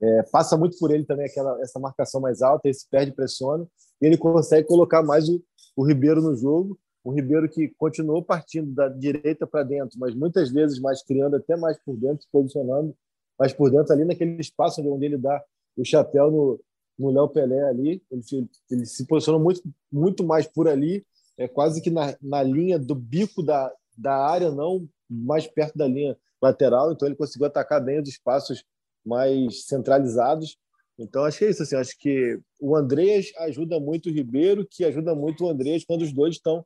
é, 0.00 0.22
passa 0.24 0.56
muito 0.56 0.78
por 0.78 0.92
ele 0.92 1.04
também 1.04 1.26
aquela 1.26 1.60
essa 1.60 1.78
marcação 1.78 2.20
mais 2.20 2.40
alta, 2.40 2.68
esse 2.68 2.88
perde 2.88 3.12
pressiona 3.12 3.66
ele 4.00 4.16
consegue 4.16 4.66
colocar 4.66 5.02
mais 5.02 5.28
o, 5.28 5.42
o 5.76 5.86
Ribeiro 5.86 6.20
no 6.20 6.36
jogo. 6.36 6.78
O 7.04 7.12
Ribeiro 7.12 7.48
que 7.48 7.68
continuou 7.78 8.22
partindo 8.22 8.72
da 8.74 8.88
direita 8.88 9.46
para 9.46 9.62
dentro, 9.62 9.98
mas 9.98 10.14
muitas 10.14 10.50
vezes 10.50 10.80
mais 10.80 11.02
criando 11.02 11.36
até 11.36 11.56
mais 11.56 11.78
por 11.78 11.96
dentro, 11.96 12.22
se 12.22 12.28
posicionando 12.30 12.94
mais 13.38 13.52
por 13.52 13.70
dentro 13.70 13.92
ali 13.92 14.04
naquele 14.04 14.40
espaço 14.40 14.82
onde 14.82 15.06
ele 15.06 15.16
dá 15.16 15.42
o 15.76 15.84
chapéu 15.84 16.30
no 16.30 16.60
no 16.98 17.12
Léo 17.12 17.28
Pelé 17.28 17.62
ali, 17.62 18.02
ele, 18.10 18.50
ele 18.68 18.84
se 18.84 19.06
posicionou 19.06 19.40
muito 19.40 19.62
muito 19.90 20.24
mais 20.24 20.46
por 20.46 20.66
ali, 20.66 21.06
é 21.36 21.46
quase 21.46 21.80
que 21.80 21.90
na, 21.90 22.16
na 22.20 22.42
linha 22.42 22.78
do 22.78 22.94
bico 22.94 23.42
da, 23.42 23.72
da 23.96 24.14
área, 24.14 24.50
não 24.50 24.88
mais 25.08 25.46
perto 25.46 25.78
da 25.78 25.86
linha 25.86 26.18
lateral, 26.42 26.92
então 26.92 27.06
ele 27.06 27.14
conseguiu 27.14 27.46
atacar 27.46 27.82
bem 27.82 28.00
os 28.00 28.08
espaços 28.08 28.64
mais 29.06 29.64
centralizados. 29.66 30.58
Então, 30.98 31.24
acho 31.24 31.38
que 31.38 31.44
é 31.44 31.50
isso. 31.50 31.62
Assim, 31.62 31.76
acho 31.76 31.98
que 31.98 32.38
o 32.60 32.76
Andreas 32.76 33.26
ajuda 33.38 33.78
muito 33.78 34.08
o 34.08 34.12
Ribeiro, 34.12 34.66
que 34.68 34.84
ajuda 34.84 35.14
muito 35.14 35.44
o 35.44 35.48
Andreas 35.48 35.84
quando 35.84 36.02
os 36.02 36.12
dois 36.12 36.34
estão 36.34 36.64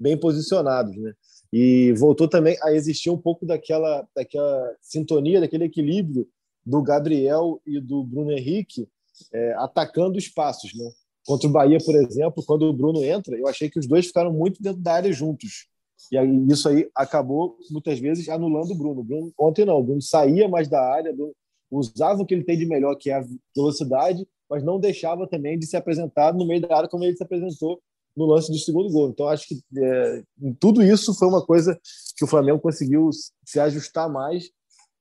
bem 0.00 0.18
posicionados. 0.18 0.96
Né? 0.96 1.12
E 1.52 1.92
voltou 1.92 2.26
também 2.26 2.56
a 2.62 2.72
existir 2.72 3.10
um 3.10 3.18
pouco 3.18 3.44
daquela, 3.44 4.06
daquela 4.14 4.74
sintonia, 4.80 5.40
daquele 5.40 5.64
equilíbrio 5.64 6.26
do 6.64 6.82
Gabriel 6.82 7.60
e 7.66 7.80
do 7.80 8.02
Bruno 8.02 8.32
Henrique 8.32 8.88
é, 9.32 9.54
atacando 9.58 10.18
espaços. 10.18 10.74
Né? 10.74 10.90
Contra 11.26 11.48
o 11.48 11.52
Bahia, 11.52 11.78
por 11.84 11.94
exemplo, 11.94 12.42
quando 12.46 12.62
o 12.62 12.72
Bruno 12.72 13.04
entra, 13.04 13.36
eu 13.36 13.46
achei 13.46 13.68
que 13.68 13.78
os 13.78 13.86
dois 13.86 14.06
ficaram 14.06 14.32
muito 14.32 14.62
dentro 14.62 14.80
da 14.80 14.94
área 14.94 15.12
juntos. 15.12 15.66
E 16.10 16.18
aí, 16.18 16.28
isso 16.48 16.68
aí 16.68 16.88
acabou, 16.94 17.56
muitas 17.70 17.98
vezes, 17.98 18.28
anulando 18.28 18.72
o 18.72 18.74
Bruno. 18.74 19.02
Bruno 19.02 19.32
ontem 19.38 19.64
não, 19.64 19.78
o 19.78 19.82
Bruno 19.82 20.02
saía 20.02 20.48
mais 20.48 20.68
da 20.68 20.80
área, 20.80 21.12
Bruno 21.12 21.34
usava 21.78 22.22
o 22.22 22.26
que 22.26 22.34
ele 22.34 22.44
tem 22.44 22.58
de 22.58 22.66
melhor, 22.66 22.94
que 22.96 23.10
é 23.10 23.14
a 23.14 23.24
velocidade, 23.54 24.26
mas 24.48 24.62
não 24.62 24.78
deixava 24.78 25.26
também 25.26 25.58
de 25.58 25.66
se 25.66 25.76
apresentar 25.76 26.32
no 26.34 26.46
meio 26.46 26.60
da 26.60 26.76
área 26.76 26.88
como 26.88 27.04
ele 27.04 27.16
se 27.16 27.22
apresentou 27.22 27.80
no 28.16 28.26
lance 28.26 28.50
do 28.50 28.58
segundo 28.58 28.92
gol. 28.92 29.08
Então, 29.08 29.28
acho 29.28 29.46
que 29.48 29.60
é, 29.76 30.22
tudo 30.60 30.82
isso 30.82 31.14
foi 31.14 31.26
uma 31.26 31.44
coisa 31.44 31.78
que 32.16 32.24
o 32.24 32.28
Flamengo 32.28 32.60
conseguiu 32.60 33.10
se 33.44 33.58
ajustar 33.58 34.08
mais 34.08 34.50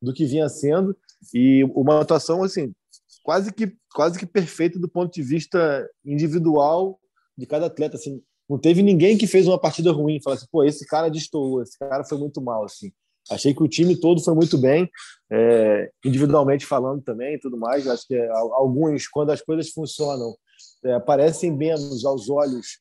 do 0.01 0.13
que 0.13 0.25
vinha 0.25 0.49
sendo. 0.49 0.95
E 1.33 1.63
uma 1.75 2.01
atuação 2.01 2.43
assim 2.43 2.73
quase 3.23 3.53
que 3.53 3.73
quase 3.93 4.19
que 4.19 4.25
perfeita 4.25 4.77
do 4.77 4.89
ponto 4.89 5.13
de 5.13 5.23
vista 5.23 5.89
individual 6.05 6.99
de 7.37 7.45
cada 7.45 7.67
atleta 7.67 7.95
assim. 7.95 8.21
Não 8.49 8.59
teve 8.59 8.83
ninguém 8.83 9.17
que 9.17 9.25
fez 9.25 9.47
uma 9.47 9.59
partida 9.59 9.91
ruim 9.91 10.21
fala 10.21 10.35
assim 10.35 10.45
pô 10.51 10.63
esse 10.63 10.85
cara 10.85 11.09
destoou 11.09 11.63
esse 11.63 11.79
cara 11.79 12.03
foi 12.03 12.17
muito 12.17 12.41
mal 12.41 12.65
assim 12.65 12.91
Achei 13.31 13.53
que 13.53 13.63
o 13.63 13.67
time 13.67 13.95
todo 13.95 14.21
foi 14.21 14.33
muito 14.33 14.57
bem, 14.57 14.89
é, 15.31 15.89
individualmente 16.05 16.65
falando 16.65 17.01
também 17.01 17.35
e 17.35 17.39
tudo 17.39 17.57
mais. 17.57 17.87
Acho 17.87 18.05
que 18.07 18.15
é, 18.15 18.29
alguns, 18.29 19.07
quando 19.07 19.31
as 19.31 19.41
coisas 19.41 19.69
funcionam, 19.69 20.35
é, 20.83 20.93
aparecem 20.93 21.55
menos 21.55 22.03
aos 22.05 22.29
olhos 22.29 22.79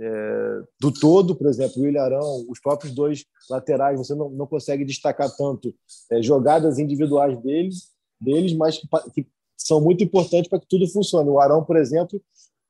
é, 0.00 0.62
do 0.80 0.92
todo, 0.92 1.36
por 1.36 1.46
exemplo, 1.46 1.82
o 1.82 1.86
Ilharão, 1.86 2.44
os 2.48 2.60
próprios 2.60 2.94
dois 2.94 3.24
laterais, 3.48 3.98
você 3.98 4.14
não, 4.14 4.30
não 4.30 4.46
consegue 4.46 4.84
destacar 4.84 5.30
tanto 5.36 5.74
é, 6.10 6.22
jogadas 6.22 6.78
individuais 6.78 7.40
deles, 7.42 7.90
deles 8.20 8.54
mas 8.54 8.78
que, 8.78 8.88
que 9.14 9.26
são 9.56 9.80
muito 9.80 10.02
importantes 10.02 10.48
para 10.48 10.58
que 10.58 10.66
tudo 10.66 10.88
funcione. 10.88 11.28
O 11.28 11.38
Arão, 11.38 11.64
por 11.64 11.76
exemplo, 11.76 12.20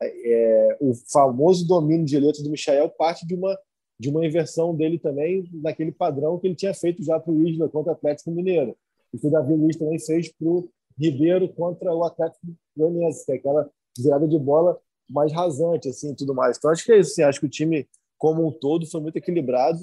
é, 0.03 0.77
o 0.81 0.93
famoso 1.11 1.67
domínio 1.67 2.05
de 2.05 2.19
letra 2.19 2.43
do 2.43 2.51
Michael 2.51 2.91
parte 2.91 3.27
de 3.27 3.35
uma 3.35 3.57
de 4.03 4.11
uma 4.11 4.27
inversão 4.27 4.75
dele 4.75 4.99
também 4.99 5.49
naquele 5.63 5.93
padrão 5.93 6.37
que 6.37 6.49
ele 6.49 6.57
tinha 6.57 6.75
feito 6.75 7.05
já 7.05 7.21
para 7.21 7.33
o 7.33 7.47
Isla 7.47 7.69
contra 7.69 7.93
o 7.93 7.95
Atlético 7.95 8.33
Mineiro 8.33 8.77
e 9.15 9.19
que 9.19 9.29
o 9.29 9.31
Davi 9.31 9.55
Luiz 9.55 9.77
também 9.77 9.97
fez 10.01 10.29
para 10.33 10.49
o 10.49 10.69
Ribeiro 10.99 11.49
contra 11.55 11.95
o 11.95 12.03
Atlético 12.03 12.45
Goianiense, 12.77 13.25
que 13.25 13.31
é 13.31 13.37
aquela 13.37 13.71
virada 13.97 14.27
de 14.27 14.37
bola 14.37 14.77
mais 15.09 15.33
rasante 15.33 15.89
assim 15.89 16.17
tudo 16.17 16.35
mais. 16.35 16.57
Então 16.59 16.73
acho 16.73 16.85
que 16.85 16.91
é 16.91 16.99
isso, 16.99 17.13
assim, 17.13 17.23
acho 17.23 17.39
que 17.39 17.47
o 17.47 17.49
time 17.49 17.89
como 18.19 18.45
um 18.45 18.51
todo 18.51 18.91
foi 18.91 19.01
muito 19.01 19.19
equilibrado 19.19 19.79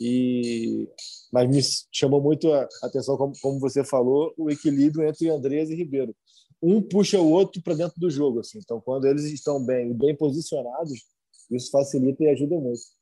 e 0.00 0.88
mas 1.32 1.50
me 1.50 1.60
chamou 1.90 2.22
muito 2.22 2.52
a 2.52 2.68
atenção 2.84 3.16
como, 3.16 3.32
como 3.42 3.58
você 3.58 3.82
falou 3.82 4.32
o 4.38 4.48
equilíbrio 4.48 5.08
entre 5.08 5.28
Andrés 5.28 5.70
e 5.70 5.74
Ribeiro. 5.74 6.14
um 6.62 6.80
puxa 6.80 7.20
o 7.20 7.28
outro 7.32 7.60
para 7.60 7.74
dentro 7.74 7.98
do 7.98 8.08
jogo. 8.08 8.38
Assim. 8.38 8.60
Então, 8.62 8.80
quando 8.80 9.06
eles 9.06 9.24
estão 9.24 9.64
bem 9.64 9.92
bem 9.92 10.14
posicionados, 10.16 11.00
isso 11.50 11.68
facilita 11.72 12.22
e 12.22 12.28
ajuda 12.28 12.54
muito. 12.60 12.95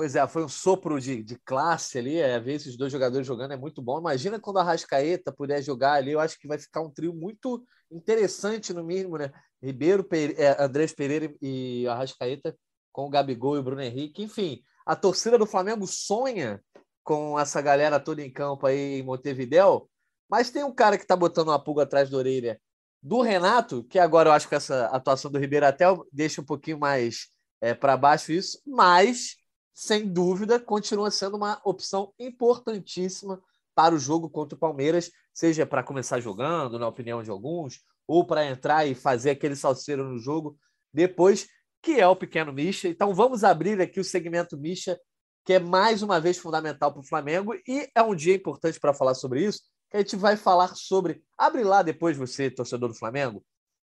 Pois 0.00 0.16
é, 0.16 0.26
foi 0.26 0.42
um 0.42 0.48
sopro 0.48 0.98
de, 0.98 1.22
de 1.22 1.36
classe 1.40 1.98
ali. 1.98 2.16
É, 2.16 2.40
ver 2.40 2.54
esses 2.54 2.74
dois 2.74 2.90
jogadores 2.90 3.26
jogando 3.26 3.52
é 3.52 3.56
muito 3.58 3.82
bom. 3.82 3.98
Imagina 3.98 4.40
quando 4.40 4.58
a 4.58 4.62
Rascaeta 4.62 5.30
puder 5.30 5.62
jogar 5.62 5.92
ali, 5.92 6.12
eu 6.12 6.20
acho 6.20 6.38
que 6.38 6.48
vai 6.48 6.58
ficar 6.58 6.80
um 6.80 6.88
trio 6.88 7.12
muito 7.12 7.62
interessante, 7.90 8.72
no 8.72 8.82
mínimo, 8.82 9.18
né? 9.18 9.30
Ribeiro, 9.62 10.02
Pere... 10.02 10.34
é, 10.38 10.56
Andrés 10.58 10.94
Pereira 10.94 11.30
e 11.42 11.86
Arrascaeta 11.86 12.56
com 12.90 13.08
o 13.08 13.10
Gabigol 13.10 13.56
e 13.56 13.58
o 13.58 13.62
Bruno 13.62 13.82
Henrique. 13.82 14.22
Enfim, 14.22 14.62
a 14.86 14.96
torcida 14.96 15.36
do 15.36 15.44
Flamengo 15.44 15.86
sonha 15.86 16.62
com 17.04 17.38
essa 17.38 17.60
galera 17.60 18.00
toda 18.00 18.22
em 18.22 18.32
campo 18.32 18.66
aí 18.66 19.00
em 19.00 19.02
Montevidéu, 19.02 19.86
mas 20.30 20.48
tem 20.48 20.64
um 20.64 20.72
cara 20.72 20.96
que 20.96 21.04
está 21.04 21.14
botando 21.14 21.48
uma 21.48 21.62
pulga 21.62 21.82
atrás 21.82 22.08
da 22.08 22.16
orelha 22.16 22.58
do 23.02 23.20
Renato, 23.20 23.84
que 23.84 23.98
agora 23.98 24.30
eu 24.30 24.32
acho 24.32 24.48
que 24.48 24.54
essa 24.54 24.86
atuação 24.86 25.30
do 25.30 25.38
Ribeiro 25.38 25.66
até 25.66 25.84
deixa 26.10 26.40
um 26.40 26.46
pouquinho 26.46 26.78
mais 26.78 27.28
é, 27.60 27.74
para 27.74 27.98
baixo 27.98 28.32
isso, 28.32 28.62
mas 28.66 29.38
sem 29.74 30.06
dúvida, 30.06 30.58
continua 30.58 31.10
sendo 31.10 31.36
uma 31.36 31.60
opção 31.64 32.12
importantíssima 32.18 33.40
para 33.74 33.94
o 33.94 33.98
jogo 33.98 34.28
contra 34.28 34.56
o 34.56 34.58
Palmeiras, 34.58 35.10
seja 35.32 35.64
para 35.64 35.82
começar 35.82 36.20
jogando, 36.20 36.78
na 36.78 36.88
opinião 36.88 37.22
de 37.22 37.30
alguns, 37.30 37.80
ou 38.06 38.26
para 38.26 38.44
entrar 38.44 38.86
e 38.86 38.94
fazer 38.94 39.30
aquele 39.30 39.56
salseiro 39.56 40.04
no 40.04 40.18
jogo 40.18 40.58
depois, 40.92 41.46
que 41.80 42.00
é 42.00 42.06
o 42.06 42.16
pequeno 42.16 42.52
Misha. 42.52 42.88
Então 42.88 43.14
vamos 43.14 43.44
abrir 43.44 43.80
aqui 43.80 44.00
o 44.00 44.04
segmento 44.04 44.58
Misha, 44.58 45.00
que 45.44 45.54
é 45.54 45.58
mais 45.58 46.02
uma 46.02 46.20
vez 46.20 46.36
fundamental 46.36 46.92
para 46.92 47.00
o 47.00 47.06
Flamengo 47.06 47.54
e 47.66 47.88
é 47.94 48.02
um 48.02 48.14
dia 48.14 48.34
importante 48.34 48.78
para 48.78 48.92
falar 48.92 49.14
sobre 49.14 49.44
isso, 49.44 49.62
que 49.90 49.96
a 49.96 50.00
gente 50.00 50.16
vai 50.16 50.36
falar 50.36 50.74
sobre. 50.74 51.22
Abre 51.38 51.64
lá 51.64 51.82
depois 51.82 52.16
você, 52.16 52.50
torcedor 52.50 52.88
do 52.88 52.98
Flamengo, 52.98 53.42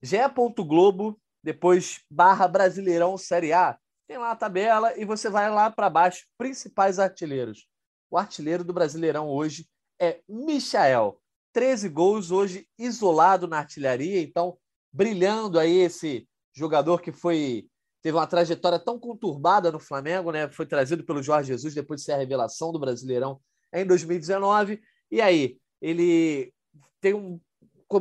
ge.globo, 0.02 1.20
depois 1.44 2.02
barra 2.12 2.48
Brasileirão 2.48 3.18
Série 3.18 3.54
A 3.54 3.78
tem 4.10 4.18
lá 4.18 4.32
a 4.32 4.36
tabela 4.36 4.98
e 4.98 5.06
você 5.06 5.30
vai 5.30 5.52
lá 5.52 5.70
para 5.70 5.88
baixo, 5.88 6.26
principais 6.36 6.98
artilheiros. 6.98 7.68
O 8.10 8.18
artilheiro 8.18 8.64
do 8.64 8.74
Brasileirão 8.74 9.30
hoje 9.30 9.70
é 10.02 10.20
Michael. 10.28 11.22
13 11.54 11.90
gols 11.90 12.32
hoje 12.32 12.68
isolado 12.76 13.48
na 13.48 13.60
artilharia, 13.60 14.20
então 14.20 14.58
brilhando 14.92 15.60
aí 15.60 15.78
esse 15.78 16.28
jogador 16.52 17.02
que 17.02 17.12
foi 17.12 17.68
teve 18.02 18.18
uma 18.18 18.26
trajetória 18.26 18.80
tão 18.80 18.98
conturbada 18.98 19.72
no 19.72 19.80
Flamengo, 19.80 20.32
né? 20.32 20.50
Foi 20.50 20.66
trazido 20.66 21.04
pelo 21.04 21.22
Jorge 21.22 21.50
Jesus 21.50 21.76
depois 21.76 22.00
de 22.00 22.06
ser 22.06 22.14
a 22.14 22.18
revelação 22.18 22.72
do 22.72 22.80
Brasileirão 22.80 23.40
em 23.72 23.86
2019. 23.86 24.82
E 25.12 25.22
aí, 25.22 25.60
ele 25.80 26.52
tem 27.00 27.14
um, 27.14 27.40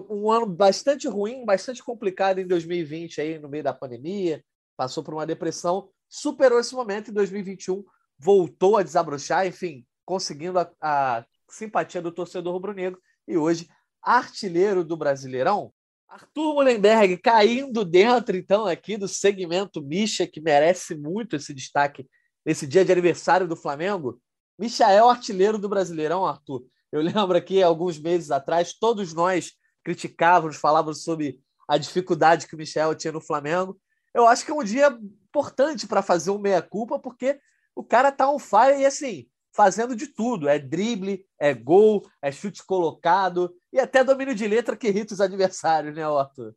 um 0.09 0.31
ano 0.31 0.47
bastante 0.47 1.07
ruim, 1.07 1.45
bastante 1.45 1.85
complicado 1.85 2.39
em 2.39 2.47
2020 2.47 3.21
aí 3.21 3.39
no 3.39 3.49
meio 3.49 3.65
da 3.65 3.75
pandemia, 3.75 4.43
passou 4.77 5.03
por 5.03 5.13
uma 5.13 5.27
depressão, 5.27 5.91
superou 6.09 6.59
esse 6.59 6.75
momento 6.75 7.11
em 7.11 7.15
2021, 7.15 7.85
voltou 8.19 8.77
a 8.77 8.83
desabrochar, 8.83 9.47
enfim, 9.47 9.85
conseguindo 10.05 10.59
a, 10.59 10.71
a 10.81 11.25
simpatia 11.51 12.01
do 12.01 12.11
torcedor 12.11 12.53
rubro-negro 12.53 13.01
e 13.27 13.37
hoje 13.37 13.69
artilheiro 14.03 14.85
do 14.85 14.97
Brasileirão. 14.97 15.73
Arthur 16.09 16.55
Mullenberg 16.55 17.19
caindo 17.19 17.85
dentro, 17.85 18.35
então, 18.37 18.67
aqui 18.67 18.97
do 18.97 19.07
segmento 19.07 19.83
Misha, 19.83 20.27
que 20.27 20.41
merece 20.41 20.95
muito 20.95 21.37
esse 21.37 21.53
destaque 21.53 22.09
nesse 22.45 22.67
dia 22.67 22.85
de 22.85 22.91
aniversário 22.91 23.47
do 23.47 23.55
Flamengo. 23.55 24.19
Michael, 24.59 25.11
artilheiro 25.11 25.59
do 25.59 25.69
Brasileirão, 25.69 26.25
Arthur. 26.25 26.65
Eu 26.91 27.03
lembro 27.03 27.37
aqui, 27.37 27.63
alguns 27.63 27.99
meses 27.99 28.31
atrás, 28.31 28.73
todos 28.73 29.13
nós 29.13 29.53
criticávamos, 29.85 30.57
falávamos 30.57 31.03
sobre 31.03 31.41
a 31.69 31.77
dificuldade 31.77 32.47
que 32.47 32.55
o 32.55 32.59
Michel 32.59 32.95
tinha 32.95 33.13
no 33.13 33.21
Flamengo 33.21 33.79
eu 34.15 34.27
acho 34.27 34.45
que 34.45 34.51
é 34.51 34.55
um 34.55 34.65
dia 34.65 34.99
importante 35.29 35.87
para 35.87 36.03
fazer 36.03 36.31
um 36.31 36.39
meia-culpa, 36.39 36.99
porque 36.99 37.39
o 37.75 37.85
cara 37.85 38.11
tá 38.11 38.31
on 38.31 38.39
fire 38.39 38.81
e 38.81 38.87
assim, 38.87 39.27
fazendo 39.53 39.95
de 39.95 40.09
tudo. 40.09 40.49
É 40.49 40.59
drible, 40.59 41.25
é 41.39 41.55
gol, 41.55 42.05
é 42.23 42.33
chute 42.33 42.65
colocado 42.65 43.55
e 43.73 43.79
até 43.79 44.03
domínio 44.03 44.35
de 44.35 44.47
letra 44.47 44.77
que 44.77 44.89
irrita 44.89 45.15
os 45.15 45.21
adversários, 45.21 45.95
né, 45.95 46.03
Arthur? 46.03 46.55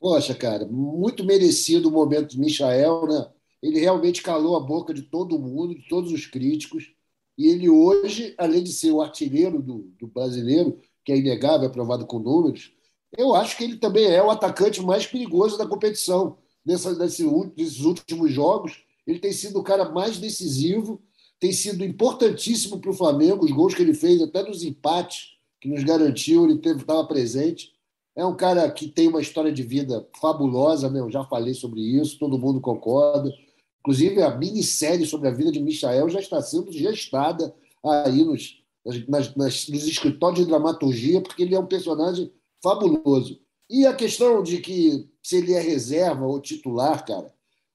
Poxa, 0.00 0.34
cara, 0.34 0.66
muito 0.66 1.24
merecido 1.24 1.88
o 1.88 1.92
momento 1.92 2.36
do 2.36 2.40
Michael, 2.40 3.06
né? 3.06 3.30
Ele 3.60 3.80
realmente 3.80 4.22
calou 4.22 4.56
a 4.56 4.60
boca 4.60 4.94
de 4.94 5.02
todo 5.02 5.38
mundo, 5.38 5.74
de 5.74 5.88
todos 5.88 6.12
os 6.12 6.26
críticos. 6.26 6.94
E 7.36 7.48
ele 7.48 7.68
hoje, 7.68 8.34
além 8.38 8.62
de 8.62 8.72
ser 8.72 8.92
o 8.92 9.00
artilheiro 9.00 9.60
do, 9.60 9.90
do 9.98 10.06
brasileiro, 10.06 10.80
que 11.04 11.10
é 11.10 11.16
inegável, 11.16 11.66
aprovado 11.66 12.06
com 12.06 12.20
números, 12.20 12.72
eu 13.16 13.34
acho 13.34 13.56
que 13.56 13.64
ele 13.64 13.76
também 13.76 14.06
é 14.06 14.22
o 14.22 14.30
atacante 14.30 14.80
mais 14.82 15.06
perigoso 15.06 15.58
da 15.58 15.66
competição 15.66 16.38
nessa, 16.68 16.94
nesse, 16.94 17.24
nesses 17.56 17.80
últimos 17.80 18.30
jogos. 18.30 18.84
Ele 19.06 19.18
tem 19.18 19.32
sido 19.32 19.58
o 19.58 19.62
cara 19.62 19.88
mais 19.90 20.18
decisivo, 20.18 21.00
tem 21.40 21.50
sido 21.50 21.82
importantíssimo 21.82 22.78
para 22.78 22.90
o 22.90 22.94
Flamengo, 22.94 23.46
os 23.46 23.50
gols 23.50 23.74
que 23.74 23.80
ele 23.80 23.94
fez, 23.94 24.20
até 24.20 24.42
nos 24.42 24.62
empates 24.62 25.38
que 25.60 25.68
nos 25.68 25.82
garantiu, 25.82 26.44
ele 26.44 26.60
estava 26.60 27.06
presente. 27.06 27.72
É 28.14 28.24
um 28.24 28.36
cara 28.36 28.70
que 28.70 28.86
tem 28.88 29.08
uma 29.08 29.20
história 29.20 29.50
de 29.50 29.62
vida 29.62 30.06
fabulosa, 30.20 30.90
né? 30.90 31.00
eu 31.00 31.10
já 31.10 31.24
falei 31.24 31.54
sobre 31.54 31.80
isso, 31.80 32.18
todo 32.18 32.38
mundo 32.38 32.60
concorda. 32.60 33.32
Inclusive, 33.80 34.22
a 34.22 34.36
minissérie 34.36 35.06
sobre 35.06 35.28
a 35.28 35.32
vida 35.32 35.50
de 35.50 35.60
Michael 35.60 36.10
já 36.10 36.20
está 36.20 36.42
sendo 36.42 36.70
gestada 36.70 37.54
aí 37.82 38.24
nos, 38.24 38.62
nas, 39.08 39.34
nas, 39.34 39.68
nos 39.68 39.86
escritórios 39.86 40.40
de 40.40 40.46
dramaturgia, 40.46 41.22
porque 41.22 41.42
ele 41.42 41.54
é 41.54 41.60
um 41.60 41.66
personagem 41.66 42.30
fabuloso. 42.62 43.40
E 43.70 43.86
a 43.86 43.94
questão 43.94 44.42
de 44.42 44.58
que 44.58 45.08
se 45.22 45.36
ele 45.36 45.52
é 45.52 45.60
reserva 45.60 46.24
ou 46.24 46.40
titular, 46.40 47.04
cara, 47.04 47.32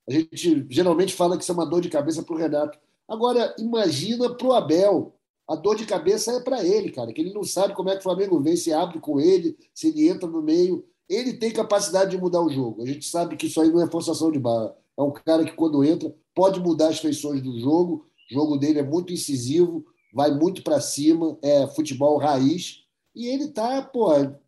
a 0.08 0.12
gente 0.12 0.65
geralmente 0.69 1.13
fala 1.13 1.38
que 1.38 1.43
isso 1.43 1.51
é 1.51 1.56
uma 1.56 1.65
dor 1.65 1.82
de 1.82 1.89
cabeça 1.89 2.23
para 2.23 2.36
o 2.36 2.38
Renato. 2.38 2.79
Agora, 3.08 3.53
imagina 3.60 4.34
para 4.34 4.47
o 4.47 4.53
Abel. 4.53 5.13
A 5.47 5.56
dor 5.56 5.75
de 5.75 5.86
cabeça 5.86 6.32
é 6.32 6.39
para 6.39 6.65
ele, 6.65 6.89
cara, 6.89 7.12
que 7.12 7.21
ele 7.21 7.34
não 7.34 7.43
sabe 7.43 7.75
como 7.75 7.89
é 7.89 7.93
que 7.93 7.99
o 7.99 8.03
Flamengo 8.03 8.39
vem, 8.39 8.56
se 8.56 8.71
abre 8.71 8.99
com 8.99 9.19
ele, 9.19 9.58
se 9.73 9.89
ele 9.89 10.08
entra 10.08 10.27
no 10.27 10.41
meio. 10.41 10.86
Ele 11.08 11.34
tem 11.34 11.51
capacidade 11.51 12.12
de 12.12 12.17
mudar 12.17 12.41
o 12.41 12.49
jogo. 12.49 12.82
A 12.82 12.86
gente 12.86 13.06
sabe 13.08 13.36
que 13.36 13.47
isso 13.47 13.62
aí 13.62 13.69
não 13.69 13.84
é 13.84 13.91
forçação 13.91 14.32
de 14.32 14.39
barra. 14.39 14.73
É 14.97 15.01
um 15.01 15.12
cara 15.12 15.43
que, 15.43 15.51
quando 15.51 15.84
entra, 15.84 16.15
pode 16.34 16.60
mudar 16.60 16.88
as 16.88 16.99
feições 16.99 17.41
do 17.41 17.60
jogo. 17.60 18.06
O 18.32 18.34
jogo 18.34 18.58
dele 18.58 18.79
é 18.79 18.84
muito 18.84 19.12
incisivo, 19.12 19.86
vai 20.13 20.32
muito 20.32 20.63
para 20.63 20.79
cima, 20.79 21.38
é 21.41 21.67
futebol 21.67 22.17
raiz 22.17 22.83
e 23.15 23.28
ele 23.28 23.45
está 23.45 23.89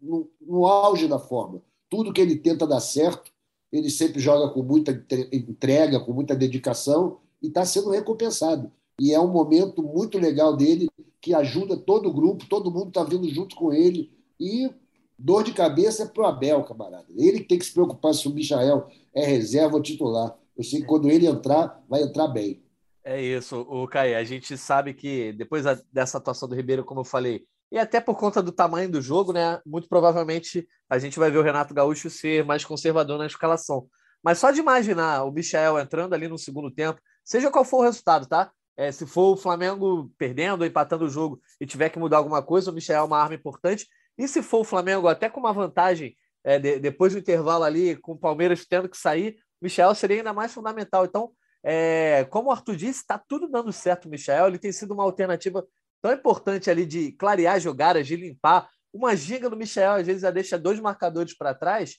no, 0.02 0.30
no 0.42 0.66
auge 0.66 1.08
da 1.08 1.20
forma. 1.20 1.62
Tudo 1.90 2.12
que 2.12 2.22
ele 2.22 2.36
tenta 2.36 2.66
dar 2.66 2.80
certo, 2.80 3.32
ele 3.72 3.90
sempre 3.90 4.20
joga 4.20 4.52
com 4.54 4.64
muita 4.64 4.92
entrega, 5.32 6.00
com 6.00 6.14
muita 6.14 6.36
dedicação 6.36 7.20
e 7.42 7.48
está 7.48 7.66
sendo 7.66 7.90
recompensado. 7.90 8.72
E 9.00 9.14
é 9.14 9.20
um 9.20 9.28
momento 9.28 9.84
muito 9.84 10.18
legal 10.18 10.56
dele 10.56 10.90
que 11.22 11.34
ajuda 11.34 11.76
todo 11.76 12.10
o 12.10 12.14
grupo, 12.14 12.48
todo 12.48 12.72
mundo 12.72 12.88
está 12.88 13.04
vindo 13.04 13.28
junto 13.30 13.56
com 13.56 13.74
ele. 13.74 14.12
E 14.40 14.70
dor 15.18 15.44
de 15.44 15.54
cabeça 15.54 16.04
é 16.04 16.08
para 16.08 16.24
o 16.24 16.26
Abel, 16.26 16.64
camarada. 16.64 17.08
Ele 17.16 17.44
tem 17.44 17.60
que 17.60 17.66
se 17.66 17.74
preocupar 17.74 18.14
se 18.14 18.28
o 18.28 18.34
Michael 18.34 18.88
é 19.14 19.26
reserva 19.26 19.76
ou 19.76 19.82
titular. 19.82 20.38
Eu 20.58 20.64
sei 20.64 20.82
que 20.82 20.88
quando 20.88 21.10
ele 21.10 21.28
entrar, 21.28 21.84
vai 21.90 22.04
entrar 22.04 22.28
bem. 22.28 22.64
É 23.04 23.22
isso, 23.22 23.62
o 23.70 23.88
Caio. 23.88 24.18
A 24.18 24.24
gente 24.24 24.58
sabe 24.58 24.94
que 24.94 25.34
depois 25.34 25.66
dessa 25.92 26.18
atuação 26.18 26.48
do 26.48 26.56
Ribeiro, 26.56 26.84
como 26.84 27.02
eu 27.02 27.06
falei, 27.06 27.46
e 27.72 27.78
até 27.78 28.00
por 28.00 28.16
conta 28.16 28.42
do 28.42 28.52
tamanho 28.52 28.90
do 28.90 29.02
jogo, 29.02 29.34
né? 29.34 29.60
Muito 29.66 29.88
provavelmente 29.88 30.68
a 30.90 30.98
gente 30.98 31.20
vai 31.20 31.32
ver 31.32 31.40
o 31.40 31.44
Renato 31.44 31.74
Gaúcho 31.74 32.10
ser 32.10 32.46
mais 32.46 32.64
conservador 32.64 33.18
na 33.18 33.26
escalação. 33.26 33.88
Mas 34.24 34.40
só 34.40 34.52
de 34.52 34.60
imaginar 34.60 35.24
o 35.24 35.32
Michel 35.32 35.80
entrando 35.80 36.14
ali 36.14 36.28
no 36.28 36.38
segundo 36.38 36.72
tempo, 36.72 37.00
seja 37.24 37.52
qual 37.52 37.66
for 37.66 37.78
o 37.78 37.84
resultado, 37.84 38.28
tá? 38.28 38.52
É, 38.78 38.92
se 38.92 39.06
for 39.06 39.34
o 39.34 39.38
Flamengo 39.38 40.12
perdendo 40.18 40.66
empatando 40.66 41.06
o 41.06 41.10
jogo 41.10 41.40
e 41.60 41.66
tiver 41.66 41.90
que 41.90 42.00
mudar 42.00 42.18
alguma 42.18 42.42
coisa, 42.42 42.72
o 42.72 42.74
Michel 42.74 42.98
é 42.98 43.04
uma 43.04 43.20
arma 43.20 43.36
importante. 43.36 43.88
E 44.18 44.28
se 44.28 44.42
for 44.42 44.60
o 44.60 44.64
Flamengo 44.64 45.08
até 45.08 45.30
com 45.30 45.40
uma 45.40 45.54
vantagem 45.54 46.16
é, 46.44 46.60
de, 46.60 46.80
depois 46.80 47.14
do 47.14 47.20
intervalo 47.20 47.64
ali, 47.64 47.96
com 47.96 48.14
o 48.14 48.18
Palmeiras 48.18 48.66
tendo 48.66 48.90
que 48.90 48.98
sair, 48.98 49.38
o 49.62 49.66
Michel 49.66 49.94
seria 49.96 50.18
ainda 50.18 50.34
mais 50.34 50.54
fundamental. 50.54 51.06
Então, 51.06 51.32
é, 51.64 52.26
como 52.30 52.50
o 52.50 52.52
Arthur 52.52 52.76
disse, 52.76 53.00
está 53.00 53.18
tudo 53.18 53.48
dando 53.48 53.72
certo 53.72 54.06
o 54.06 54.10
Michel. 54.10 54.48
Ele 54.48 54.60
tem 54.60 54.72
sido 54.72 54.94
uma 54.94 55.04
alternativa 55.04 55.66
tão 56.06 56.14
importante 56.14 56.70
ali 56.70 56.86
de 56.86 57.12
clarear 57.14 57.60
jogadas, 57.60 58.06
de 58.06 58.16
limpar. 58.16 58.70
Uma 58.94 59.16
giga 59.16 59.50
do 59.50 59.58
Michel, 59.58 59.94
às 59.94 60.06
vezes, 60.06 60.22
já 60.22 60.30
deixa 60.30 60.56
dois 60.56 60.80
marcadores 60.80 61.36
para 61.36 61.56
trás, 61.56 61.98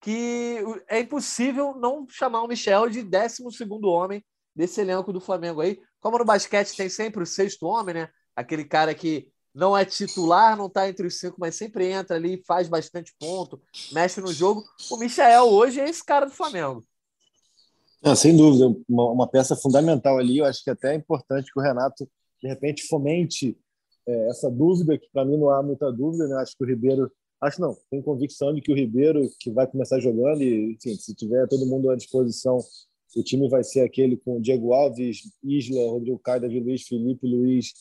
que 0.00 0.58
é 0.86 1.00
impossível 1.00 1.74
não 1.74 2.06
chamar 2.08 2.42
o 2.42 2.46
Michel 2.46 2.88
de 2.88 3.02
12 3.02 3.42
homem 3.82 4.24
desse 4.54 4.80
elenco 4.80 5.12
do 5.12 5.20
Flamengo 5.20 5.60
aí. 5.60 5.80
Como 5.98 6.16
no 6.16 6.24
basquete 6.24 6.76
tem 6.76 6.88
sempre 6.88 7.20
o 7.20 7.26
sexto 7.26 7.66
homem, 7.66 7.96
né? 7.96 8.08
Aquele 8.36 8.64
cara 8.64 8.94
que 8.94 9.26
não 9.52 9.76
é 9.76 9.84
titular, 9.84 10.56
não 10.56 10.66
está 10.66 10.88
entre 10.88 11.08
os 11.08 11.18
cinco, 11.18 11.34
mas 11.40 11.56
sempre 11.56 11.90
entra 11.90 12.14
ali, 12.14 12.40
faz 12.46 12.68
bastante 12.68 13.12
ponto, 13.18 13.60
mexe 13.90 14.20
no 14.20 14.32
jogo. 14.32 14.62
O 14.88 14.98
Michel 14.98 15.46
hoje 15.46 15.80
é 15.80 15.88
esse 15.88 16.04
cara 16.04 16.26
do 16.26 16.32
Flamengo. 16.32 16.84
Ah, 18.04 18.14
sem 18.14 18.36
dúvida, 18.36 18.72
uma, 18.88 19.10
uma, 19.10 19.28
peça 19.28 19.56
fundamental 19.56 20.16
ali. 20.16 20.38
Eu 20.38 20.44
acho 20.44 20.62
que 20.62 20.70
até 20.70 20.92
é 20.92 20.96
importante 20.96 21.50
que 21.52 21.58
o 21.58 21.62
Renato 21.62 22.08
de 22.42 22.48
repente 22.48 22.86
fomente 22.86 23.56
é, 24.06 24.28
essa 24.30 24.50
dúvida, 24.50 24.98
que 24.98 25.08
para 25.12 25.24
mim 25.24 25.36
não 25.36 25.50
há 25.50 25.62
muita 25.62 25.92
dúvida, 25.92 26.26
né? 26.26 26.36
acho 26.36 26.56
que 26.56 26.64
o 26.64 26.66
Ribeiro, 26.66 27.10
acho 27.40 27.60
não, 27.60 27.76
tenho 27.90 28.02
convicção 28.02 28.54
de 28.54 28.60
que 28.60 28.72
o 28.72 28.74
Ribeiro, 28.74 29.28
que 29.38 29.50
vai 29.50 29.66
começar 29.66 30.00
jogando, 30.00 30.42
e 30.42 30.72
enfim, 30.72 30.94
se 30.94 31.14
tiver 31.14 31.46
todo 31.48 31.66
mundo 31.66 31.90
à 31.90 31.96
disposição, 31.96 32.58
o 33.16 33.22
time 33.22 33.48
vai 33.48 33.64
ser 33.64 33.80
aquele 33.80 34.16
com 34.16 34.40
Diego 34.40 34.72
Alves, 34.72 35.22
Isla, 35.42 35.90
Rodrigo 35.90 36.18
Caio, 36.18 36.42
Davi 36.42 36.60
Luiz, 36.60 36.86
Felipe 36.86 37.26
Luiz, 37.26 37.72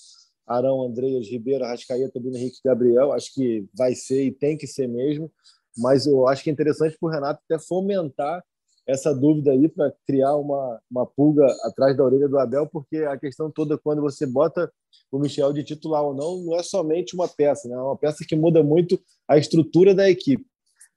Arão, 0.46 0.82
Andreas, 0.82 1.28
Ribeiro, 1.28 1.66
Arrascaeta, 1.66 2.20
Bruno 2.20 2.38
Henrique 2.38 2.60
Gabriel. 2.64 3.12
Acho 3.12 3.34
que 3.34 3.66
vai 3.74 3.94
ser 3.94 4.24
e 4.24 4.32
tem 4.32 4.58
que 4.58 4.66
ser 4.66 4.88
mesmo, 4.88 5.32
mas 5.78 6.08
eu 6.08 6.28
acho 6.28 6.44
que 6.44 6.50
é 6.50 6.54
interessante 6.54 6.98
para 6.98 7.08
o 7.08 7.12
Renato 7.12 7.42
até 7.44 7.60
fomentar 7.60 8.44
essa 8.88 9.14
dúvida 9.14 9.52
aí 9.52 9.68
para 9.68 9.94
criar 10.06 10.36
uma, 10.38 10.82
uma 10.90 11.06
pulga 11.06 11.46
atrás 11.64 11.96
da 11.96 12.04
orelha 12.04 12.30
do 12.30 12.40
Abel, 12.40 12.66
porque 12.68 12.98
a 12.98 13.18
questão 13.18 13.52
toda, 13.52 13.78
quando 13.78 14.02
você 14.02 14.26
bota 14.26 14.72
o 15.12 15.20
Michel 15.20 15.52
de 15.52 15.64
titular 15.64 16.04
ou 16.04 16.14
não, 16.14 16.38
não 16.38 16.58
é 16.58 16.64
somente 16.64 17.14
uma 17.14 17.28
peça, 17.28 17.68
né? 17.68 17.76
é 17.76 17.78
uma 17.78 17.98
peça 17.98 18.24
que 18.26 18.36
muda 18.36 18.64
muito 18.64 19.00
a 19.28 19.38
estrutura 19.38 19.94
da 19.94 20.10
equipe. 20.10 20.46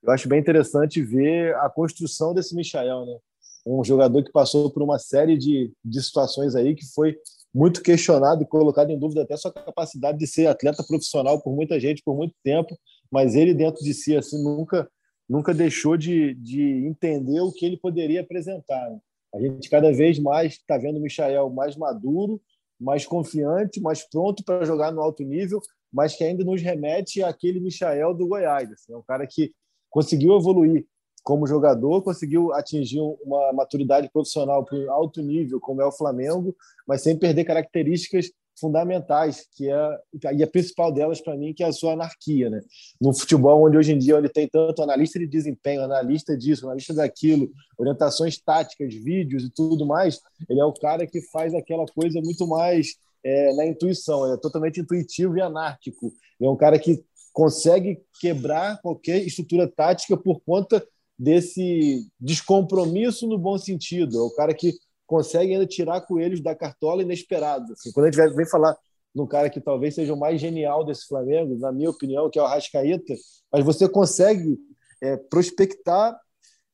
Eu 0.02 0.12
acho 0.12 0.28
bem 0.28 0.38
interessante 0.38 1.02
ver 1.02 1.54
a 1.56 1.68
construção 1.68 2.32
desse 2.32 2.54
Michel, 2.54 3.04
né? 3.04 3.18
um 3.66 3.82
jogador 3.84 4.22
que 4.22 4.32
passou 4.32 4.70
por 4.70 4.82
uma 4.82 4.98
série 4.98 5.36
de, 5.36 5.72
de 5.84 6.02
situações 6.02 6.54
aí 6.54 6.74
que 6.74 6.86
foi 6.94 7.16
muito 7.52 7.82
questionado 7.82 8.42
e 8.42 8.46
colocado 8.46 8.90
em 8.90 8.98
dúvida 8.98 9.22
até 9.22 9.36
sua 9.36 9.52
capacidade 9.52 10.16
de 10.16 10.26
ser 10.26 10.46
atleta 10.46 10.84
profissional 10.84 11.42
por 11.42 11.54
muita 11.54 11.78
gente 11.80 12.02
por 12.04 12.16
muito 12.16 12.34
tempo, 12.44 12.78
mas 13.10 13.34
ele 13.34 13.52
dentro 13.52 13.82
de 13.82 13.92
si 13.92 14.16
assim 14.16 14.42
nunca 14.42 14.88
nunca 15.30 15.54
deixou 15.54 15.96
de, 15.96 16.34
de 16.34 16.60
entender 16.84 17.40
o 17.40 17.52
que 17.52 17.64
ele 17.64 17.76
poderia 17.76 18.20
apresentar. 18.20 18.90
Né? 18.90 18.98
A 19.32 19.40
gente 19.40 19.70
cada 19.70 19.92
vez 19.92 20.18
mais 20.18 20.54
está 20.54 20.76
vendo 20.76 20.98
o 20.98 21.00
Michael 21.00 21.48
mais 21.50 21.76
maduro, 21.76 22.42
mais 22.80 23.06
confiante, 23.06 23.80
mais 23.80 24.02
pronto 24.02 24.42
para 24.44 24.64
jogar 24.64 24.90
no 24.90 25.00
alto 25.00 25.22
nível, 25.22 25.60
mas 25.92 26.16
que 26.16 26.24
ainda 26.24 26.42
nos 26.42 26.60
remete 26.60 27.22
àquele 27.22 27.60
Michael 27.60 28.12
do 28.12 28.26
Goiás. 28.26 28.72
Assim, 28.72 28.92
é 28.92 28.96
um 28.96 29.02
cara 29.02 29.24
que 29.24 29.52
conseguiu 29.88 30.36
evoluir 30.36 30.84
como 31.22 31.46
jogador, 31.46 32.02
conseguiu 32.02 32.52
atingir 32.52 33.00
uma 33.00 33.52
maturidade 33.52 34.10
profissional 34.10 34.64
para 34.64 34.90
alto 34.90 35.22
nível, 35.22 35.60
como 35.60 35.80
é 35.80 35.86
o 35.86 35.92
Flamengo, 35.92 36.56
mas 36.88 37.02
sem 37.02 37.16
perder 37.16 37.44
características 37.44 38.32
fundamentais, 38.60 39.46
que 39.56 39.70
é 39.70 39.98
e 40.32 40.42
a 40.42 40.46
principal 40.46 40.92
delas 40.92 41.20
para 41.20 41.36
mim 41.36 41.54
que 41.54 41.62
é 41.62 41.66
a 41.66 41.72
sua 41.72 41.94
anarquia, 41.94 42.50
né? 42.50 42.60
No 43.00 43.12
futebol 43.12 43.66
onde 43.66 43.78
hoje 43.78 43.92
em 43.92 43.98
dia 43.98 44.16
ele 44.16 44.28
tem 44.28 44.46
tanto 44.46 44.82
analista 44.82 45.18
de 45.18 45.26
desempenho, 45.26 45.82
analista 45.82 46.36
disso, 46.36 46.66
analista 46.66 46.94
daquilo, 46.94 47.50
orientações 47.78 48.38
táticas, 48.38 48.94
vídeos 48.94 49.44
e 49.44 49.50
tudo 49.50 49.86
mais, 49.86 50.20
ele 50.48 50.60
é 50.60 50.64
o 50.64 50.72
cara 50.72 51.06
que 51.06 51.20
faz 51.30 51.54
aquela 51.54 51.86
coisa 51.86 52.20
muito 52.20 52.46
mais 52.46 52.96
é, 53.24 53.54
na 53.54 53.66
intuição, 53.66 54.24
ele 54.24 54.34
é 54.34 54.38
totalmente 54.38 54.80
intuitivo 54.80 55.36
e 55.36 55.40
anárquico. 55.40 56.12
Ele 56.38 56.48
é 56.48 56.50
um 56.50 56.56
cara 56.56 56.78
que 56.78 57.02
consegue 57.32 58.00
quebrar 58.20 58.80
qualquer 58.80 59.18
estrutura 59.18 59.68
tática 59.68 60.16
por 60.16 60.40
conta 60.40 60.84
desse 61.18 62.06
descompromisso 62.18 63.26
no 63.26 63.38
bom 63.38 63.58
sentido. 63.58 64.18
É 64.18 64.22
o 64.22 64.30
cara 64.30 64.54
que 64.54 64.74
consegue 65.10 65.54
ainda 65.54 65.66
tirar 65.66 66.00
coelhos 66.02 66.40
da 66.40 66.54
cartola 66.54 67.02
inesperados. 67.02 67.72
Assim, 67.72 67.90
quando 67.90 68.06
a 68.06 68.12
gente 68.12 68.36
vem 68.36 68.46
falar 68.46 68.76
num 69.12 69.26
cara 69.26 69.50
que 69.50 69.60
talvez 69.60 69.96
seja 69.96 70.14
o 70.14 70.16
mais 70.16 70.40
genial 70.40 70.84
desse 70.84 71.08
Flamengo, 71.08 71.58
na 71.58 71.72
minha 71.72 71.90
opinião, 71.90 72.30
que 72.30 72.38
é 72.38 72.42
o 72.42 72.44
Arrascaeta, 72.44 73.12
mas 73.52 73.64
você 73.64 73.88
consegue 73.88 74.56
é, 75.02 75.16
prospectar 75.16 76.16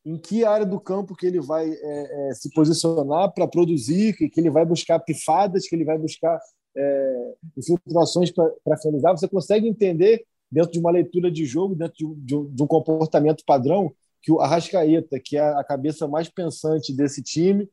em 0.05 0.19
que 0.19 0.45
área 0.45 0.67
do 0.67 0.79
campo 0.79 1.17
que 1.17 1.27
ele 1.27 1.41
vai 1.41 1.67
é, 1.67 2.29
é, 2.29 2.35
se 2.35 2.51
posicionar 2.53 3.33
para 3.33 3.49
produzir, 3.49 4.15
que, 4.15 4.29
que 4.29 4.39
ele 4.39 4.51
vai 4.51 4.67
buscar 4.67 4.99
pifadas, 5.01 5.67
que 5.67 5.75
ele 5.75 5.87
vai 5.87 5.97
buscar 5.97 6.39
é, 6.77 7.35
infiltrações 7.57 8.31
para 8.31 8.77
finalizar. 8.77 9.17
Você 9.17 9.27
consegue 9.27 9.67
entender, 9.67 10.27
dentro 10.53 10.73
de 10.73 10.79
uma 10.79 10.91
leitura 10.91 11.31
de 11.31 11.47
jogo, 11.47 11.75
dentro 11.75 11.97
de, 11.97 12.15
de, 12.17 12.49
de 12.55 12.63
um 12.63 12.67
comportamento 12.67 13.43
padrão, 13.47 13.91
que 14.21 14.31
o 14.31 14.41
Arrascaeta, 14.41 15.19
que 15.19 15.39
é 15.39 15.41
a 15.41 15.65
cabeça 15.65 16.07
mais 16.07 16.29
pensante 16.29 16.95
desse 16.95 17.23
time, 17.23 17.67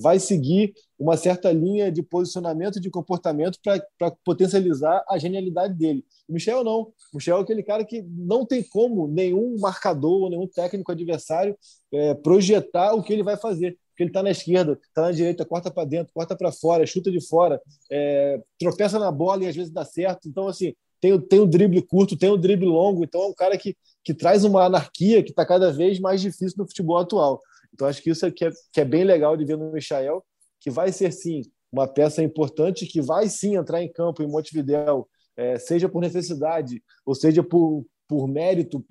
vai 0.00 0.18
seguir 0.18 0.72
uma 0.98 1.16
certa 1.16 1.52
linha 1.52 1.92
de 1.92 2.02
posicionamento 2.02 2.80
de 2.80 2.90
comportamento 2.90 3.58
para 3.62 4.10
potencializar 4.24 5.04
a 5.08 5.18
genialidade 5.18 5.74
dele. 5.74 6.04
O 6.28 6.32
Michel 6.32 6.64
não. 6.64 6.92
O 7.12 7.16
Michel 7.16 7.38
é 7.38 7.40
aquele 7.40 7.62
cara 7.62 7.84
que 7.84 8.02
não 8.02 8.44
tem 8.44 8.62
como 8.62 9.06
nenhum 9.06 9.58
marcador, 9.58 10.28
nenhum 10.28 10.46
técnico 10.46 10.90
adversário 10.90 11.56
é, 11.92 12.14
projetar 12.14 12.94
o 12.94 13.02
que 13.02 13.12
ele 13.12 13.22
vai 13.22 13.36
fazer. 13.36 13.78
Porque 13.90 14.04
ele 14.04 14.10
está 14.10 14.22
na 14.22 14.30
esquerda, 14.30 14.78
está 14.80 15.02
na 15.02 15.12
direita, 15.12 15.44
corta 15.44 15.70
para 15.70 15.84
dentro, 15.84 16.12
corta 16.12 16.36
para 16.36 16.52
fora, 16.52 16.86
chuta 16.86 17.10
de 17.10 17.20
fora, 17.20 17.60
é, 17.90 18.40
tropeça 18.58 18.96
na 18.96 19.10
bola 19.10 19.42
e 19.42 19.48
às 19.48 19.56
vezes 19.56 19.72
dá 19.72 19.84
certo. 19.84 20.28
Então, 20.28 20.46
assim, 20.46 20.72
tem, 21.00 21.18
tem 21.20 21.40
o 21.40 21.46
drible 21.46 21.82
curto, 21.82 22.16
tem 22.16 22.30
o 22.30 22.36
drible 22.36 22.66
longo, 22.66 23.04
então 23.04 23.22
é 23.22 23.26
um 23.26 23.34
cara 23.34 23.56
que, 23.56 23.76
que 24.04 24.14
traz 24.14 24.44
uma 24.44 24.64
anarquia 24.64 25.22
que 25.22 25.30
está 25.30 25.44
cada 25.44 25.72
vez 25.72 25.98
mais 25.98 26.20
difícil 26.20 26.56
no 26.58 26.66
futebol 26.66 26.98
atual. 26.98 27.40
Então 27.78 27.86
acho 27.86 28.02
que 28.02 28.10
isso 28.10 28.26
é 28.26 28.30
que, 28.32 28.44
é 28.44 28.50
que 28.72 28.80
é 28.80 28.84
bem 28.84 29.04
legal 29.04 29.36
de 29.36 29.44
ver 29.44 29.56
no 29.56 29.70
Michael, 29.70 30.24
que 30.60 30.68
vai 30.68 30.90
ser 30.90 31.12
sim 31.12 31.42
uma 31.70 31.86
peça 31.86 32.20
importante, 32.24 32.86
que 32.86 33.00
vai 33.00 33.28
sim 33.28 33.54
entrar 33.54 33.80
em 33.80 33.92
campo 33.92 34.20
em 34.20 34.26
Montevideo, 34.26 35.06
é, 35.36 35.56
seja 35.60 35.88
por 35.88 36.00
necessidade, 36.00 36.82
ou 37.06 37.14
seja 37.14 37.40
por, 37.40 37.86
por 38.08 38.26
mérito, 38.26 38.84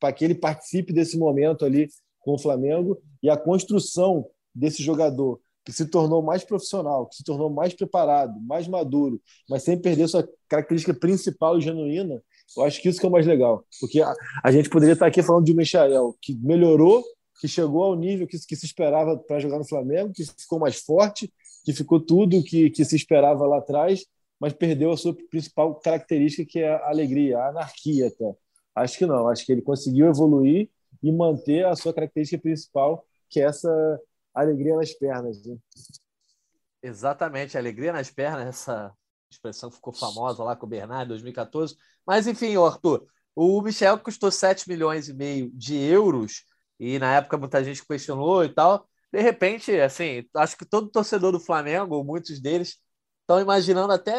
para 0.00 0.14
que 0.14 0.24
ele 0.24 0.34
participe 0.34 0.94
desse 0.94 1.18
momento 1.18 1.66
ali 1.66 1.88
com 2.20 2.32
o 2.32 2.38
Flamengo, 2.38 2.98
e 3.22 3.28
a 3.28 3.36
construção 3.36 4.24
desse 4.54 4.82
jogador 4.82 5.38
que 5.62 5.72
se 5.72 5.84
tornou 5.84 6.22
mais 6.22 6.42
profissional, 6.42 7.06
que 7.06 7.16
se 7.16 7.24
tornou 7.24 7.50
mais 7.50 7.74
preparado, 7.74 8.40
mais 8.40 8.66
maduro, 8.66 9.20
mas 9.46 9.62
sem 9.62 9.78
perder 9.78 10.08
sua 10.08 10.26
característica 10.48 10.94
principal 10.94 11.58
e 11.58 11.60
genuína, 11.60 12.22
eu 12.56 12.64
acho 12.64 12.80
que 12.80 12.88
isso 12.88 12.98
que 12.98 13.04
é 13.04 13.08
o 13.08 13.12
mais 13.12 13.26
legal. 13.26 13.62
Porque 13.78 14.00
a, 14.00 14.14
a 14.42 14.50
gente 14.50 14.70
poderia 14.70 14.94
estar 14.94 15.06
aqui 15.06 15.22
falando 15.22 15.44
de 15.44 15.52
um 15.52 15.56
Michael 15.56 16.16
que 16.20 16.34
melhorou, 16.34 17.04
que 17.40 17.48
chegou 17.48 17.82
ao 17.84 17.96
nível 17.96 18.26
que, 18.26 18.38
que 18.38 18.56
se 18.56 18.66
esperava 18.66 19.16
para 19.16 19.40
jogar 19.40 19.58
no 19.58 19.68
Flamengo, 19.68 20.12
que 20.12 20.24
ficou 20.24 20.58
mais 20.58 20.76
forte, 20.76 21.32
que 21.64 21.72
ficou 21.72 22.00
tudo 22.00 22.42
que, 22.42 22.70
que 22.70 22.84
se 22.84 22.96
esperava 22.96 23.46
lá 23.46 23.58
atrás, 23.58 24.04
mas 24.38 24.52
perdeu 24.52 24.90
a 24.90 24.96
sua 24.96 25.14
principal 25.30 25.74
característica, 25.76 26.44
que 26.44 26.58
é 26.58 26.74
a 26.74 26.88
alegria, 26.88 27.38
a 27.38 27.48
anarquia 27.48 28.08
até. 28.08 28.34
Acho 28.74 28.98
que 28.98 29.06
não, 29.06 29.28
acho 29.28 29.46
que 29.46 29.52
ele 29.52 29.62
conseguiu 29.62 30.06
evoluir 30.06 30.68
e 31.02 31.12
manter 31.12 31.66
a 31.66 31.76
sua 31.76 31.92
característica 31.92 32.40
principal, 32.40 33.04
que 33.28 33.40
é 33.40 33.44
essa 33.44 34.00
alegria 34.34 34.76
nas 34.76 34.92
pernas. 34.92 35.44
Né? 35.44 35.56
Exatamente, 36.82 37.56
alegria 37.56 37.92
nas 37.92 38.10
pernas, 38.10 38.48
essa 38.48 38.92
expressão 39.30 39.70
ficou 39.70 39.92
famosa 39.92 40.42
lá 40.42 40.56
com 40.56 40.66
o 40.66 40.68
Bernardo 40.68 41.06
em 41.06 41.08
2014. 41.08 41.76
Mas, 42.06 42.26
enfim, 42.26 42.56
Arthur, 42.56 43.06
o 43.34 43.62
Michel 43.62 43.98
custou 43.98 44.30
7 44.30 44.68
milhões 44.68 45.08
e 45.08 45.14
meio 45.14 45.50
de 45.52 45.76
euros, 45.76 46.44
e 46.82 46.98
na 46.98 47.14
época 47.14 47.38
muita 47.38 47.62
gente 47.62 47.86
questionou 47.86 48.44
e 48.44 48.48
tal. 48.48 48.88
De 49.12 49.20
repente, 49.20 49.70
assim, 49.80 50.24
acho 50.34 50.56
que 50.56 50.64
todo 50.64 50.90
torcedor 50.90 51.30
do 51.30 51.38
Flamengo, 51.38 51.94
ou 51.94 52.04
muitos 52.04 52.40
deles, 52.40 52.78
estão 53.20 53.40
imaginando 53.40 53.92
até 53.92 54.12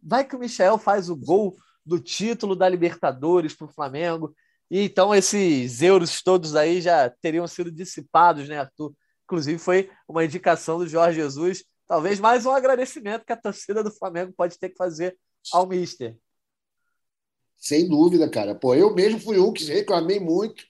vai 0.00 0.24
que 0.24 0.36
o 0.36 0.38
Michel 0.38 0.78
faz 0.78 1.10
o 1.10 1.16
gol 1.16 1.56
do 1.84 1.98
título 1.98 2.54
da 2.54 2.68
Libertadores 2.68 3.52
para 3.52 3.66
o 3.66 3.72
Flamengo. 3.72 4.32
E 4.70 4.82
então 4.82 5.12
esses 5.12 5.82
euros 5.82 6.22
todos 6.22 6.54
aí 6.54 6.80
já 6.80 7.10
teriam 7.20 7.48
sido 7.48 7.72
dissipados, 7.72 8.48
né, 8.48 8.60
Arthur? 8.60 8.94
Inclusive, 9.24 9.58
foi 9.58 9.90
uma 10.06 10.24
indicação 10.24 10.78
do 10.78 10.86
Jorge 10.86 11.20
Jesus. 11.20 11.64
Talvez 11.84 12.20
mais 12.20 12.46
um 12.46 12.52
agradecimento 12.52 13.24
que 13.24 13.32
a 13.32 13.36
torcida 13.36 13.82
do 13.82 13.90
Flamengo 13.90 14.32
pode 14.36 14.56
ter 14.56 14.68
que 14.68 14.76
fazer 14.76 15.18
ao 15.52 15.66
Mister. 15.66 16.16
Sem 17.56 17.88
dúvida, 17.88 18.30
cara. 18.30 18.54
Pô, 18.54 18.72
eu 18.72 18.94
mesmo 18.94 19.18
fui 19.18 19.40
um 19.40 19.52
que 19.52 19.64
reclamei 19.64 20.20
muito. 20.20 20.64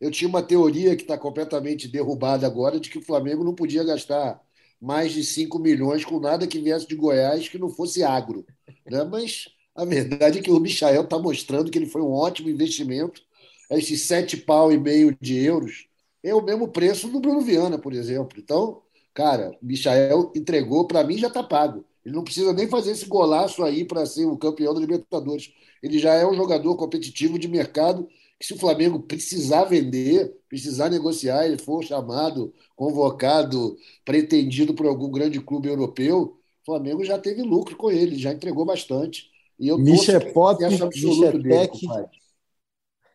Eu 0.00 0.10
tinha 0.10 0.28
uma 0.28 0.42
teoria 0.42 0.94
que 0.96 1.02
está 1.02 1.18
completamente 1.18 1.88
derrubada 1.88 2.46
agora 2.46 2.78
de 2.78 2.88
que 2.88 2.98
o 2.98 3.02
Flamengo 3.02 3.42
não 3.44 3.54
podia 3.54 3.82
gastar 3.82 4.40
mais 4.80 5.12
de 5.12 5.24
5 5.24 5.58
milhões 5.58 6.04
com 6.04 6.20
nada 6.20 6.46
que 6.46 6.60
viesse 6.60 6.86
de 6.86 6.94
Goiás 6.94 7.48
que 7.48 7.58
não 7.58 7.68
fosse 7.68 8.02
agro. 8.04 8.46
Né? 8.86 9.02
Mas 9.04 9.48
a 9.74 9.84
verdade 9.84 10.38
é 10.38 10.42
que 10.42 10.50
o 10.50 10.60
Michael 10.60 11.02
está 11.02 11.18
mostrando 11.18 11.70
que 11.70 11.78
ele 11.78 11.86
foi 11.86 12.02
um 12.02 12.12
ótimo 12.12 12.48
investimento. 12.48 13.22
Esses 13.70 14.02
sete 14.02 14.36
pau 14.36 14.72
e 14.72 14.78
meio 14.78 15.16
de 15.20 15.36
euros 15.44 15.86
é 16.22 16.34
o 16.34 16.42
mesmo 16.42 16.68
preço 16.68 17.08
do 17.08 17.20
Bruno 17.20 17.40
Viana, 17.40 17.78
por 17.78 17.92
exemplo. 17.92 18.38
Então, 18.38 18.82
cara, 19.12 19.50
o 19.62 19.66
Michael 19.66 20.32
entregou, 20.34 20.86
para 20.86 21.04
mim 21.04 21.18
já 21.18 21.28
está 21.28 21.42
pago. 21.42 21.84
Ele 22.04 22.14
não 22.14 22.24
precisa 22.24 22.52
nem 22.52 22.68
fazer 22.68 22.92
esse 22.92 23.06
golaço 23.06 23.62
aí 23.62 23.84
para 23.84 24.06
ser 24.06 24.24
o 24.24 24.36
campeão 24.36 24.72
da 24.72 24.80
Libertadores. 24.80 25.52
Ele 25.82 25.98
já 25.98 26.14
é 26.14 26.26
um 26.26 26.34
jogador 26.34 26.74
competitivo 26.76 27.38
de 27.38 27.46
mercado 27.46 28.08
que 28.38 28.46
se 28.46 28.54
o 28.54 28.58
Flamengo 28.58 29.00
precisar 29.00 29.64
vender, 29.64 30.36
precisar 30.48 30.88
negociar, 30.88 31.44
ele 31.44 31.58
for 31.58 31.82
chamado, 31.82 32.54
convocado, 32.76 33.76
pretendido 34.04 34.74
por 34.74 34.86
algum 34.86 35.10
grande 35.10 35.40
clube 35.40 35.68
europeu, 35.68 36.38
o 36.62 36.64
Flamengo 36.64 37.04
já 37.04 37.18
teve 37.18 37.42
lucro 37.42 37.76
com 37.76 37.90
ele, 37.90 38.16
já 38.16 38.32
entregou 38.32 38.64
bastante. 38.64 39.28
E 39.58 39.66
eu 39.66 39.76
Misha 39.76 40.12
é 40.12 40.20
Pop, 40.20 40.62
Misha 40.64 40.84
é 40.84 41.42
Tech, 41.42 41.86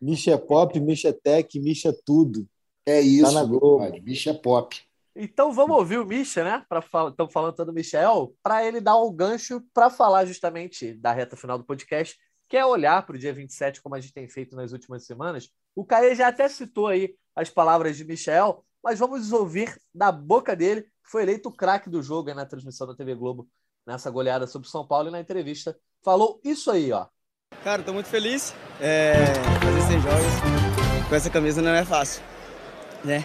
Misha 0.00 0.32
é 0.32 0.36
Pop, 0.36 0.80
Misha 0.80 1.08
é 1.08 1.12
Tech, 1.12 1.58
Misha 1.58 1.88
é 1.88 1.94
tudo. 2.04 2.46
É 2.84 3.00
isso, 3.00 3.24
tá 3.24 3.32
na 3.32 3.44
Globo. 3.44 3.82
é 3.82 4.34
pop. 4.34 4.76
Então 5.16 5.52
vamos 5.52 5.76
ouvir 5.76 5.98
o 5.98 6.04
Misha, 6.04 6.44
né? 6.44 6.62
Estamos 7.08 7.32
falando 7.32 7.54
tanto 7.54 7.66
do 7.66 7.72
Michel, 7.72 8.34
para 8.42 8.66
ele 8.66 8.80
dar 8.80 9.00
um 9.00 9.12
gancho 9.12 9.62
para 9.72 9.88
falar 9.88 10.26
justamente 10.26 10.92
da 10.92 11.12
reta 11.12 11.36
final 11.36 11.56
do 11.56 11.64
podcast, 11.64 12.18
que 12.54 12.58
é 12.58 12.64
olhar 12.64 13.04
para 13.04 13.16
o 13.16 13.18
dia 13.18 13.32
27, 13.32 13.82
como 13.82 13.96
a 13.96 14.00
gente 14.00 14.14
tem 14.14 14.28
feito 14.28 14.54
nas 14.54 14.70
últimas 14.70 15.04
semanas. 15.04 15.50
O 15.74 15.84
Caê 15.84 16.14
já 16.14 16.28
até 16.28 16.48
citou 16.48 16.86
aí 16.86 17.16
as 17.34 17.50
palavras 17.50 17.96
de 17.96 18.04
Michel, 18.04 18.64
mas 18.80 19.00
vamos 19.00 19.32
ouvir 19.32 19.76
da 19.92 20.12
boca 20.12 20.54
dele, 20.54 20.82
que 20.82 21.10
foi 21.10 21.24
eleito 21.24 21.48
o 21.48 21.52
craque 21.52 21.90
do 21.90 22.00
jogo 22.00 22.32
na 22.32 22.46
transmissão 22.46 22.86
da 22.86 22.94
TV 22.94 23.16
Globo, 23.16 23.48
nessa 23.84 24.08
goleada 24.08 24.46
sobre 24.46 24.68
São 24.68 24.86
Paulo 24.86 25.08
e 25.08 25.10
na 25.10 25.18
entrevista. 25.18 25.76
Falou 26.04 26.40
isso 26.44 26.70
aí, 26.70 26.92
ó. 26.92 27.08
Cara, 27.64 27.82
estou 27.82 27.92
muito 27.92 28.08
feliz. 28.08 28.54
É, 28.80 29.14
fazer 29.60 29.82
100 29.88 30.00
jogos 30.02 31.08
com 31.08 31.14
essa 31.16 31.30
camisa 31.30 31.60
não 31.60 31.72
é 31.72 31.84
fácil, 31.84 32.22
né? 33.04 33.24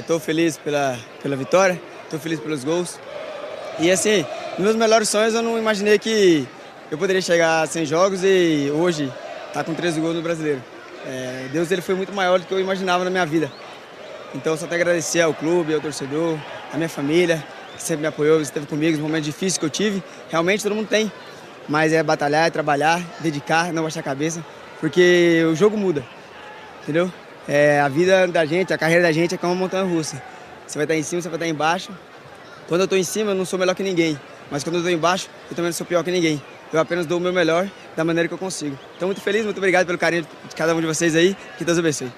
Estou 0.00 0.16
é, 0.16 0.20
feliz 0.20 0.58
pela, 0.58 0.98
pela 1.22 1.36
vitória, 1.36 1.80
estou 2.02 2.18
feliz 2.18 2.40
pelos 2.40 2.64
gols. 2.64 2.98
E 3.78 3.88
assim, 3.88 4.26
nos 4.54 4.64
meus 4.64 4.74
melhores 4.74 5.08
sonhos 5.08 5.32
eu 5.32 5.42
não 5.42 5.56
imaginei 5.56 5.96
que 5.96 6.48
eu 6.90 6.98
poderia 6.98 7.22
chegar 7.22 7.66
100 7.66 7.86
jogos 7.86 8.20
e 8.22 8.70
hoje 8.74 9.12
tá 9.52 9.62
com 9.64 9.74
13 9.74 10.00
gols 10.00 10.14
no 10.14 10.22
Brasileiro. 10.22 10.62
É, 11.06 11.48
Deus 11.52 11.70
ele 11.70 11.82
foi 11.82 11.94
muito 11.94 12.12
maior 12.12 12.38
do 12.38 12.46
que 12.46 12.52
eu 12.52 12.60
imaginava 12.60 13.04
na 13.04 13.10
minha 13.10 13.26
vida. 13.26 13.50
Então 14.34 14.56
só 14.56 14.66
tenho 14.66 14.80
a 14.80 14.82
agradecer 14.82 15.20
ao 15.20 15.32
clube, 15.32 15.74
ao 15.74 15.80
torcedor, 15.80 16.38
à 16.72 16.76
minha 16.76 16.88
família, 16.88 17.44
que 17.76 17.82
sempre 17.82 18.02
me 18.02 18.06
apoiou, 18.08 18.40
esteve 18.40 18.66
comigo 18.66 18.92
nos 18.92 19.00
momentos 19.00 19.26
difíceis 19.26 19.58
que 19.58 19.64
eu 19.64 19.70
tive. 19.70 20.02
Realmente 20.30 20.62
todo 20.62 20.74
mundo 20.74 20.88
tem, 20.88 21.10
mas 21.68 21.92
é 21.92 22.02
batalhar, 22.02 22.46
é 22.46 22.50
trabalhar, 22.50 23.00
dedicar, 23.20 23.72
não 23.72 23.82
baixar 23.82 24.00
a 24.00 24.02
cabeça, 24.02 24.44
porque 24.80 25.44
o 25.50 25.54
jogo 25.54 25.76
muda, 25.76 26.04
entendeu? 26.82 27.10
é, 27.48 27.80
a 27.80 27.88
vida 27.88 28.26
da 28.26 28.44
gente, 28.44 28.72
a 28.72 28.78
carreira 28.78 29.02
da 29.02 29.12
gente 29.12 29.34
é 29.34 29.38
como 29.38 29.52
uma 29.52 29.60
montanha 29.60 29.84
russa. 29.84 30.20
Você 30.66 30.76
vai 30.76 30.84
estar 30.84 30.96
em 30.96 31.02
cima, 31.02 31.22
você 31.22 31.28
vai 31.28 31.36
estar 31.36 31.46
embaixo. 31.46 31.90
Quando 32.68 32.80
eu 32.80 32.84
estou 32.84 32.98
em 32.98 33.04
cima, 33.04 33.30
eu 33.30 33.34
não 33.34 33.44
sou 33.44 33.58
melhor 33.58 33.74
que 33.74 33.82
ninguém. 33.82 34.18
Mas 34.50 34.64
quando 34.64 34.76
eu 34.76 34.80
estou 34.80 34.92
embaixo, 34.92 35.28
eu 35.48 35.54
também 35.54 35.68
não 35.68 35.72
sou 35.72 35.86
pior 35.86 36.02
que 36.02 36.10
ninguém. 36.10 36.42
Eu 36.72 36.80
apenas 36.80 37.06
dou 37.06 37.18
o 37.18 37.20
meu 37.20 37.32
melhor 37.32 37.70
da 37.96 38.04
maneira 38.04 38.28
que 38.28 38.34
eu 38.34 38.38
consigo. 38.38 38.78
Então, 38.96 39.08
muito 39.08 39.20
feliz, 39.20 39.44
muito 39.44 39.58
obrigado 39.58 39.86
pelo 39.86 39.98
carinho 39.98 40.22
de 40.22 40.54
cada 40.54 40.74
um 40.74 40.80
de 40.80 40.86
vocês 40.86 41.14
aí. 41.14 41.34
Que 41.56 41.64
Deus 41.64 41.78
abençoe. 41.78 42.12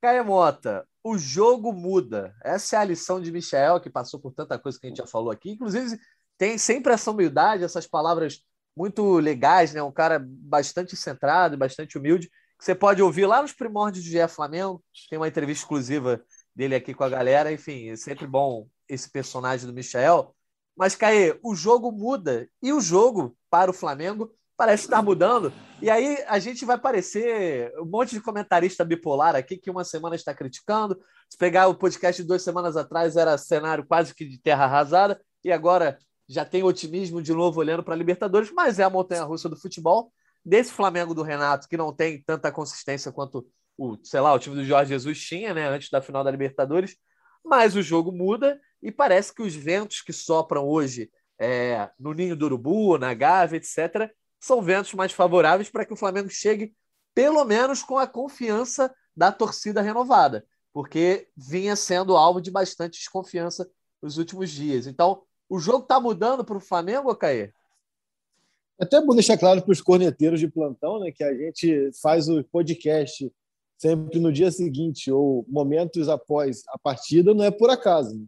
Caia 0.00 0.22
Mota, 0.22 0.86
o 1.02 1.16
jogo 1.16 1.72
muda. 1.72 2.34
Essa 2.42 2.76
é 2.76 2.78
a 2.78 2.84
lição 2.84 3.20
de 3.20 3.30
Michel, 3.30 3.80
que 3.80 3.90
passou 3.90 4.20
por 4.20 4.32
tanta 4.32 4.58
coisa 4.58 4.78
que 4.78 4.86
a 4.86 4.88
gente 4.88 4.98
já 4.98 5.06
falou 5.06 5.30
aqui. 5.30 5.50
Inclusive, 5.50 5.98
tem 6.36 6.58
sempre 6.58 6.92
essa 6.92 7.10
humildade, 7.10 7.64
essas 7.64 7.86
palavras 7.86 8.44
muito 8.76 9.18
legais, 9.18 9.72
né? 9.72 9.82
Um 9.82 9.92
cara 9.92 10.22
bastante 10.24 10.96
centrado, 10.96 11.56
bastante 11.56 11.96
humilde 11.98 12.30
você 12.62 12.76
pode 12.76 13.02
ouvir 13.02 13.26
lá 13.26 13.42
nos 13.42 13.52
primórdios 13.52 14.04
do 14.04 14.08
GE 14.08 14.28
Flamengo. 14.28 14.84
Tem 15.10 15.18
uma 15.18 15.26
entrevista 15.26 15.64
exclusiva 15.64 16.24
dele 16.54 16.76
aqui 16.76 16.94
com 16.94 17.02
a 17.02 17.08
galera. 17.08 17.52
Enfim, 17.52 17.88
é 17.88 17.96
sempre 17.96 18.24
bom 18.24 18.68
esse 18.88 19.10
personagem 19.10 19.66
do 19.66 19.72
Michel. 19.72 20.32
Mas, 20.76 20.94
Caê, 20.94 21.38
o 21.42 21.54
jogo 21.54 21.92
muda. 21.92 22.48
E 22.62 22.72
o 22.72 22.80
jogo 22.80 23.36
para 23.50 23.70
o 23.70 23.74
Flamengo 23.74 24.32
parece 24.56 24.84
estar 24.84 25.02
mudando. 25.02 25.52
E 25.80 25.90
aí 25.90 26.22
a 26.26 26.38
gente 26.38 26.64
vai 26.64 26.78
parecer 26.78 27.72
um 27.80 27.84
monte 27.84 28.10
de 28.10 28.20
comentarista 28.20 28.84
bipolar 28.84 29.34
aqui 29.34 29.56
que 29.56 29.70
uma 29.70 29.84
semana 29.84 30.14
está 30.14 30.32
criticando. 30.32 30.98
Se 31.28 31.36
pegar 31.36 31.66
o 31.66 31.74
podcast 31.74 32.22
de 32.22 32.28
duas 32.28 32.42
semanas 32.42 32.76
atrás, 32.76 33.16
era 33.16 33.36
cenário 33.36 33.84
quase 33.86 34.14
que 34.14 34.24
de 34.24 34.38
terra 34.38 34.64
arrasada. 34.64 35.20
E 35.44 35.50
agora 35.50 35.98
já 36.28 36.44
tem 36.44 36.62
otimismo 36.62 37.20
de 37.20 37.32
novo 37.32 37.60
olhando 37.60 37.82
para 37.82 37.94
a 37.94 37.96
Libertadores, 37.96 38.52
mas 38.52 38.78
é 38.78 38.84
a 38.84 38.90
montanha 38.90 39.24
russa 39.24 39.48
do 39.48 39.60
futebol 39.60 40.12
desse 40.44 40.72
Flamengo 40.72 41.14
do 41.14 41.22
Renato, 41.22 41.68
que 41.68 41.76
não 41.76 41.92
tem 41.92 42.22
tanta 42.22 42.50
consistência 42.50 43.12
quanto 43.12 43.46
o, 43.76 43.96
sei 44.02 44.20
lá, 44.20 44.32
o 44.32 44.38
time 44.38 44.56
do 44.56 44.64
Jorge 44.64 44.90
Jesus 44.90 45.20
tinha, 45.20 45.54
né, 45.54 45.68
antes 45.68 45.88
da 45.90 46.00
final 46.00 46.22
da 46.22 46.30
Libertadores, 46.30 46.96
mas 47.44 47.76
o 47.76 47.82
jogo 47.82 48.12
muda 48.12 48.60
e 48.82 48.90
parece 48.90 49.34
que 49.34 49.42
os 49.42 49.54
ventos 49.54 50.00
que 50.00 50.12
sopram 50.12 50.66
hoje 50.66 51.10
é, 51.38 51.90
no 51.98 52.12
Ninho 52.12 52.36
do 52.36 52.46
Urubu, 52.46 52.98
na 52.98 53.14
Gávea, 53.14 53.56
etc., 53.56 54.10
são 54.40 54.60
ventos 54.60 54.92
mais 54.94 55.12
favoráveis 55.12 55.68
para 55.68 55.84
que 55.84 55.92
o 55.92 55.96
Flamengo 55.96 56.28
chegue, 56.28 56.74
pelo 57.14 57.44
menos, 57.44 57.82
com 57.82 57.98
a 57.98 58.06
confiança 58.06 58.92
da 59.16 59.30
torcida 59.30 59.80
renovada, 59.82 60.44
porque 60.72 61.28
vinha 61.36 61.76
sendo 61.76 62.16
alvo 62.16 62.40
de 62.40 62.50
bastante 62.50 62.98
desconfiança 62.98 63.70
nos 64.00 64.18
últimos 64.18 64.50
dias. 64.50 64.86
Então, 64.86 65.22
o 65.48 65.58
jogo 65.58 65.82
está 65.82 66.00
mudando 66.00 66.44
para 66.44 66.56
o 66.56 66.60
Flamengo, 66.60 67.14
Caê? 67.14 67.52
Até 68.80 69.00
bom 69.00 69.14
deixar 69.14 69.38
claro 69.38 69.62
para 69.62 69.70
os 69.70 69.80
corneteiros 69.80 70.40
de 70.40 70.48
plantão 70.48 70.98
né, 70.98 71.12
que 71.12 71.22
a 71.22 71.32
gente 71.32 71.90
faz 72.00 72.28
o 72.28 72.42
podcast 72.44 73.32
sempre 73.82 74.20
no 74.20 74.32
dia 74.32 74.48
seguinte 74.52 75.10
ou 75.10 75.44
momentos 75.48 76.08
após 76.08 76.62
a 76.68 76.78
partida, 76.78 77.34
não 77.34 77.44
é 77.44 77.50
por 77.50 77.68
acaso. 77.68 78.16
Né? 78.16 78.24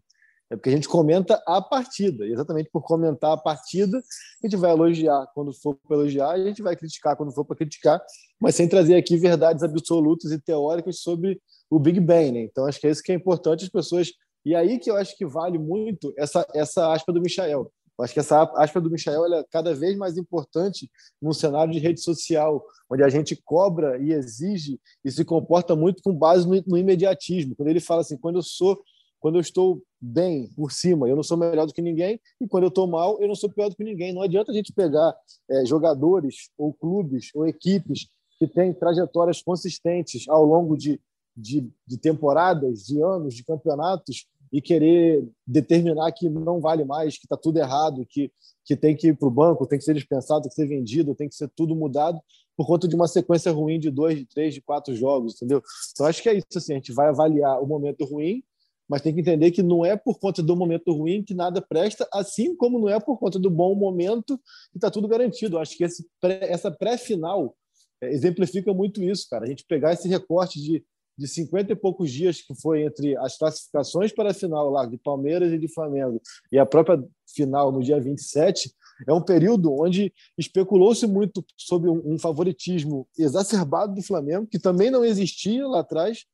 É 0.51 0.57
porque 0.57 0.69
a 0.69 0.73
gente 0.73 0.89
comenta 0.89 1.41
a 1.47 1.63
partida. 1.63 2.27
E 2.27 2.33
exatamente 2.33 2.69
por 2.73 2.83
comentar 2.83 3.31
a 3.31 3.37
partida, 3.37 3.97
a 3.99 4.47
gente 4.47 4.57
vai 4.57 4.73
elogiar 4.73 5.29
quando 5.33 5.53
for 5.53 5.77
para 5.87 5.97
elogiar 5.97 6.31
a 6.31 6.45
gente 6.45 6.61
vai 6.61 6.75
criticar 6.75 7.17
quando 7.17 7.33
for 7.33 7.45
para 7.45 7.57
criticar, 7.57 8.03
mas 8.41 8.57
sem 8.57 8.69
trazer 8.69 8.97
aqui 8.97 9.17
verdades 9.17 9.63
absolutas 9.63 10.33
e 10.33 10.41
teóricas 10.41 10.99
sobre 10.99 11.41
o 11.71 11.79
Big 11.79 12.01
Bang. 12.01 12.33
Né? 12.33 12.41
Então, 12.41 12.67
acho 12.67 12.81
que 12.81 12.89
é 12.89 12.91
isso 12.91 13.03
que 13.03 13.13
é 13.13 13.15
importante 13.15 13.65
as 13.65 13.71
pessoas. 13.71 14.11
E 14.45 14.57
aí 14.57 14.81
que 14.81 14.91
eu 14.91 14.97
acho 14.97 15.17
que 15.17 15.25
vale 15.25 15.57
muito 15.57 16.13
essa, 16.19 16.45
essa 16.53 16.93
aspa 16.93 17.13
do 17.13 17.21
Michael. 17.21 17.71
Eu 17.99 18.05
acho 18.05 18.13
que 18.13 18.21
essa 18.21 18.43
aspa 18.57 18.81
do 18.81 18.91
Michael 18.91 19.33
é 19.35 19.45
cada 19.51 19.75
vez 19.75 19.97
mais 19.97 20.17
importante 20.17 20.91
num 21.23 21.33
cenário 21.33 21.73
de 21.73 21.79
rede 21.79 22.01
social, 22.01 22.65
onde 22.91 23.03
a 23.03 23.09
gente 23.09 23.37
cobra 23.37 23.99
e 23.99 24.13
exige 24.13 24.81
e 25.05 25.11
se 25.11 25.25
comporta 25.25 25.77
muito 25.77 26.03
com 26.03 26.15
base 26.15 26.47
no, 26.47 26.61
no 26.67 26.77
imediatismo. 26.77 27.55
Quando 27.55 27.69
ele 27.69 27.81
fala 27.81 28.01
assim, 28.01 28.17
quando 28.17 28.37
eu 28.37 28.43
sou, 28.43 28.83
quando 29.21 29.37
eu 29.37 29.41
estou 29.41 29.81
bem 30.01 30.51
por 30.57 30.73
cima, 30.73 31.09
eu 31.09 31.17
não 31.17 31.23
sou 31.23 31.37
melhor 31.37 31.67
do 31.67 31.73
que 31.73 31.81
ninguém, 31.81 32.21
e 32.41 32.49
quando 32.49 32.65
eu 32.65 32.69
estou 32.69 32.87
mal, 32.87 33.21
eu 33.23 33.29
não 33.29 33.35
sou 33.35 33.49
pior 33.49 33.69
do 33.69 33.77
que 33.77 33.85
ninguém. 33.85 34.13
Não 34.13 34.23
adianta 34.23 34.51
a 34.51 34.55
gente 34.55 34.73
pegar 34.73 35.17
é, 35.49 35.65
jogadores 35.65 36.51
ou 36.59 36.75
clubes 36.75 37.31
ou 37.35 37.47
equipes 37.47 38.09
que 38.39 38.49
têm 38.49 38.75
trajetórias 38.75 39.41
consistentes 39.41 40.29
ao 40.29 40.45
longo 40.45 40.77
de, 40.77 41.01
de, 41.37 41.71
de 41.87 41.97
temporadas, 41.97 42.85
de 42.85 43.01
anos, 43.01 43.35
de 43.35 43.45
campeonatos, 43.45 44.27
e 44.53 44.61
querer 44.61 45.29
determinar 45.47 46.11
que 46.13 46.29
não 46.29 46.61
vale 46.61 46.85
mais, 46.85 47.19
que 47.19 47.27
está 47.27 47.37
tudo 47.37 47.59
errado, 47.59 48.07
que, 48.09 48.31
que 48.65 48.77
tem 48.77 48.97
que 48.97 49.09
ir 49.09 49.17
para 49.17 49.29
o 49.29 49.31
banco, 49.31 49.67
tem 49.67 49.79
que 49.79 49.85
ser 49.85 49.95
dispensado, 49.95 50.43
tem 50.43 50.51
que 50.51 50.55
ser 50.55 50.67
vendido, 50.67 51.15
tem 51.15 51.29
que 51.29 51.35
ser 51.35 51.51
tudo 51.55 51.75
mudado 51.75 52.21
por 52.57 52.67
conta 52.67 52.87
de 52.87 52.95
uma 52.95 53.09
sequência 53.09 53.51
ruim 53.51 53.81
de 53.81 53.91
dois, 53.91 54.19
de 54.19 54.27
três, 54.27 54.55
de 54.55 54.61
quatro 54.61 54.95
jogos, 54.95 55.35
entendeu? 55.35 55.63
Então 55.93 56.07
acho 56.07 56.23
que 56.23 56.29
é 56.29 56.35
isso 56.35 56.47
assim, 56.57 56.73
a 56.73 56.77
gente 56.77 56.93
vai 56.93 57.09
avaliar 57.09 57.61
o 57.61 57.67
momento 57.67 58.05
ruim, 58.05 58.43
mas 58.89 59.03
tem 59.03 59.15
que 59.15 59.21
entender 59.21 59.51
que 59.51 59.63
não 59.63 59.85
é 59.85 59.97
por 59.97 60.19
conta 60.19 60.43
do 60.43 60.55
momento 60.55 60.93
ruim 60.93 61.23
que 61.23 61.35
nada 61.35 61.61
presta, 61.61 62.07
assim 62.13 62.55
como 62.55 62.79
não 62.79 62.89
é 62.89 63.01
por 63.01 63.19
conta 63.19 63.39
do 63.39 63.51
bom 63.51 63.75
momento 63.75 64.39
que 64.71 64.77
está 64.77 64.91
tudo 64.91 65.09
garantido. 65.09 65.59
Acho 65.59 65.77
que 65.77 65.85
esse 65.85 66.07
pré, 66.21 66.39
essa 66.43 66.71
pré-final 66.71 67.57
é, 68.01 68.13
exemplifica 68.13 68.73
muito 68.73 69.03
isso, 69.03 69.27
cara. 69.29 69.45
A 69.45 69.49
gente 69.49 69.65
pegar 69.67 69.93
esse 69.93 70.07
recorte 70.07 70.61
de 70.61 70.85
de 71.17 71.29
50 71.29 71.73
e 71.73 71.77
poucos 71.77 72.11
dias 72.11 72.41
que 72.41 72.55
foi 72.55 72.85
entre 72.85 73.17
as 73.19 73.39
classificações 73.39 74.13
para 74.13 74.31
a 74.31 74.35
final 74.35 74.71
lá 74.71 74.85
de 74.85 74.99
Palmeiras 74.99 75.53
e 75.53 75.59
de 75.59 75.69
Flamengo 75.69 76.21
e 76.51 76.59
a 76.59 76.67
própria 76.67 77.03
final 77.27 77.73
no 77.73 77.83
dia 77.83 78.01
27, 78.01 78.73
é 79.07 79.13
um 79.13 79.21
período 79.21 79.73
onde 79.73 80.13
especulou-se 80.39 81.07
muito 81.07 81.45
sobre 81.57 81.91
um, 81.91 82.19
favoritismo 82.19 83.09
exacerbado 83.19 83.95
do 83.95 84.03
Flamengo, 84.03 84.47
que 84.47 84.59
também 84.59 84.91
não 84.91 85.05
existia 85.05 85.67
lá 85.67 85.81
atrás, 85.81 86.25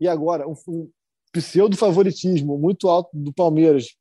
e 0.00 0.08
agora 0.08 0.48
um, 0.48 0.54
pseudo-favoritismo 1.32 2.58
muito 2.58 2.88
alto 2.88 3.10
do 3.12 3.32
Palmeiras, 3.32 3.96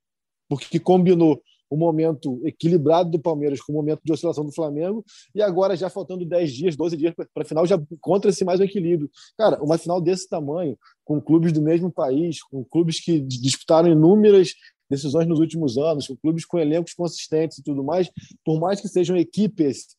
porque 0.48 0.80
combinou 0.80 1.42
o 1.70 1.78
momento 1.78 2.40
equilibrado 2.46 3.10
do 3.10 3.20
Palmeiras 3.20 3.62
com 3.62 3.72
o 3.72 3.76
momento 3.76 4.02
de 4.04 4.12
oscilação 4.12 4.46
do 4.46 4.54
Flamengo, 4.54 5.04
e 5.34 5.42
agora, 5.42 5.76
já 5.76 5.90
faltando 5.90 6.26
10 6.26 6.54
dias, 6.54 6.76
12 6.76 6.98
dias 6.98 7.14
para 7.14 7.44
a 7.44 7.46
final, 7.46 7.66
já 7.66 7.76
encontra-se 7.92 8.46
mais 8.46 8.60
um 8.60 8.64
equilíbrio. 8.64 9.10
Cara, 9.38 9.62
uma 9.64 9.78
final 9.78 10.00
desse 10.00 10.28
tamanho, 10.30 10.78
com 11.04 11.22
clubes 11.22 11.52
do 11.52 11.62
mesmo 11.62 11.92
país, 11.92 12.42
com 12.44 12.64
clubes 12.64 13.00
que 13.00 13.20
disputaram 13.20 13.90
inúmeras 13.90 14.54
decisões 14.90 15.28
nos 15.28 15.40
últimos 15.40 15.78
anos, 15.78 16.08
com 16.08 16.16
clubes 16.16 16.46
com 16.46 16.60
elencos 16.60 16.94
consistentes 16.94 17.58
e 17.58 17.64
tudo 17.64 17.84
mais, 17.84 18.10
por 18.44 18.60
mais 18.60 18.80
que 18.80 18.88
sejam 18.88 19.18
equipes 19.18 19.96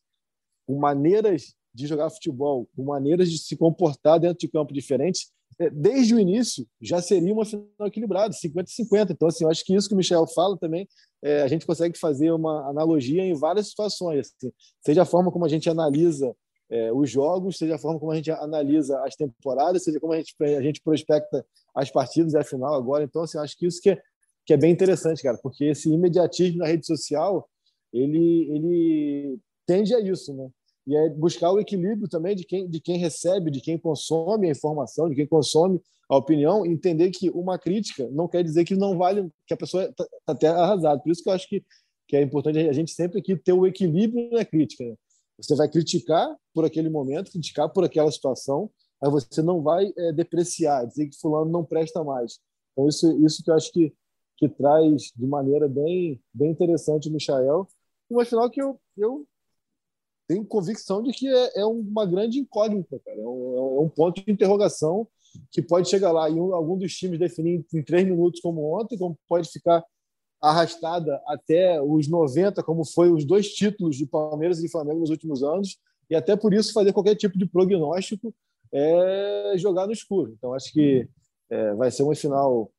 com 0.65 0.79
maneiras 0.79 1.53
de 1.73 1.85
jogar 1.85 2.09
futebol, 2.09 2.67
com 2.75 2.83
maneiras 2.83 3.29
de 3.29 3.37
se 3.37 3.55
comportar 3.55 4.19
dentro 4.19 4.39
de 4.39 4.47
campo 4.47 4.73
diferentes, 4.73 5.31
desde 5.73 6.13
o 6.13 6.19
início 6.19 6.67
já 6.79 7.01
seria 7.01 7.33
uma 7.33 7.45
final 7.45 7.67
equilibrada, 7.85 8.33
50-50. 8.33 9.11
Então, 9.11 9.27
assim, 9.27 9.43
eu 9.43 9.49
acho 9.49 9.65
que 9.65 9.75
isso 9.75 9.87
que 9.87 9.93
o 9.93 9.97
Michel 9.97 10.27
fala 10.27 10.57
também, 10.57 10.87
é, 11.23 11.41
a 11.41 11.47
gente 11.47 11.65
consegue 11.65 11.97
fazer 11.97 12.31
uma 12.31 12.69
analogia 12.69 13.23
em 13.23 13.33
várias 13.33 13.69
situações, 13.69 14.19
assim, 14.19 14.51
seja 14.85 15.01
a 15.01 15.05
forma 15.05 15.31
como 15.31 15.45
a 15.45 15.49
gente 15.49 15.69
analisa 15.69 16.35
é, 16.69 16.91
os 16.91 17.09
jogos, 17.09 17.57
seja 17.57 17.75
a 17.75 17.79
forma 17.79 17.99
como 17.99 18.11
a 18.11 18.15
gente 18.15 18.29
analisa 18.29 19.01
as 19.03 19.15
temporadas, 19.15 19.83
seja 19.83 19.99
como 19.99 20.13
a 20.13 20.17
gente, 20.17 20.35
a 20.41 20.61
gente 20.61 20.81
prospecta 20.81 21.45
as 21.73 21.89
partidas 21.89 22.33
e 22.33 22.37
a 22.37 22.43
final 22.43 22.73
agora. 22.73 23.03
Então, 23.03 23.23
assim, 23.23 23.37
eu 23.37 23.43
acho 23.43 23.57
que 23.57 23.65
isso 23.65 23.81
que 23.81 23.91
é, 23.91 24.01
que 24.45 24.53
é 24.53 24.57
bem 24.57 24.71
interessante, 24.71 25.23
cara, 25.23 25.37
porque 25.41 25.65
esse 25.65 25.89
imediatismo 25.89 26.59
na 26.59 26.67
rede 26.67 26.85
social, 26.85 27.49
ele, 27.91 28.49
ele 28.51 29.39
tende 29.65 29.93
a 29.95 29.99
isso, 29.99 30.33
né? 30.33 30.49
E 30.87 30.95
é 30.95 31.09
buscar 31.09 31.51
o 31.51 31.59
equilíbrio 31.59 32.07
também 32.07 32.33
de 32.33 32.45
quem, 32.45 32.67
de 32.67 32.79
quem 32.79 32.97
recebe, 32.97 33.51
de 33.51 33.59
quem 33.59 33.77
consome 33.77 34.47
a 34.47 34.51
informação, 34.51 35.09
de 35.09 35.15
quem 35.15 35.27
consome 35.27 35.81
a 36.09 36.15
opinião, 36.15 36.65
entender 36.65 37.11
que 37.11 37.29
uma 37.31 37.59
crítica 37.59 38.07
não 38.09 38.25
quer 38.25 38.41
dizer 38.41 38.63
que 38.63 38.73
não 38.73 38.97
vale, 38.97 39.29
que 39.45 39.53
a 39.53 39.57
pessoa 39.57 39.83
está 39.83 40.05
tá 40.05 40.33
até 40.33 40.47
arrasada. 40.47 41.01
Por 41.01 41.11
isso 41.11 41.21
que 41.21 41.29
eu 41.29 41.33
acho 41.33 41.49
que, 41.49 41.61
que 42.07 42.15
é 42.15 42.21
importante 42.21 42.59
a 42.59 42.71
gente 42.71 42.91
sempre 42.91 43.19
aqui 43.19 43.35
ter 43.35 43.51
o 43.51 43.67
equilíbrio 43.67 44.29
na 44.31 44.45
crítica. 44.45 44.85
Né? 44.85 44.95
Você 45.37 45.55
vai 45.55 45.67
criticar 45.67 46.33
por 46.53 46.63
aquele 46.63 46.89
momento, 46.89 47.31
criticar 47.31 47.67
por 47.69 47.83
aquela 47.83 48.09
situação, 48.09 48.71
mas 49.01 49.11
você 49.11 49.41
não 49.41 49.61
vai 49.61 49.91
é, 49.97 50.13
depreciar, 50.13 50.85
dizer 50.85 51.07
que 51.09 51.19
fulano 51.19 51.51
não 51.51 51.65
presta 51.65 52.01
mais. 52.01 52.39
Então, 52.71 52.87
isso, 52.87 53.25
isso 53.25 53.43
que 53.43 53.51
eu 53.51 53.55
acho 53.55 53.73
que, 53.73 53.93
que 54.37 54.47
traz 54.47 55.11
de 55.13 55.27
maneira 55.27 55.67
bem, 55.67 56.21
bem 56.33 56.51
interessante 56.51 57.09
o 57.09 57.11
Michael. 57.11 57.67
Uma 58.09 58.23
final 58.23 58.49
que 58.49 58.61
eu, 58.61 58.79
eu 58.95 59.27
tenho 60.27 60.45
convicção 60.45 61.01
de 61.01 61.11
que 61.11 61.27
é, 61.27 61.61
é 61.61 61.65
uma 61.65 62.05
grande 62.05 62.39
incógnita, 62.39 62.99
cara. 63.03 63.17
É 63.17 63.25
um, 63.27 63.77
é 63.79 63.81
um, 63.81 63.89
ponto 63.89 64.23
de 64.23 64.31
interrogação 64.31 65.07
que 65.51 65.61
pode 65.61 65.89
chegar 65.89 66.11
lá 66.11 66.29
e 66.29 66.33
um, 66.33 66.53
algum 66.53 66.77
dos 66.77 66.93
times 66.93 67.19
definir 67.19 67.65
em 67.73 67.83
três 67.83 68.05
minutos, 68.05 68.41
como 68.41 68.77
ontem, 68.79 68.97
como 68.97 69.17
pode 69.27 69.49
ficar 69.49 69.83
arrastada 70.41 71.21
até 71.27 71.81
os 71.81 72.07
90, 72.07 72.61
como 72.63 72.85
foi 72.85 73.11
os 73.11 73.25
dois 73.25 73.49
títulos 73.53 73.95
de 73.95 74.05
Palmeiras 74.05 74.63
e 74.63 74.69
Flamengo 74.69 74.99
nos 74.99 75.09
últimos 75.09 75.41
anos, 75.41 75.77
e 76.09 76.15
até 76.15 76.35
por 76.35 76.53
isso 76.53 76.73
fazer 76.73 76.93
qualquer 76.93 77.15
tipo 77.15 77.37
de 77.37 77.45
prognóstico 77.45 78.33
é 78.71 79.53
jogar 79.57 79.87
no 79.87 79.93
escuro. 79.93 80.33
Então, 80.37 80.53
acho 80.53 80.71
que 80.71 81.07
é, 81.49 81.73
vai 81.73 81.89
ser 81.89 82.03
uma 82.03 82.15
final 82.15 82.71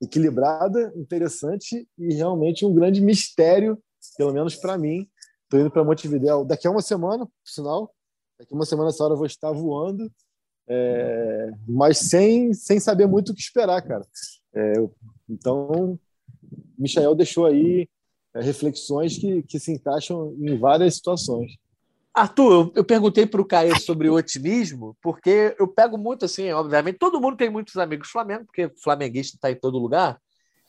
equilibrada, 0.00 0.92
interessante 0.96 1.88
e 1.98 2.14
realmente 2.14 2.64
um 2.64 2.74
grande 2.74 3.00
mistério, 3.00 3.78
pelo 4.16 4.32
menos 4.32 4.56
para 4.56 4.78
mim. 4.78 5.08
Estou 5.54 5.60
indo 5.60 5.70
para 5.70 5.84
Montevideo 5.84 6.44
daqui 6.44 6.66
a 6.66 6.70
uma 6.70 6.82
semana, 6.82 7.26
por 7.26 7.32
sinal. 7.44 7.94
Daqui 8.36 8.52
a 8.52 8.56
uma 8.56 8.66
semana, 8.66 8.88
essa 8.88 9.04
hora, 9.04 9.12
eu 9.12 9.16
vou 9.16 9.26
estar 9.26 9.52
voando, 9.52 10.10
é, 10.66 11.52
mas 11.68 11.98
sem, 11.98 12.52
sem 12.52 12.80
saber 12.80 13.06
muito 13.06 13.30
o 13.30 13.34
que 13.34 13.40
esperar, 13.40 13.80
cara. 13.82 14.04
É, 14.52 14.72
então, 15.28 15.96
Michael 16.76 17.14
deixou 17.14 17.46
aí 17.46 17.88
é, 18.34 18.42
reflexões 18.42 19.16
que, 19.16 19.44
que 19.44 19.60
se 19.60 19.70
encaixam 19.70 20.34
em 20.40 20.58
várias 20.58 20.96
situações. 20.96 21.52
Arthur, 22.12 22.72
eu 22.74 22.84
perguntei 22.84 23.24
para 23.24 23.40
o 23.40 23.46
Caio 23.46 23.78
sobre 23.80 24.10
otimismo, 24.10 24.96
porque 25.00 25.54
eu 25.56 25.68
pego 25.68 25.96
muito 25.96 26.24
assim, 26.24 26.50
obviamente, 26.50 26.98
todo 26.98 27.20
mundo 27.20 27.36
tem 27.36 27.48
muitos 27.48 27.76
amigos 27.76 28.08
Flamengo, 28.08 28.44
porque 28.44 28.72
flamenguista 28.82 29.36
está 29.36 29.52
em 29.52 29.56
todo 29.56 29.78
lugar, 29.78 30.20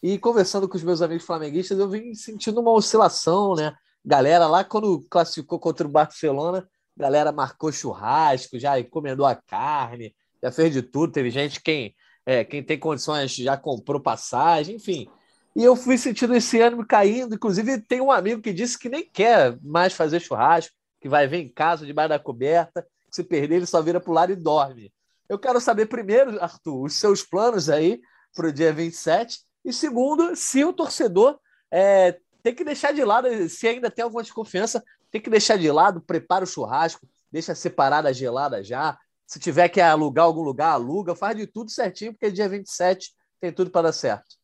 e 0.03 0.19
conversando 0.19 0.69
com 0.69 0.77
os 0.77 0.83
meus 0.83 1.01
amigos 1.01 1.25
flamenguistas, 1.25 1.79
eu 1.79 1.89
vim 1.89 2.13
sentindo 2.13 2.61
uma 2.61 2.71
oscilação, 2.71 3.55
né? 3.55 3.75
Galera 4.05 4.45
lá, 4.45 4.63
quando 4.63 5.03
classificou 5.09 5.59
contra 5.59 5.87
o 5.87 5.89
Barcelona, 5.89 6.69
galera 6.95 7.31
marcou 7.31 7.71
churrasco, 7.71 8.59
já 8.59 8.79
encomendou 8.79 9.25
a 9.25 9.33
carne, 9.35 10.15
já 10.43 10.51
fez 10.51 10.71
de 10.71 10.83
tudo, 10.83 11.11
teve 11.11 11.31
gente 11.31 11.59
quem, 11.59 11.95
é, 12.23 12.43
quem 12.43 12.63
tem 12.63 12.77
condições 12.77 13.35
já 13.35 13.57
comprou 13.57 13.99
passagem, 13.99 14.75
enfim. 14.75 15.07
E 15.55 15.63
eu 15.63 15.75
fui 15.75 15.97
sentindo 15.97 16.35
esse 16.35 16.61
ânimo 16.61 16.85
caindo, 16.85 17.33
inclusive 17.33 17.81
tem 17.81 17.99
um 17.99 18.11
amigo 18.11 18.43
que 18.43 18.53
disse 18.53 18.77
que 18.77 18.89
nem 18.89 19.09
quer 19.09 19.57
mais 19.63 19.93
fazer 19.93 20.19
churrasco, 20.19 20.75
que 21.01 21.09
vai 21.09 21.27
ver 21.27 21.37
em 21.37 21.49
casa, 21.49 21.83
debaixo 21.83 22.09
da 22.09 22.19
coberta, 22.19 22.85
que 23.09 23.15
se 23.15 23.23
perder 23.23 23.55
ele 23.55 23.65
só 23.65 23.81
vira 23.81 23.99
para 23.99 24.11
o 24.11 24.13
lado 24.13 24.31
e 24.31 24.35
dorme. 24.35 24.93
Eu 25.27 25.39
quero 25.39 25.59
saber 25.59 25.87
primeiro, 25.87 26.39
Arthur, 26.39 26.83
os 26.83 26.93
seus 26.93 27.23
planos 27.23 27.69
aí 27.69 27.99
para 28.35 28.49
o 28.49 28.53
dia 28.53 28.71
27, 28.71 29.39
e 29.63 29.73
segundo, 29.73 30.35
se 30.35 30.63
o 30.63 30.71
torcedor 30.71 31.39
é, 31.71 32.19
tem 32.45 32.53
que 32.53 32.63
deixar 32.63 32.93
de 32.93 33.03
lado, 33.03 33.27
se 33.49 33.67
ainda 33.67 33.89
tem 33.89 34.03
alguma 34.03 34.21
desconfiança, 34.21 34.83
tem 35.09 35.19
que 35.19 35.31
deixar 35.31 35.57
de 35.57 35.71
lado, 35.71 35.99
prepara 35.99 36.43
o 36.43 36.47
churrasco, 36.47 37.07
deixa 37.31 37.55
separada 37.55 38.09
a 38.09 38.13
gelada 38.13 38.63
já. 38.63 38.95
Se 39.25 39.39
tiver 39.39 39.67
que 39.67 39.81
alugar 39.81 40.25
algum 40.25 40.43
lugar, 40.43 40.73
aluga, 40.73 41.15
faz 41.15 41.35
de 41.35 41.47
tudo 41.47 41.71
certinho, 41.71 42.13
porque 42.13 42.29
dia 42.29 42.47
27 42.47 43.15
tem 43.41 43.51
tudo 43.51 43.71
para 43.71 43.87
dar 43.87 43.93
certo. 43.93 44.35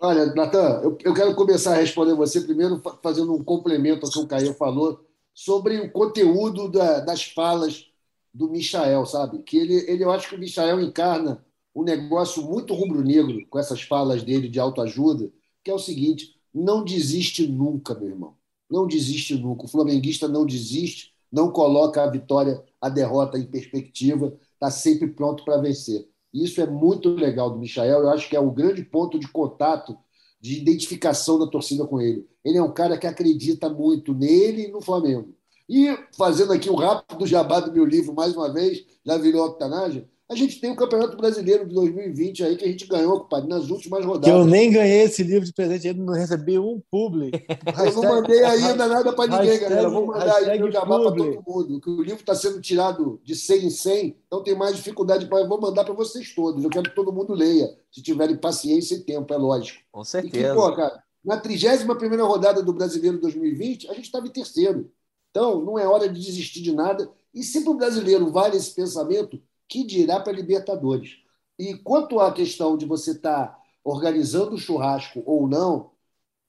Olha, 0.00 0.32
Natan, 0.34 0.80
eu, 0.82 0.96
eu, 1.04 1.12
quero 1.12 1.34
começar 1.34 1.72
a 1.72 1.76
responder 1.76 2.14
você 2.14 2.40
primeiro 2.40 2.80
fazendo 3.02 3.34
um 3.34 3.44
complemento 3.44 4.06
ao 4.06 4.10
que 4.10 4.20
o 4.20 4.26
Caio 4.26 4.54
falou 4.54 5.06
sobre 5.34 5.80
o 5.80 5.92
conteúdo 5.92 6.70
da, 6.70 7.00
das 7.00 7.22
falas 7.22 7.84
do 8.32 8.48
Michael, 8.48 9.04
sabe? 9.04 9.42
Que 9.42 9.58
ele, 9.58 9.74
ele, 9.90 10.04
eu 10.04 10.10
acho 10.10 10.30
que 10.30 10.36
o 10.36 10.40
Michael 10.40 10.80
encarna 10.80 11.44
um 11.74 11.82
negócio 11.82 12.42
muito 12.42 12.72
rubro-negro 12.72 13.46
com 13.50 13.58
essas 13.58 13.82
falas 13.82 14.22
dele 14.22 14.48
de 14.48 14.58
autoajuda, 14.58 15.30
que 15.62 15.70
é 15.70 15.74
o 15.74 15.78
seguinte: 15.78 16.33
não 16.54 16.84
desiste 16.84 17.46
nunca, 17.46 17.94
meu 17.94 18.10
irmão. 18.10 18.36
Não 18.70 18.86
desiste 18.86 19.34
nunca. 19.34 19.64
O 19.64 19.68
flamenguista 19.68 20.28
não 20.28 20.46
desiste, 20.46 21.12
não 21.30 21.50
coloca 21.50 22.02
a 22.02 22.10
vitória, 22.10 22.62
a 22.80 22.88
derrota 22.88 23.38
em 23.38 23.44
perspectiva, 23.44 24.32
está 24.52 24.70
sempre 24.70 25.08
pronto 25.08 25.44
para 25.44 25.60
vencer. 25.60 26.08
Isso 26.32 26.60
é 26.60 26.66
muito 26.66 27.08
legal 27.10 27.50
do 27.50 27.58
Michael. 27.58 28.00
Eu 28.00 28.10
acho 28.10 28.28
que 28.28 28.36
é 28.36 28.40
o 28.40 28.50
grande 28.50 28.84
ponto 28.84 29.18
de 29.18 29.28
contato 29.28 29.96
de 30.40 30.58
identificação 30.58 31.38
da 31.38 31.46
torcida 31.46 31.86
com 31.86 32.00
ele. 32.00 32.28
Ele 32.44 32.58
é 32.58 32.62
um 32.62 32.72
cara 32.72 32.98
que 32.98 33.06
acredita 33.06 33.68
muito 33.68 34.12
nele 34.12 34.66
e 34.66 34.70
no 34.70 34.80
Flamengo. 34.80 35.34
E, 35.68 35.96
fazendo 36.16 36.52
aqui 36.52 36.68
o 36.68 36.74
rápido 36.74 37.26
jabá 37.26 37.60
do 37.60 37.72
meu 37.72 37.84
livro, 37.84 38.14
mais 38.14 38.36
uma 38.36 38.52
vez, 38.52 38.84
já 39.04 39.16
virou 39.16 39.46
octanagem, 39.46 40.06
a 40.34 40.36
gente 40.36 40.60
tem 40.60 40.70
o 40.70 40.76
Campeonato 40.76 41.16
Brasileiro 41.16 41.66
de 41.66 41.74
2020 41.74 42.44
aí 42.44 42.56
que 42.56 42.64
a 42.64 42.68
gente 42.68 42.86
ganhou, 42.86 43.20
compadre, 43.20 43.48
nas 43.48 43.70
últimas 43.70 44.04
rodadas. 44.04 44.28
Eu 44.28 44.44
nem 44.44 44.70
ganhei 44.70 45.02
esse 45.02 45.22
livro 45.22 45.44
de 45.44 45.52
presente, 45.52 45.88
ainda 45.88 46.02
não 46.02 46.12
recebi 46.12 46.58
um 46.58 46.82
publi. 46.90 47.30
Eu 47.84 47.92
não 47.94 48.02
mandei 48.02 48.44
ainda 48.44 48.86
nada 48.86 49.12
para 49.12 49.38
ninguém, 49.38 49.60
galera. 49.60 49.88
Vou 49.88 50.06
mandar 50.06 50.36
aí 50.36 50.58
meu 50.58 50.70
jabá 50.70 50.98
para 51.00 51.12
todo 51.12 51.42
mundo. 51.46 51.80
Que 51.80 51.90
o 51.90 52.02
livro 52.02 52.20
está 52.20 52.34
sendo 52.34 52.60
tirado 52.60 53.20
de 53.24 53.34
100 53.34 53.66
em 53.66 53.70
100, 53.70 54.16
então 54.26 54.42
tem 54.42 54.54
mais 54.54 54.76
dificuldade 54.76 55.26
para. 55.26 55.46
Vou 55.46 55.60
mandar 55.60 55.84
para 55.84 55.94
vocês 55.94 56.34
todos. 56.34 56.62
Eu 56.62 56.70
quero 56.70 56.90
que 56.90 56.96
todo 56.96 57.12
mundo 57.12 57.32
leia, 57.32 57.70
se 57.90 58.02
tiverem 58.02 58.36
paciência 58.36 58.96
e 58.96 59.00
tempo, 59.00 59.32
é 59.32 59.36
lógico. 59.36 59.80
Com 59.90 60.04
certeza. 60.04 60.36
E 60.36 60.48
que, 60.48 60.54
pô, 60.54 60.74
cara, 60.74 61.02
na 61.24 61.38
31 61.38 62.26
rodada 62.26 62.62
do 62.62 62.72
Brasileiro 62.72 63.18
2020, 63.18 63.88
a 63.88 63.94
gente 63.94 64.04
estava 64.04 64.26
em 64.26 64.30
terceiro. 64.30 64.90
Então, 65.30 65.64
não 65.64 65.78
é 65.78 65.86
hora 65.86 66.08
de 66.08 66.20
desistir 66.20 66.60
de 66.60 66.72
nada. 66.72 67.10
E 67.34 67.42
se 67.42 67.62
para 67.62 67.72
o 67.72 67.76
brasileiro 67.76 68.30
vale 68.30 68.56
esse 68.56 68.72
pensamento, 68.72 69.42
que 69.68 69.84
dirá 69.84 70.20
para 70.20 70.32
a 70.32 70.36
Libertadores? 70.36 71.18
E 71.58 71.74
quanto 71.78 72.20
à 72.20 72.32
questão 72.32 72.76
de 72.76 72.86
você 72.86 73.12
estar 73.12 73.48
tá 73.48 73.62
organizando 73.84 74.54
o 74.54 74.58
churrasco 74.58 75.22
ou 75.26 75.46
não, 75.46 75.92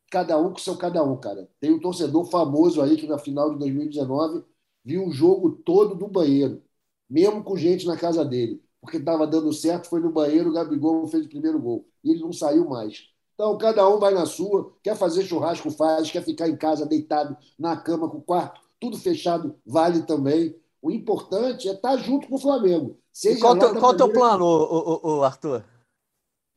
cada 0.09 0.37
um 0.37 0.51
com 0.51 0.59
seu 0.59 0.77
cada 0.77 1.03
um, 1.03 1.17
cara. 1.17 1.49
Tem 1.59 1.73
um 1.73 1.79
torcedor 1.79 2.25
famoso 2.29 2.81
aí 2.81 2.95
que 2.95 3.07
na 3.07 3.17
final 3.17 3.51
de 3.51 3.59
2019 3.59 4.43
viu 4.83 5.07
o 5.07 5.11
jogo 5.11 5.51
todo 5.51 5.95
do 5.95 6.07
banheiro, 6.07 6.61
mesmo 7.09 7.43
com 7.43 7.57
gente 7.57 7.85
na 7.85 7.97
casa 7.97 8.23
dele, 8.23 8.63
porque 8.79 8.97
estava 8.97 9.27
dando 9.27 9.51
certo, 9.51 9.89
foi 9.89 9.99
no 9.99 10.11
banheiro, 10.11 10.49
o 10.49 10.53
Gabigol 10.53 11.07
fez 11.07 11.25
o 11.25 11.29
primeiro 11.29 11.59
gol 11.59 11.85
e 12.03 12.11
ele 12.11 12.21
não 12.21 12.31
saiu 12.31 12.69
mais. 12.69 13.09
Então, 13.33 13.57
cada 13.57 13.87
um 13.89 13.99
vai 13.99 14.13
na 14.13 14.25
sua, 14.25 14.73
quer 14.81 14.95
fazer 14.95 15.25
churrasco, 15.25 15.69
faz, 15.69 16.09
quer 16.09 16.23
ficar 16.23 16.47
em 16.47 16.55
casa 16.55 16.85
deitado 16.85 17.35
na 17.59 17.75
cama 17.75 18.09
com 18.09 18.19
o 18.19 18.21
quarto, 18.21 18.61
tudo 18.79 18.97
fechado, 18.97 19.55
vale 19.65 20.03
também. 20.03 20.55
O 20.85 20.91
importante 20.91 21.67
é 21.67 21.71
estar 21.71 21.97
junto 21.97 22.27
com 22.27 22.35
o 22.35 22.39
Flamengo. 22.39 22.99
Seja 23.11 23.39
qual 23.39 23.53
o 23.53 23.57
maneira... 23.57 23.97
teu 23.97 24.13
plano, 24.13 24.45
o, 24.45 25.07
o, 25.07 25.17
o, 25.17 25.23
Arthur? 25.23 25.65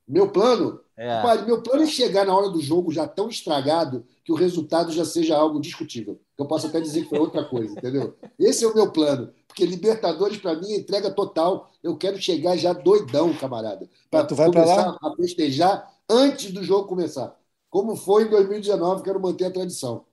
Meu 0.07 0.31
plano? 0.31 0.83
É. 0.95 1.23
Pai, 1.23 1.47
meu 1.47 1.63
plano 1.63 1.85
é 1.85 1.87
chegar 1.87 2.27
na 2.27 2.37
hora 2.37 2.51
do 2.51 2.61
jogo 2.61 2.93
já 2.93 3.09
tão 3.09 3.31
estragado 3.31 4.05
que 4.23 4.31
o 4.31 4.35
resultado 4.35 4.93
já 4.93 5.03
seja 5.03 5.35
algo 5.35 5.59
discutível. 5.59 6.21
Eu 6.37 6.45
posso 6.45 6.67
até 6.67 6.79
dizer 6.79 7.05
que 7.05 7.09
foi 7.09 7.19
outra 7.19 7.43
coisa, 7.43 7.73
entendeu? 7.73 8.19
Esse 8.39 8.67
é 8.67 8.69
o 8.69 8.75
meu 8.75 8.93
plano. 8.93 9.33
Porque 9.47 9.65
Libertadores, 9.65 10.37
para 10.37 10.57
mim, 10.57 10.73
é 10.73 10.77
entrega 10.77 11.11
total. 11.11 11.71
Eu 11.83 11.97
quero 11.97 12.21
chegar 12.21 12.55
já 12.59 12.75
doidão, 12.75 13.33
camarada. 13.33 13.89
Para 14.11 14.27
começar 14.27 14.99
a 15.03 15.17
festejar 15.17 15.91
antes 16.07 16.53
do 16.53 16.63
jogo 16.63 16.87
começar. 16.87 17.35
Como 17.71 17.97
foi 17.97 18.25
em 18.25 18.29
2019, 18.29 19.03
quero 19.03 19.23
manter 19.23 19.47
a 19.47 19.51
tradição. 19.51 20.05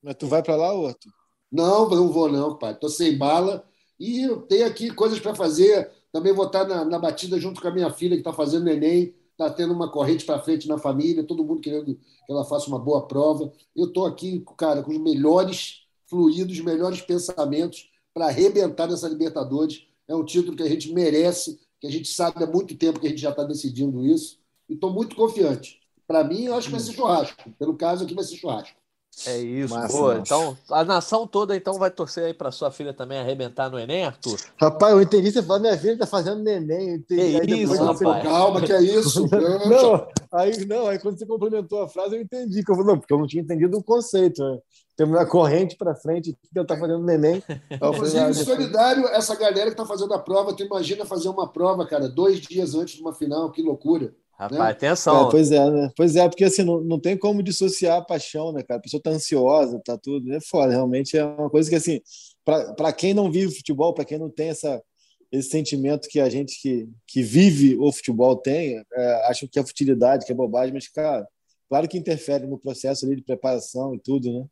Mas 0.00 0.14
tu 0.14 0.28
vai 0.28 0.40
para 0.40 0.54
lá, 0.54 0.68
Arthur? 0.68 1.25
Não, 1.50 1.88
não 1.88 2.08
vou 2.08 2.30
não, 2.30 2.56
pai. 2.56 2.72
Estou 2.72 2.88
sem 2.88 3.16
bala 3.16 3.64
e 3.98 4.22
eu 4.22 4.42
tenho 4.42 4.66
aqui 4.66 4.90
coisas 4.90 5.18
para 5.18 5.34
fazer. 5.34 5.90
Também 6.12 6.32
vou 6.32 6.46
estar 6.46 6.66
na, 6.66 6.84
na, 6.84 6.98
batida 6.98 7.38
junto 7.38 7.60
com 7.60 7.68
a 7.68 7.70
minha 7.70 7.90
filha 7.90 8.16
que 8.16 8.20
está 8.20 8.32
fazendo 8.32 8.68
Enem. 8.68 9.14
Está 9.32 9.50
tendo 9.50 9.74
uma 9.74 9.90
corrente 9.90 10.24
para 10.24 10.38
frente 10.40 10.66
na 10.66 10.78
família, 10.78 11.22
todo 11.22 11.44
mundo 11.44 11.60
querendo 11.60 11.84
que 11.84 12.00
ela 12.28 12.42
faça 12.44 12.68
uma 12.68 12.78
boa 12.78 13.06
prova. 13.06 13.52
Eu 13.74 13.88
estou 13.88 14.06
aqui, 14.06 14.42
cara, 14.56 14.82
com 14.82 14.90
os 14.90 14.98
melhores 14.98 15.82
fluidos, 16.06 16.56
os 16.56 16.64
melhores 16.64 17.02
pensamentos 17.02 17.90
para 18.14 18.26
arrebentar 18.26 18.88
nessa 18.88 19.06
Libertadores. 19.06 19.86
É 20.08 20.14
um 20.14 20.24
título 20.24 20.56
que 20.56 20.62
a 20.62 20.68
gente 20.68 20.90
merece, 20.90 21.60
que 21.78 21.86
a 21.86 21.90
gente 21.90 22.08
sabe 22.08 22.42
há 22.42 22.46
muito 22.46 22.74
tempo 22.76 22.98
que 22.98 23.06
a 23.06 23.10
gente 23.10 23.20
já 23.20 23.30
está 23.30 23.44
decidindo 23.44 24.06
isso. 24.06 24.38
E 24.70 24.74
estou 24.74 24.90
muito 24.90 25.14
confiante. 25.14 25.80
Para 26.06 26.24
mim, 26.24 26.44
eu 26.44 26.54
acho 26.54 26.68
que 26.68 26.72
vai 26.72 26.80
ser 26.80 26.92
churrasco. 26.92 27.50
Pelo 27.58 27.76
caso 27.76 28.04
aqui, 28.04 28.14
vai 28.14 28.24
ser 28.24 28.36
churrasco. 28.36 28.76
É 29.24 29.38
isso, 29.38 29.74
massa, 29.74 29.96
boa. 29.96 30.18
Então, 30.18 30.58
a 30.70 30.84
nação 30.84 31.26
toda 31.26 31.56
então 31.56 31.74
vai 31.74 31.90
torcer 31.90 32.24
aí 32.24 32.34
para 32.34 32.50
sua 32.50 32.70
filha 32.70 32.92
também 32.92 33.18
arrebentar 33.18 33.70
no 33.70 33.78
Enem, 33.78 34.04
Arthur? 34.04 34.38
Rapaz, 34.56 34.92
eu 34.92 35.00
entendi 35.00 35.32
você 35.32 35.42
falando, 35.42 35.62
minha 35.62 35.78
filha 35.78 35.96
tá 35.96 36.06
fazendo 36.06 36.42
neném. 36.42 36.96
Entendi. 36.96 37.40
Que 37.40 37.54
isso, 37.54 37.82
rapaz. 37.82 38.22
Calma, 38.22 38.60
que 38.60 38.72
é 38.72 38.82
isso? 38.82 39.26
não, 39.32 40.06
aí, 40.30 40.66
não, 40.66 40.86
aí 40.88 40.98
quando 40.98 41.18
você 41.18 41.24
complementou 41.24 41.82
a 41.82 41.88
frase, 41.88 42.14
eu 42.14 42.20
entendi. 42.20 42.62
Que 42.62 42.70
eu, 42.70 42.76
não, 42.84 42.98
porque 42.98 43.14
eu 43.14 43.18
não 43.18 43.26
tinha 43.26 43.42
entendido 43.42 43.78
o 43.78 43.82
conceito. 43.82 44.42
Né? 44.42 44.58
Tem 44.94 45.06
uma 45.06 45.24
corrente 45.24 45.76
para 45.76 45.94
frente, 45.94 46.36
que 46.52 46.58
eu 46.58 46.66
tá 46.66 46.76
fazendo 46.76 47.02
neném. 47.02 47.42
Inclusive, 47.72 48.18
ah, 48.18 48.34
solidário, 48.34 49.06
essa 49.08 49.34
galera 49.34 49.70
que 49.70 49.76
tá 49.76 49.86
fazendo 49.86 50.12
a 50.12 50.18
prova, 50.18 50.54
tu 50.54 50.62
imagina 50.62 51.06
fazer 51.06 51.30
uma 51.30 51.50
prova, 51.50 51.86
cara, 51.86 52.06
dois 52.06 52.40
dias 52.40 52.74
antes 52.74 52.96
de 52.96 53.00
uma 53.00 53.14
final, 53.14 53.50
que 53.50 53.62
loucura. 53.62 54.14
Rapaz, 54.38 54.60
né? 54.60 54.70
atenção. 54.70 55.28
É, 55.28 55.30
pois 55.30 55.50
é, 55.50 55.70
né? 55.70 55.90
Pois 55.96 56.14
é, 56.14 56.28
porque 56.28 56.44
assim, 56.44 56.62
não, 56.62 56.80
não 56.82 57.00
tem 57.00 57.16
como 57.16 57.42
dissociar 57.42 57.98
a 57.98 58.04
paixão, 58.04 58.52
né, 58.52 58.62
cara? 58.62 58.78
A 58.78 58.82
pessoa 58.82 59.02
tá 59.02 59.10
ansiosa, 59.10 59.80
tá 59.82 59.96
tudo. 59.96 60.30
É 60.32 60.40
foda, 60.40 60.72
realmente 60.72 61.16
é 61.16 61.24
uma 61.24 61.48
coisa 61.48 61.70
que, 61.70 61.76
assim, 61.76 62.00
para 62.44 62.92
quem 62.92 63.14
não 63.14 63.30
vive 63.30 63.56
futebol, 63.56 63.94
para 63.94 64.04
quem 64.04 64.18
não 64.18 64.30
tem 64.30 64.50
essa, 64.50 64.82
esse 65.32 65.48
sentimento 65.48 66.06
que 66.08 66.20
a 66.20 66.28
gente 66.28 66.60
que, 66.60 66.86
que 67.06 67.22
vive 67.22 67.78
o 67.78 67.90
futebol 67.90 68.36
tem, 68.36 68.82
é, 68.92 69.26
acho 69.28 69.48
que 69.48 69.58
é 69.58 69.64
futilidade, 69.64 70.26
que 70.26 70.32
é 70.32 70.34
bobagem, 70.34 70.74
mas, 70.74 70.86
cara, 70.86 71.26
claro 71.68 71.88
que 71.88 71.96
interfere 71.96 72.46
no 72.46 72.58
processo 72.58 73.06
ali 73.06 73.16
de 73.16 73.22
preparação 73.22 73.94
e 73.94 73.98
tudo, 73.98 74.30
né? 74.32 74.46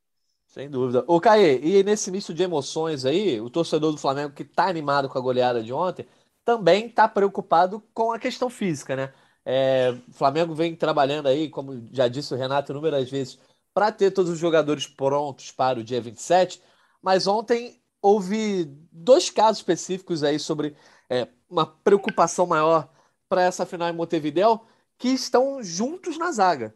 Sem 0.47 0.71
dúvida. 0.71 1.05
Ô, 1.07 1.21
Caê, 1.21 1.61
e 1.63 1.83
nesse 1.83 2.11
misto 2.11 2.33
de 2.33 2.43
emoções 2.43 3.05
aí, 3.05 3.41
o 3.41 3.51
torcedor 3.51 3.93
do 3.93 3.99
Flamengo 3.99 4.33
que 4.33 4.45
tá 4.45 4.67
animado 4.67 5.09
com 5.09 5.19
a 5.19 5.21
goleada 5.21 5.63
de 5.63 5.73
ontem, 5.73 6.07
também 6.45 6.89
tá 6.89 7.09
preocupado 7.09 7.83
com 7.93 8.13
a 8.13 8.19
questão 8.19 8.49
física, 8.49 8.95
né? 8.95 9.13
É, 9.45 9.95
o 10.09 10.13
Flamengo 10.13 10.55
vem 10.55 10.75
trabalhando 10.75 11.27
aí, 11.27 11.49
como 11.49 11.87
já 11.93 12.09
disse 12.09 12.33
o 12.33 12.37
Renato 12.37 12.73
inúmeras 12.73 13.11
vezes, 13.11 13.39
para 13.73 13.93
ter 13.93 14.11
todos 14.11 14.31
os 14.31 14.39
jogadores 14.39 14.87
prontos 14.87 15.51
para 15.51 15.81
o 15.81 15.85
dia 15.85 16.01
27. 16.01 16.63
Mas 17.03 17.27
ontem 17.27 17.81
houve 18.01 18.65
dois 18.91 19.31
casos 19.31 19.59
específicos 19.59 20.23
aí 20.23 20.39
sobre 20.39 20.77
é, 21.09 21.29
uma 21.49 21.67
preocupação 21.67 22.47
maior 22.47 22.89
para 23.29 23.43
essa 23.43 23.67
final 23.67 23.89
em 23.89 23.93
Montevideo, 23.93 24.61
que 24.97 25.09
estão 25.09 25.63
juntos 25.63 26.17
na 26.17 26.31
zaga. 26.31 26.75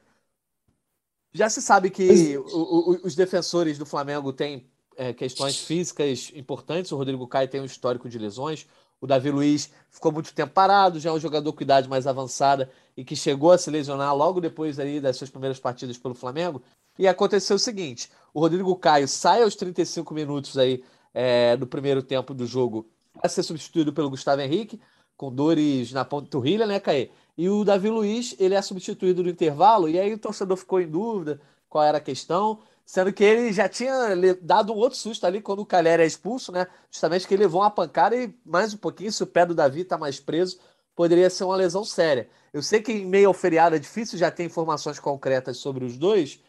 Já 1.33 1.49
se 1.49 1.63
sabe 1.63 1.91
que 1.91 2.37
o, 2.37 2.43
o, 2.43 3.07
os 3.07 3.15
defensores 3.15 3.79
do 3.79 3.87
Flamengo 3.87 4.33
têm 4.33 4.69
é, 4.97 5.13
questões 5.13 5.59
físicas 5.59 6.33
importantes. 6.35 6.91
O 6.91 6.97
Rodrigo 6.97 7.29
Caio 7.29 7.49
tem 7.49 7.61
um 7.61 7.65
histórico 7.65 8.09
de 8.09 8.19
lesões. 8.19 8.67
O 9.01 9.07
Davi 9.07 9.31
Luiz 9.31 9.71
ficou 9.91 10.11
muito 10.11 10.35
tempo 10.35 10.53
parado, 10.53 10.99
já 10.99 11.11
é 11.11 11.13
um 11.13 11.21
jogador 11.21 11.53
com 11.53 11.63
idade 11.63 11.89
mais 11.89 12.07
avançada 12.07 12.71
e 12.97 13.05
que 13.05 13.15
chegou 13.15 13.53
a 13.53 13.59
se 13.59 13.71
lesionar 13.71 14.15
logo 14.15 14.41
depois 14.41 14.79
aí 14.79 15.01
das 15.01 15.17
suas 15.17 15.31
primeiras 15.31 15.61
partidas 15.61 15.97
pelo 15.97 16.15
Flamengo. 16.15 16.61
E 16.99 17.07
aconteceu 17.07 17.57
o 17.57 17.59
seguinte: 17.61 18.11
o 18.35 18.41
Rodrigo 18.41 18.75
Caio 18.77 19.07
sai 19.07 19.43
aos 19.43 19.55
35 19.55 20.13
minutos 20.13 20.59
aí 20.59 20.83
é, 21.15 21.57
do 21.57 21.67
primeiro 21.67 22.03
tempo 22.03 22.35
do 22.35 22.47
jogo 22.47 22.87
para 23.13 23.29
ser 23.29 23.43
substituído 23.43 23.93
pelo 23.93 24.11
Gustavo 24.11 24.41
Henrique, 24.41 24.81
com 25.17 25.33
dores 25.33 25.93
na 25.93 26.05
panturrilha, 26.05 26.67
né, 26.67 26.79
Caê? 26.79 27.11
E 27.37 27.49
o 27.49 27.65
Davi 27.65 27.89
Luiz, 27.89 28.35
ele 28.39 28.55
é 28.55 28.63
substituído 28.63 29.23
no 29.23 29.29
intervalo, 29.29 29.89
e 29.89 29.99
aí 29.99 30.13
o 30.13 30.19
torcedor 30.19 30.57
ficou 30.57 30.81
em 30.81 30.89
dúvida 30.89 31.41
qual 31.69 31.85
era 31.85 31.99
a 31.99 32.01
questão. 32.01 32.61
Sendo 32.89 33.13
que 33.13 33.23
ele 33.23 33.53
já 33.53 33.69
tinha 33.69 33.93
dado 34.41 34.73
um 34.73 34.77
outro 34.77 34.97
susto 34.97 35.27
ali 35.27 35.43
quando 35.43 35.59
o 35.59 35.67
Calher 35.67 36.01
é 36.01 36.07
expulso, 36.07 36.51
né? 36.51 36.67
Justamente 36.91 37.29
que 37.29 37.35
ele 37.35 37.43
levou 37.43 37.61
uma 37.61 37.71
pancada 37.71 38.17
e 38.17 38.35
mais 38.47 38.73
um 38.73 38.79
pouquinho, 38.79 39.13
se 39.13 39.23
o 39.23 39.27
pé 39.27 39.45
do 39.45 39.55
Davi 39.55 39.85
tá 39.85 39.99
mais 39.99 40.19
preso, 40.19 40.59
poderia 40.97 41.29
ser 41.29 41.45
uma 41.45 41.55
lesão 41.55 41.85
séria. 41.85 42.31
Eu 42.51 42.63
sei 42.63 42.81
que 42.81 42.91
em 42.91 43.05
meio 43.05 43.29
ao 43.29 43.35
feriado 43.35 43.77
é 43.77 43.79
difícil 43.79 44.19
já 44.19 44.31
ter 44.31 44.45
informações 44.45 44.99
concretas 44.99 45.59
sobre 45.59 45.85
os 45.85 45.99
dois, 45.99 46.41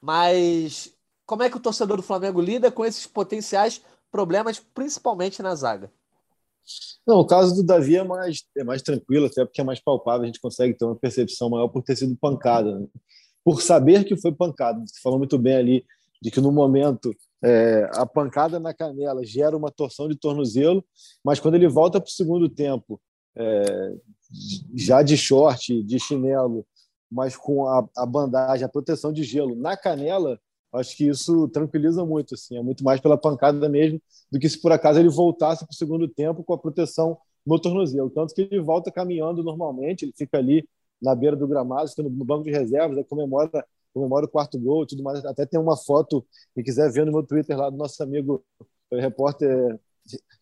mas 0.00 0.94
como 1.26 1.42
é 1.42 1.50
que 1.50 1.56
o 1.56 1.60
torcedor 1.60 1.96
do 1.96 2.02
Flamengo 2.04 2.40
lida 2.40 2.70
com 2.70 2.84
esses 2.84 3.04
potenciais 3.04 3.82
problemas, 4.08 4.60
principalmente 4.60 5.42
na 5.42 5.52
zaga? 5.56 5.90
Não, 7.04 7.16
o 7.16 7.26
caso 7.26 7.56
do 7.56 7.64
Davi 7.64 7.96
é 7.96 8.04
mais, 8.04 8.44
é 8.56 8.62
mais 8.62 8.82
tranquilo, 8.82 9.26
até 9.26 9.44
porque 9.44 9.60
é 9.60 9.64
mais 9.64 9.80
palpável, 9.80 10.22
a 10.22 10.26
gente 10.26 10.40
consegue 10.40 10.74
ter 10.74 10.84
uma 10.84 10.94
percepção 10.94 11.50
maior 11.50 11.66
por 11.66 11.82
ter 11.82 11.96
sido 11.96 12.16
pancada. 12.16 12.78
Né? 12.78 12.86
Por 13.44 13.62
saber 13.62 14.04
que 14.04 14.16
foi 14.16 14.32
pancada. 14.32 14.80
Você 14.86 15.00
falou 15.02 15.18
muito 15.18 15.38
bem 15.38 15.56
ali 15.56 15.84
de 16.20 16.30
que 16.30 16.40
no 16.40 16.52
momento 16.52 17.14
é, 17.42 17.88
a 17.94 18.04
pancada 18.04 18.58
na 18.58 18.74
canela 18.74 19.24
gera 19.24 19.56
uma 19.56 19.70
torção 19.70 20.08
de 20.08 20.16
tornozelo, 20.16 20.84
mas 21.24 21.38
quando 21.38 21.54
ele 21.54 21.68
volta 21.68 22.00
para 22.00 22.08
o 22.08 22.12
segundo 22.12 22.48
tempo, 22.48 23.00
é, 23.36 23.94
já 24.74 25.02
de 25.02 25.16
short, 25.16 25.82
de 25.82 25.98
chinelo, 25.98 26.66
mas 27.10 27.36
com 27.36 27.66
a, 27.66 27.88
a, 27.96 28.04
bandagem, 28.04 28.64
a 28.64 28.68
proteção 28.68 29.12
de 29.12 29.22
gelo 29.22 29.54
na 29.54 29.76
canela, 29.76 30.38
acho 30.74 30.96
que 30.96 31.08
isso 31.08 31.48
tranquiliza 31.48 32.04
muito. 32.04 32.34
Assim, 32.34 32.58
é 32.58 32.62
muito 32.62 32.84
mais 32.84 33.00
pela 33.00 33.16
pancada 33.16 33.68
mesmo 33.68 34.00
do 34.30 34.38
que 34.38 34.48
se 34.48 34.60
por 34.60 34.72
acaso 34.72 34.98
ele 34.98 35.08
voltasse 35.08 35.64
para 35.64 35.72
o 35.72 35.76
segundo 35.76 36.06
tempo 36.08 36.44
com 36.44 36.52
a 36.52 36.58
proteção 36.58 37.16
no 37.46 37.58
tornozelo. 37.58 38.10
Tanto 38.10 38.34
que 38.34 38.42
ele 38.42 38.60
volta 38.60 38.90
caminhando 38.90 39.42
normalmente, 39.42 40.04
ele 40.04 40.12
fica 40.14 40.38
ali 40.38 40.68
na 41.00 41.14
beira 41.14 41.36
do 41.36 41.46
gramado, 41.46 41.86
estando 41.86 42.10
no 42.10 42.24
banco 42.24 42.44
de 42.44 42.50
reservas, 42.50 43.04
comemora, 43.08 43.64
comemora 43.92 44.26
o 44.26 44.28
quarto 44.28 44.58
gol 44.58 44.84
e 44.84 44.86
tudo 44.86 45.02
mais. 45.02 45.24
Até 45.24 45.46
tem 45.46 45.58
uma 45.58 45.76
foto, 45.76 46.26
quem 46.54 46.64
quiser 46.64 46.90
ver 46.90 47.06
no 47.06 47.12
meu 47.12 47.22
Twitter 47.22 47.56
lá 47.56 47.70
do 47.70 47.76
nosso 47.76 48.02
amigo 48.02 48.44
o 48.90 48.96
repórter 48.96 49.78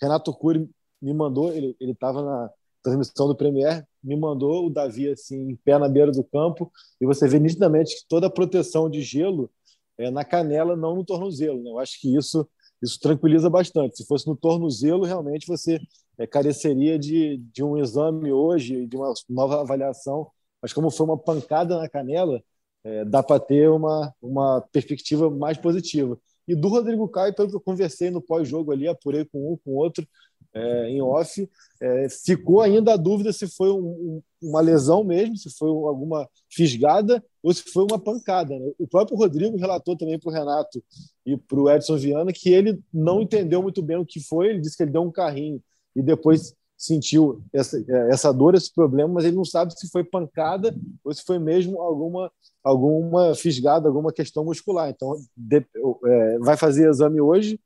Renato 0.01 0.33
Cury 0.33 0.69
me 1.03 1.13
mandou, 1.13 1.53
ele 1.53 1.77
estava 1.81 2.23
na 2.23 2.51
transmissão 2.83 3.27
do 3.27 3.35
Premier, 3.35 3.85
me 4.03 4.17
mandou 4.17 4.67
o 4.67 4.71
Davi 4.71 5.11
assim, 5.11 5.51
em 5.51 5.57
pé 5.57 5.77
na 5.79 5.89
beira 5.89 6.13
do 6.13 6.23
campo, 6.23 6.71
e 7.01 7.07
você 7.07 7.27
vê 7.27 7.41
nitidamente 7.41 7.97
que 7.97 8.09
toda 8.09 8.29
a 8.29 8.31
proteção 8.31 8.89
de 8.89 9.03
gelo 9.03 9.51
é 9.99 10.11
na 10.11 10.25
canela, 10.25 10.77
não 10.77 10.95
no 10.95 11.05
tornozelo. 11.05 11.63
Né? 11.63 11.71
Eu 11.71 11.79
acho 11.79 12.01
que 12.01 12.17
isso 12.17 12.49
isso 12.83 13.01
tranquiliza 13.01 13.49
bastante. 13.49 13.97
Se 13.97 14.07
fosse 14.07 14.27
no 14.27 14.37
tornozelo, 14.37 15.05
realmente 15.05 15.47
você 15.47 15.81
é, 16.19 16.27
careceria 16.27 16.99
de, 16.99 17.39
de 17.53 17.63
um 17.63 17.79
exame 17.79 18.33
hoje, 18.33 18.87
de 18.87 18.97
uma 18.97 19.13
nova 19.29 19.61
avaliação 19.61 20.31
mas 20.61 20.73
como 20.73 20.91
foi 20.91 21.07
uma 21.07 21.19
pancada 21.19 21.79
na 21.79 21.89
canela, 21.89 22.43
é, 22.85 23.05
dá 23.05 23.23
para 23.23 23.41
ter 23.41 23.69
uma, 23.69 24.15
uma 24.23 24.61
perspectiva 24.73 25.29
mais 25.31 25.59
positiva. 25.59 26.19
E 26.47 26.55
do 26.55 26.69
Rodrigo 26.69 27.09
Caio, 27.09 27.35
pelo 27.35 27.49
que 27.49 27.57
eu 27.57 27.61
conversei 27.61 28.11
no 28.11 28.23
pós-jogo 28.23 28.71
ali, 28.71 28.87
apurei 28.87 29.25
com 29.25 29.53
um, 29.53 29.57
com 29.57 29.73
outro, 29.73 30.07
é, 30.55 30.89
em 30.89 31.03
off, 31.03 31.49
é, 31.83 32.09
ficou 32.09 32.63
ainda 32.63 32.95
a 32.95 32.97
dúvida 32.97 33.31
se 33.33 33.47
foi 33.47 33.71
um, 33.71 33.87
um, 33.89 34.23
uma 34.41 34.61
lesão 34.61 35.05
mesmo, 35.05 35.37
se 35.37 35.51
foi 35.51 35.69
alguma 35.69 36.27
fisgada 36.51 37.23
ou 37.43 37.53
se 37.53 37.63
foi 37.63 37.85
uma 37.85 37.99
pancada. 37.99 38.59
Né? 38.59 38.73
O 38.79 38.87
próprio 38.87 39.19
Rodrigo 39.19 39.59
relatou 39.59 39.97
também 39.97 40.19
para 40.19 40.31
o 40.31 40.33
Renato 40.33 40.83
e 41.27 41.37
para 41.37 41.61
o 41.61 41.71
Edson 41.71 41.97
Viana 41.99 42.33
que 42.33 42.49
ele 42.49 42.81
não 42.93 43.21
entendeu 43.21 43.63
muito 43.63 43.83
bem 43.83 43.99
o 43.99 44.07
que 44.07 44.21
foi, 44.21 44.49
ele 44.49 44.61
disse 44.61 44.77
que 44.77 44.85
ele 44.85 44.93
deu 44.93 45.03
um 45.03 45.13
carrinho 45.13 45.63
e 45.95 46.03
depois 46.03 46.55
sentiu 46.77 47.43
essa, 47.53 47.79
é, 47.79 48.11
essa 48.11 48.33
dor, 48.33 48.55
esse 48.55 48.73
problema, 48.73 49.15
mas 49.15 49.25
ele 49.25 49.37
não 49.37 49.45
sabe 49.45 49.79
se 49.79 49.89
foi 49.89 50.05
pancada 50.05 50.75
ou 51.05 51.13
se 51.15 51.23
foi 51.25 51.39
mesmo 51.39 51.81
alguma 51.81 52.31
alguma 52.63 53.35
fisgada, 53.35 53.89
alguma 53.89 54.13
questão 54.13 54.45
muscular. 54.45 54.91
Então, 54.91 55.15
de, 55.37 55.65
é, 56.05 56.39
vai 56.41 56.57
fazer 56.57 56.89
exame 56.89 57.21
hoje, 57.21 57.61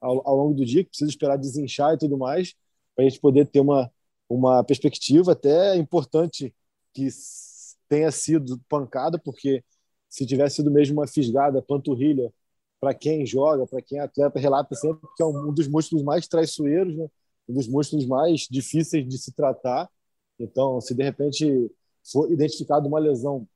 ao, 0.00 0.26
ao, 0.26 0.36
longo 0.36 0.54
do 0.54 0.64
dia, 0.64 0.82
que 0.82 0.90
precisa 0.90 1.10
esperar 1.10 1.36
desinchar 1.36 1.94
e 1.94 1.98
tudo 1.98 2.16
mais, 2.16 2.54
para 2.96 3.04
a 3.04 3.08
gente 3.08 3.20
poder 3.20 3.46
ter 3.46 3.60
uma, 3.60 3.90
uma 4.28 4.64
perspectiva. 4.64 5.32
Até 5.32 5.74
é 5.74 5.76
importante 5.76 6.54
que 6.94 7.08
tenha 7.88 8.10
sido 8.10 8.58
pancada, 8.68 9.18
porque 9.18 9.62
se 10.08 10.26
tivesse 10.26 10.56
sido 10.56 10.70
mesmo 10.70 10.98
uma 11.00 11.06
fisgada, 11.06 11.62
panturrilha, 11.62 12.32
para 12.80 12.94
quem 12.94 13.26
joga, 13.26 13.66
para 13.66 13.82
quem 13.82 13.98
é 13.98 14.02
atleta, 14.02 14.38
relata 14.38 14.74
sempre 14.74 15.06
que 15.16 15.22
é 15.22 15.26
um 15.26 15.52
dos 15.52 15.68
músculos 15.68 16.02
mais 16.04 16.26
traiçoeiros, 16.28 16.96
né? 16.96 17.08
Um 17.48 17.54
dos 17.54 17.68
músculos 17.68 18.06
mais 18.06 18.46
difíceis 18.50 19.06
de 19.06 19.18
se 19.18 19.32
tratar. 19.32 19.88
Então, 20.38 20.80
se 20.80 20.94
de 20.94 21.02
repente 21.02 21.70
for 22.10 22.30
identificado 22.30 22.88
uma 22.88 22.98
lesão, 22.98 23.46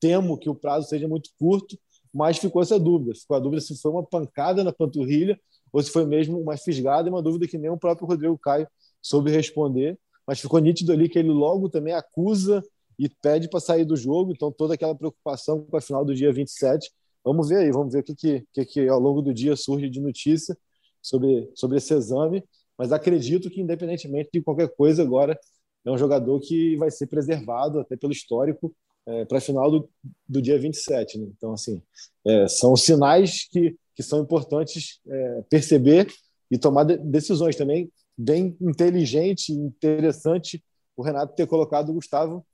temo 0.00 0.38
que 0.38 0.48
o 0.48 0.54
prazo 0.54 0.88
seja 0.88 1.08
muito 1.08 1.30
curto, 1.38 1.78
mas 2.12 2.38
ficou 2.38 2.62
essa 2.62 2.78
dúvida. 2.78 3.14
Ficou 3.14 3.36
a 3.36 3.40
dúvida 3.40 3.60
se 3.60 3.76
foi 3.80 3.90
uma 3.90 4.04
pancada 4.04 4.62
na 4.62 4.72
panturrilha 4.72 5.38
ou 5.72 5.82
se 5.82 5.90
foi 5.90 6.06
mesmo 6.06 6.38
uma 6.40 6.56
fisgada, 6.56 7.10
uma 7.10 7.22
dúvida 7.22 7.46
que 7.46 7.58
nem 7.58 7.70
o 7.70 7.78
próprio 7.78 8.06
Rodrigo 8.06 8.38
Caio 8.38 8.68
soube 9.02 9.30
responder. 9.30 9.98
Mas 10.26 10.40
ficou 10.40 10.58
nítido 10.58 10.92
ali 10.92 11.08
que 11.08 11.18
ele 11.18 11.30
logo 11.30 11.68
também 11.68 11.94
acusa 11.94 12.62
e 12.98 13.08
pede 13.08 13.48
para 13.48 13.60
sair 13.60 13.84
do 13.84 13.96
jogo. 13.96 14.32
Então, 14.32 14.50
toda 14.50 14.74
aquela 14.74 14.94
preocupação 14.94 15.64
com 15.64 15.76
a 15.76 15.80
final 15.80 16.04
do 16.04 16.14
dia 16.14 16.32
27. 16.32 16.90
Vamos 17.24 17.48
ver 17.48 17.58
aí, 17.58 17.70
vamos 17.70 17.92
ver 17.92 18.00
o 18.00 18.02
que, 18.02 18.14
que, 18.14 18.46
que, 18.52 18.64
que 18.64 18.88
ao 18.88 19.00
longo 19.00 19.20
do 19.20 19.34
dia 19.34 19.56
surge 19.56 19.90
de 19.90 20.00
notícia 20.00 20.56
sobre, 21.02 21.50
sobre 21.54 21.78
esse 21.78 21.92
exame 21.92 22.42
mas 22.78 22.92
acredito 22.92 23.50
que, 23.50 23.60
independentemente 23.60 24.30
de 24.32 24.42
qualquer 24.42 24.68
coisa, 24.68 25.02
agora 25.02 25.38
é 25.84 25.90
um 25.90 25.98
jogador 25.98 26.40
que 26.40 26.76
vai 26.76 26.90
ser 26.90 27.06
preservado, 27.06 27.80
até 27.80 27.96
pelo 27.96 28.12
histórico, 28.12 28.74
é, 29.06 29.24
para 29.24 29.38
a 29.38 29.40
final 29.40 29.70
do, 29.70 29.88
do 30.28 30.42
dia 30.42 30.58
27. 30.58 31.18
Né? 31.18 31.28
Então, 31.36 31.52
assim, 31.52 31.80
é, 32.24 32.48
são 32.48 32.76
sinais 32.76 33.48
que, 33.48 33.76
que 33.94 34.02
são 34.02 34.20
importantes 34.20 35.00
é, 35.08 35.42
perceber 35.48 36.12
e 36.50 36.58
tomar 36.58 36.84
de, 36.84 36.96
decisões 36.98 37.56
também. 37.56 37.90
Bem 38.18 38.56
inteligente 38.60 39.52
interessante 39.52 40.62
o 40.96 41.02
Renato 41.02 41.34
ter 41.34 41.46
colocado 41.46 41.90
o 41.90 41.94
Gustavo 41.94 42.44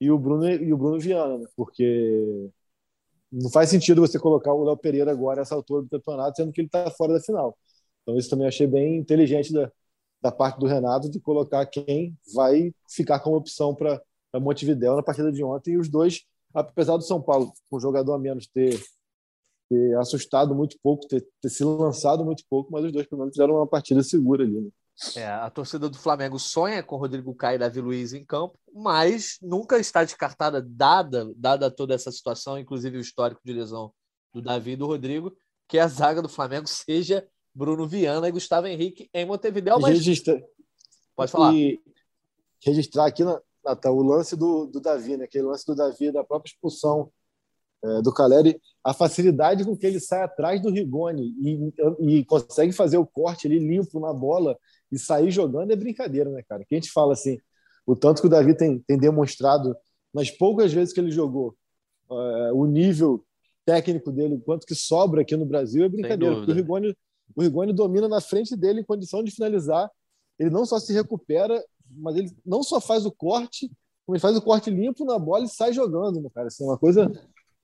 e 0.00 0.10
o 0.10 0.18
Bruno, 0.18 0.50
e 0.50 0.72
o 0.72 0.76
Bruno 0.76 0.98
Viana, 0.98 1.38
né? 1.38 1.46
porque 1.56 2.50
não 3.30 3.50
faz 3.50 3.70
sentido 3.70 4.00
você 4.00 4.18
colocar 4.18 4.52
o 4.52 4.64
Léo 4.64 4.76
Pereira 4.76 5.10
agora 5.10 5.42
essa 5.42 5.54
altura 5.54 5.82
do 5.82 5.88
campeonato, 5.88 6.36
sendo 6.36 6.52
que 6.52 6.60
ele 6.60 6.68
está 6.68 6.90
fora 6.90 7.14
da 7.14 7.20
final. 7.20 7.56
Então, 8.04 8.18
isso 8.18 8.30
também 8.30 8.46
achei 8.46 8.66
bem 8.66 8.98
inteligente 8.98 9.52
da, 9.52 9.72
da 10.22 10.30
parte 10.30 10.60
do 10.60 10.66
Renato 10.66 11.10
de 11.10 11.18
colocar 11.18 11.66
quem 11.66 12.16
vai 12.34 12.72
ficar 12.88 13.18
como 13.20 13.36
opção 13.36 13.74
para 13.74 14.00
Montevideo 14.34 14.96
na 14.96 15.02
partida 15.02 15.32
de 15.32 15.42
ontem. 15.42 15.72
E 15.72 15.78
os 15.78 15.88
dois, 15.88 16.22
apesar 16.52 16.96
do 16.96 17.02
São 17.02 17.20
Paulo, 17.20 17.52
com 17.68 17.76
um 17.76 17.80
jogador 17.80 18.12
a 18.12 18.18
menos, 18.18 18.46
ter, 18.46 18.78
ter 19.68 19.96
assustado 19.98 20.54
muito 20.54 20.76
pouco, 20.82 21.06
ter, 21.08 21.26
ter 21.40 21.48
se 21.48 21.64
lançado 21.64 22.24
muito 22.24 22.44
pouco, 22.48 22.70
mas 22.70 22.84
os 22.84 22.92
dois, 22.92 23.06
pelo 23.06 23.22
menos, 23.22 23.34
fizeram 23.34 23.56
uma 23.56 23.66
partida 23.66 24.02
segura 24.02 24.44
ali. 24.44 24.60
Né? 24.60 24.70
É, 25.16 25.26
a 25.26 25.50
torcida 25.50 25.88
do 25.88 25.98
Flamengo 25.98 26.38
sonha 26.38 26.82
com 26.82 26.96
Rodrigo 26.96 27.34
Caio 27.34 27.56
e 27.56 27.58
Davi 27.58 27.80
Luiz 27.80 28.12
em 28.12 28.24
campo, 28.24 28.56
mas 28.72 29.38
nunca 29.42 29.76
está 29.78 30.04
descartada, 30.04 30.62
dada, 30.62 31.32
dada 31.36 31.70
toda 31.70 31.94
essa 31.94 32.12
situação, 32.12 32.58
inclusive 32.58 32.98
o 32.98 33.00
histórico 33.00 33.40
de 33.44 33.52
lesão 33.52 33.92
do 34.32 34.40
Davi 34.40 34.72
e 34.72 34.76
do 34.76 34.86
Rodrigo, 34.86 35.36
que 35.68 35.78
a 35.78 35.88
zaga 35.88 36.22
do 36.22 36.28
Flamengo 36.28 36.66
seja 36.68 37.26
Bruno 37.54 37.86
Viana 37.86 38.28
e 38.28 38.32
Gustavo 38.32 38.66
Henrique 38.66 39.08
em 39.12 39.24
Montevideo. 39.24 39.78
Mas... 39.80 39.94
Registra... 39.94 40.42
Pode 41.14 41.30
falar. 41.30 41.54
E 41.54 41.80
registrar 42.64 43.06
aqui, 43.06 43.22
Natal, 43.64 43.96
o 43.96 44.02
lance 44.02 44.36
do, 44.36 44.66
do 44.66 44.80
Davi, 44.80 45.16
né? 45.16 45.24
aquele 45.24 45.44
lance 45.44 45.64
do 45.64 45.74
Davi, 45.74 46.10
da 46.10 46.24
própria 46.24 46.50
expulsão 46.50 47.10
é, 47.84 48.02
do 48.02 48.12
Caleri, 48.12 48.60
a 48.82 48.92
facilidade 48.92 49.64
com 49.64 49.76
que 49.76 49.86
ele 49.86 50.00
sai 50.00 50.22
atrás 50.22 50.60
do 50.60 50.70
Rigoni 50.70 51.34
e, 51.38 52.18
e 52.18 52.24
consegue 52.24 52.72
fazer 52.72 52.96
o 52.96 53.06
corte 53.06 53.46
ali 53.46 53.58
limpo 53.58 54.00
na 54.00 54.12
bola 54.12 54.58
e 54.90 54.98
sair 54.98 55.30
jogando 55.30 55.70
é 55.70 55.76
brincadeira, 55.76 56.30
né, 56.30 56.42
cara? 56.48 56.64
Que 56.64 56.74
a 56.74 56.78
gente 56.78 56.90
fala 56.90 57.12
assim, 57.12 57.38
o 57.86 57.94
tanto 57.94 58.20
que 58.20 58.26
o 58.26 58.30
Davi 58.30 58.56
tem, 58.56 58.78
tem 58.80 58.98
demonstrado 58.98 59.76
nas 60.12 60.30
poucas 60.30 60.72
vezes 60.72 60.94
que 60.94 61.00
ele 61.00 61.10
jogou, 61.10 61.54
uh, 62.08 62.54
o 62.54 62.66
nível 62.66 63.24
técnico 63.64 64.12
dele, 64.12 64.40
quanto 64.44 64.66
que 64.66 64.74
sobra 64.74 65.22
aqui 65.22 65.36
no 65.36 65.46
Brasil 65.46 65.84
é 65.84 65.88
brincadeira. 65.88 66.36
Porque 66.36 66.52
o 66.52 66.54
Rigoni, 66.54 66.96
o 67.34 67.42
Rigoni 67.42 67.72
domina 67.72 68.08
na 68.08 68.20
frente 68.20 68.56
dele 68.56 68.80
em 68.80 68.84
condição 68.84 69.22
de 69.22 69.30
finalizar. 69.30 69.90
Ele 70.38 70.50
não 70.50 70.64
só 70.64 70.78
se 70.78 70.92
recupera, 70.92 71.62
mas 71.90 72.16
ele 72.16 72.30
não 72.44 72.62
só 72.62 72.80
faz 72.80 73.06
o 73.06 73.12
corte, 73.12 73.70
como 74.06 74.16
ele 74.16 74.20
faz 74.20 74.36
o 74.36 74.42
corte 74.42 74.70
limpo 74.70 75.04
na 75.04 75.18
bola 75.18 75.44
e 75.44 75.48
sai 75.48 75.72
jogando, 75.72 76.20
né, 76.20 76.28
cara? 76.34 76.48
Assim, 76.48 76.64
é 76.64 76.66
uma 76.66 76.78
coisa 76.78 77.10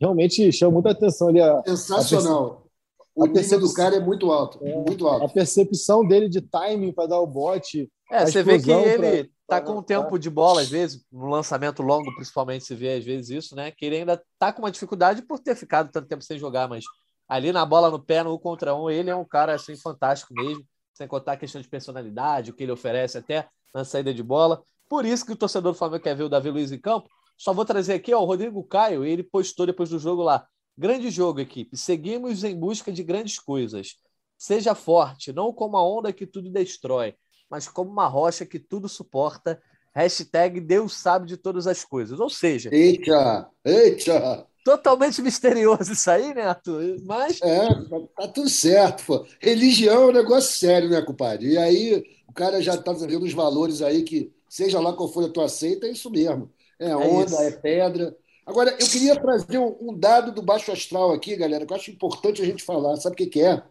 realmente 0.01 0.51
chama 0.51 0.73
muita 0.73 0.91
atenção 0.91 1.29
ali. 1.29 1.41
A, 1.41 1.63
Sensacional. 1.67 2.65
A 2.67 2.71
o 3.15 3.27
nível 3.27 3.61
do 3.61 3.75
cara 3.75 3.97
é 3.97 4.01
muito 4.01 4.33
alto, 4.33 4.65
é, 4.65 4.75
muito 4.75 5.07
alto. 5.07 5.27
A 5.27 5.29
percepção 5.29 6.07
dele 6.07 6.29
de 6.29 6.41
timing 6.41 6.93
para 6.93 7.09
dar 7.09 7.21
o 7.21 7.27
bote. 7.27 7.91
É, 8.11 8.25
você 8.25 8.43
vê 8.43 8.59
que 8.59 8.71
ele 8.71 9.25
pra, 9.47 9.61
tá 9.61 9.61
com 9.61 9.79
um 9.79 9.83
tempo 9.83 10.19
de 10.19 10.31
bola, 10.31 10.63
às 10.63 10.71
vezes, 10.71 11.05
no 11.13 11.29
lançamento 11.29 11.83
longo, 11.83 12.15
principalmente, 12.15 12.65
se 12.65 12.75
vê 12.75 12.95
às 12.95 13.05
vezes 13.05 13.31
isso, 13.31 13.55
né? 13.55 13.73
Que 13.73 13.85
ele 13.85 13.97
ainda 13.97 14.23
tá 14.39 14.53
com 14.53 14.63
uma 14.63 14.71
dificuldade 14.71 15.23
por 15.23 15.39
ter 15.39 15.55
ficado 15.55 15.91
tanto 15.91 16.09
tempo 16.09 16.23
sem 16.23 16.39
jogar, 16.39 16.69
mas 16.69 16.85
ali 17.31 17.53
na 17.53 17.65
bola 17.65 17.89
no 17.89 18.05
pé, 18.05 18.25
no 18.25 18.35
um 18.35 18.39
contra 18.39 18.75
um, 18.75 18.91
ele 18.91 19.09
é 19.09 19.15
um 19.15 19.25
cara 19.25 19.55
assim 19.55 19.77
fantástico 19.77 20.35
mesmo, 20.35 20.67
sem 20.93 21.07
contar 21.07 21.33
a 21.33 21.37
questão 21.37 21.63
de 21.63 21.69
personalidade, 21.69 22.51
o 22.51 22.55
que 22.55 22.65
ele 22.65 22.73
oferece 22.73 23.17
até 23.17 23.49
na 23.73 23.85
saída 23.85 24.13
de 24.13 24.23
bola. 24.23 24.61
Por 24.89 25.07
isso 25.07 25.25
que 25.25 25.31
o 25.31 25.37
torcedor 25.37 25.73
do 25.73 25.79
Flamengo 25.79 26.03
quer 26.03 26.17
ver 26.17 26.25
o 26.25 26.29
Davi 26.29 26.51
Luiz 26.51 26.73
em 26.73 26.81
campo. 26.81 27.09
Só 27.39 27.53
vou 27.53 27.65
trazer 27.65 27.95
aqui 27.95 28.13
ó, 28.13 28.21
o 28.21 28.25
Rodrigo 28.25 28.63
Caio, 28.65 29.05
ele 29.05 29.23
postou 29.23 29.65
depois 29.65 29.91
do 29.91 29.99
jogo 29.99 30.23
lá. 30.23 30.45
Grande 30.77 31.09
jogo, 31.09 31.39
equipe. 31.39 31.77
Seguimos 31.77 32.43
em 32.43 32.59
busca 32.59 32.91
de 32.91 33.05
grandes 33.05 33.39
coisas. 33.39 33.95
Seja 34.37 34.75
forte, 34.75 35.33
não 35.33 35.53
como 35.53 35.77
a 35.77 35.89
onda 35.89 36.13
que 36.13 36.27
tudo 36.27 36.51
destrói, 36.51 37.15
mas 37.49 37.69
como 37.69 37.91
uma 37.91 38.09
rocha 38.09 38.45
que 38.45 38.59
tudo 38.59 38.89
suporta. 38.89 39.63
Hashtag 39.95 40.61
Deus 40.61 40.95
sabe 40.95 41.27
de 41.27 41.37
todas 41.37 41.69
as 41.69 41.85
coisas. 41.85 42.19
Ou 42.19 42.29
seja. 42.29 42.71
Eita! 42.73 43.49
Eita! 43.65 44.50
Totalmente 44.65 45.23
misterioso 45.23 45.93
isso 45.93 46.11
aí, 46.11 46.35
né, 46.35 46.43
Arthur? 46.43 46.97
Mas. 47.05 47.41
É, 47.43 47.69
tá 48.17 48.29
tudo 48.29 48.49
certo, 48.49 49.05
pô. 49.07 49.27
Religião 49.41 50.03
é 50.03 50.07
um 50.07 50.13
negócio 50.13 50.59
sério, 50.59 50.91
né, 50.91 51.01
compadre? 51.01 51.53
E 51.53 51.59
aí 51.59 52.05
o 52.29 52.33
cara 52.33 52.61
já 52.63 52.77
tá 52.77 52.95
trazendo 52.95 53.25
os 53.25 53.33
valores 53.33 53.81
aí 53.83 54.03
que, 54.03 54.33
seja 54.49 54.79
lá 54.79 54.93
qual 54.93 55.09
for 55.09 55.25
a 55.25 55.29
tua 55.29 55.49
seita, 55.49 55.87
é 55.87 55.93
isso 55.93 56.11
mesmo. 56.11 56.53
É 56.79 56.95
onda, 56.95 57.37
é, 57.43 57.49
é 57.49 57.51
pedra. 57.51 58.17
Agora, 58.45 58.71
eu 58.73 58.87
queria 58.87 59.15
trazer 59.15 59.59
um, 59.59 59.97
dado 59.97 60.33
do 60.33 60.43
baixo 60.43 60.73
astral 60.73 61.13
aqui, 61.13 61.37
galera, 61.37 61.65
que 61.65 61.73
eu 61.73 61.77
acho 61.77 61.91
importante 61.91 62.43
a 62.43 62.45
gente 62.45 62.63
falar. 62.63 62.97
Sabe 62.97 63.15
o 63.15 63.17
que, 63.17 63.27
que 63.27 63.43
é? 63.43 63.63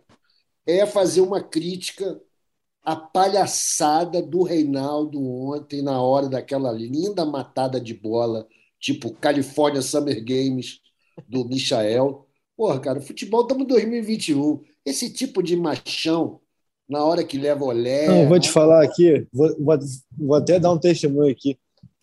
É 0.65 0.85
fazer 0.85 1.21
uma 1.21 1.43
crítica 1.43 2.19
à 2.83 2.95
palhaçada 2.95 4.21
do 4.21 4.43
Reinaldo 4.43 5.21
ontem, 5.21 5.81
na 5.81 6.01
hora 6.01 6.29
daquela 6.29 6.71
linda 6.71 7.25
matada 7.25 7.79
de 7.79 7.93
bola, 7.93 8.47
tipo 8.79 9.13
California 9.13 9.81
Summer 9.81 10.23
Games, 10.23 10.79
do 11.27 11.45
Michael. 11.45 12.25
Porra, 12.55 12.79
cara, 12.79 13.01
futebol 13.01 13.41
estamos 13.41 13.63
em 13.63 13.67
2021. 13.67 14.61
Esse 14.85 15.11
tipo 15.11 15.41
de 15.43 15.55
machão, 15.55 16.39
na 16.87 17.03
hora 17.03 17.23
que 17.23 17.37
leva 17.37 17.63
olé. 17.63 18.07
Não, 18.07 18.27
vou 18.27 18.39
te 18.39 18.49
falar 18.49 18.83
aqui, 18.83 19.27
vou, 19.31 19.49
vou, 20.17 20.35
até 20.35 20.59
dar 20.59 20.71
um 20.71 20.79
testemunho 20.79 21.31
aqui 21.31 21.57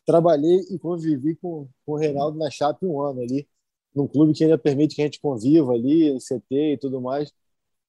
trabalhei 0.07 0.61
e 0.71 0.79
convivi 0.79 1.35
com, 1.35 1.69
com 1.85 1.93
o 1.93 1.97
Reinaldo 1.97 2.39
na 2.39 2.49
Chape 2.49 2.87
um 2.87 3.03
ano 3.03 3.21
ali, 3.21 3.47
num 3.93 4.07
clube 4.07 4.33
que 4.33 4.45
ainda 4.45 4.57
permite 4.57 4.95
que 4.95 5.03
a 5.03 5.05
gente 5.05 5.21
conviva 5.21 5.73
ali, 5.73 6.17
CT 6.19 6.75
e 6.75 6.79
tudo 6.79 7.01
mais. 7.01 7.33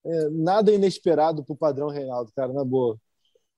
É, 0.04 0.30
nada 0.30 0.74
inesperado 0.74 1.44
pro 1.44 1.56
padrão 1.56 1.90
Reinaldo, 1.90 2.32
cara, 2.36 2.52
na 2.52 2.66
boa. 2.66 3.00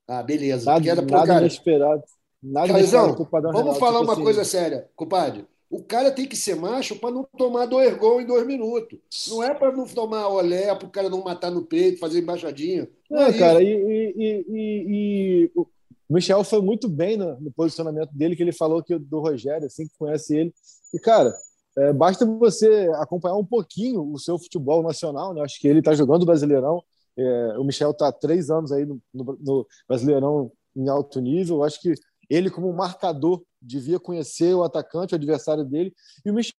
Ah, 0.06 0.22
beleza. 0.22 0.66
Nada, 0.66 0.96
nada 0.96 1.28
cara, 1.28 1.42
inesperado. 1.42 2.04
Nada 2.42 2.68
padrão 2.68 3.52
vamos 3.52 3.74
Reinaldo, 3.74 3.80
falar 3.80 4.00
tipo 4.00 4.04
uma 4.04 4.14
assim, 4.14 4.24
coisa 4.24 4.44
séria, 4.44 4.90
compadre. 4.96 5.46
O 5.70 5.84
cara 5.84 6.10
tem 6.10 6.26
que 6.26 6.36
ser 6.36 6.56
macho 6.56 6.96
para 6.96 7.12
não 7.12 7.24
tomar 7.38 7.68
dois 7.68 7.96
gols 7.96 8.24
em 8.24 8.26
dois 8.26 8.46
minutos. 8.48 8.98
Não 9.30 9.44
é 9.44 9.54
para 9.54 9.72
não 9.72 9.86
tomar 9.86 10.28
olé, 10.28 10.74
para 10.74 10.88
o 10.88 10.90
cara 10.90 11.10
não 11.10 11.24
matar 11.24 11.52
no 11.52 11.64
peito, 11.64 12.00
fazer 12.00 12.20
embaixadinha. 12.20 12.90
Não, 13.10 13.22
é, 13.22 13.38
cara, 13.38 13.62
e, 13.62 13.68
e, 13.68 14.14
e, 14.18 14.46
e, 14.50 15.52
o 15.56 15.68
Michel 16.10 16.44
foi 16.44 16.60
muito 16.60 16.90
bem 16.90 17.18
no, 17.18 17.40
no, 17.40 17.52
posicionamento 17.52 18.10
dele, 18.12 18.36
que 18.36 18.42
ele 18.42 18.52
falou 18.52 18.82
que 18.82 18.98
do 18.98 19.20
Rogério, 19.20 19.68
assim 19.68 19.88
que 19.88 19.94
conhece 19.98 20.36
ele. 20.36 20.54
E, 20.92 21.00
cara, 21.00 21.32
é, 21.78 21.94
basta 21.94 22.26
você 22.26 22.90
acompanhar 22.96 23.36
um 23.36 23.46
pouquinho 23.46 24.12
o 24.12 24.18
seu 24.18 24.40
futebol 24.40 24.82
nacional, 24.82 25.36
né? 25.36 25.42
Acho 25.42 25.60
que 25.60 25.68
ele 25.68 25.80
está 25.80 25.94
jogando 25.94 26.24
o 26.24 26.26
Brasileirão. 26.26 26.84
É, 27.16 27.58
o 27.60 27.64
Michel 27.64 27.92
está 27.92 28.08
há 28.08 28.12
três 28.12 28.50
anos 28.50 28.72
aí 28.72 28.88
no, 28.88 29.00
no, 29.14 29.38
no, 29.40 29.68
Brasileirão 29.88 30.52
em 30.76 30.90
alto 30.90 31.22
nível. 31.22 31.64
Acho 31.64 31.80
que 31.80 31.94
ele, 32.30 32.50
como 32.50 32.72
marcador, 32.74 33.42
devia 33.62 34.00
conhecer 34.00 34.54
o 34.54 34.64
atacante, 34.64 35.14
o 35.14 35.16
adversário 35.16 35.64
dele. 35.66 35.94
E 36.26 36.30
o 36.30 36.34
Michel 36.34 36.54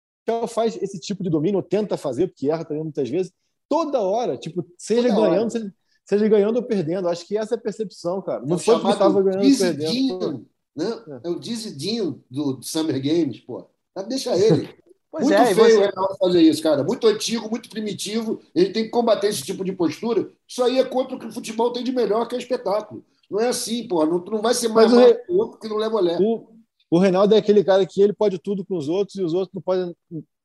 faz 0.49 0.77
esse 0.83 0.99
tipo 0.99 1.23
de 1.23 1.31
domínio, 1.31 1.59
ou 1.59 1.62
tenta 1.62 1.97
fazer, 1.97 2.29
porque 2.29 2.51
erra 2.51 2.64
também 2.64 2.83
muitas 2.83 3.09
vezes, 3.09 3.33
toda 3.68 4.01
hora, 4.01 4.37
tipo, 4.37 4.66
seja 4.77 5.09
toda 5.09 5.29
ganhando, 5.29 5.51
seja 5.51 5.73
seja 6.11 6.29
ganhando 6.29 6.57
ou 6.57 6.62
perdendo. 6.62 7.09
Acho 7.09 7.25
que 7.25 7.37
essa 7.37 7.55
é 7.55 7.59
a 7.59 7.61
percepção, 7.61 8.21
cara. 8.21 8.43
Não 8.45 8.57
é 8.57 8.59
foi 8.59 8.75
porque 8.75 8.93
estava 8.93 9.23
ganhando 9.23 9.45
ou 9.45 9.59
perdendo. 9.59 10.47
Né? 10.75 11.03
É. 11.25 11.29
é 11.29 11.31
o 11.31 11.39
Dizidinho 11.39 12.25
do 12.29 12.61
Summer 12.62 13.01
Games, 13.01 13.39
pô. 13.41 13.68
Deixa 14.09 14.37
ele. 14.37 14.68
Pois 15.12 15.25
muito 15.25 15.37
é, 15.37 15.53
feio 15.53 15.81
você... 15.81 16.16
fazer 16.21 16.41
isso, 16.41 16.62
cara. 16.62 16.85
Muito 16.85 17.05
antigo, 17.09 17.51
muito 17.51 17.68
primitivo. 17.68 18.41
Ele 18.55 18.71
tem 18.71 18.85
que 18.85 18.91
combater 18.91 19.27
esse 19.27 19.43
tipo 19.43 19.64
de 19.64 19.73
postura. 19.73 20.31
Isso 20.47 20.62
aí 20.62 20.79
é 20.79 20.85
contra 20.85 21.16
o 21.16 21.18
que 21.18 21.27
o 21.27 21.33
futebol 21.33 21.73
tem 21.73 21.83
de 21.83 21.91
melhor, 21.91 22.29
que 22.29 22.37
é 22.37 22.39
espetáculo. 22.39 23.05
Não 23.31 23.41
é 23.41 23.49
assim, 23.49 23.87
pô. 23.87 24.05
Não, 24.05 24.18
não 24.18 24.43
vai 24.43 24.55
ser 24.55 24.68
mais 24.68 24.93
o, 24.93 25.37
outro 25.37 25.59
que 25.59 25.68
não 25.68 25.76
leva 25.76 25.97
olhar. 25.97 26.20
O, 26.20 26.49
o 26.91 26.99
Reinaldo 26.99 27.35
é 27.35 27.39
aquele 27.39 27.62
cara 27.62 27.87
que 27.87 28.03
ele 28.03 28.12
pode 28.12 28.39
tudo 28.39 28.64
com 28.64 28.76
os 28.76 28.89
outros 28.89 29.16
e 29.16 29.22
os 29.22 29.33
outros 29.33 29.55
não 29.55 29.62
podem, 29.62 29.97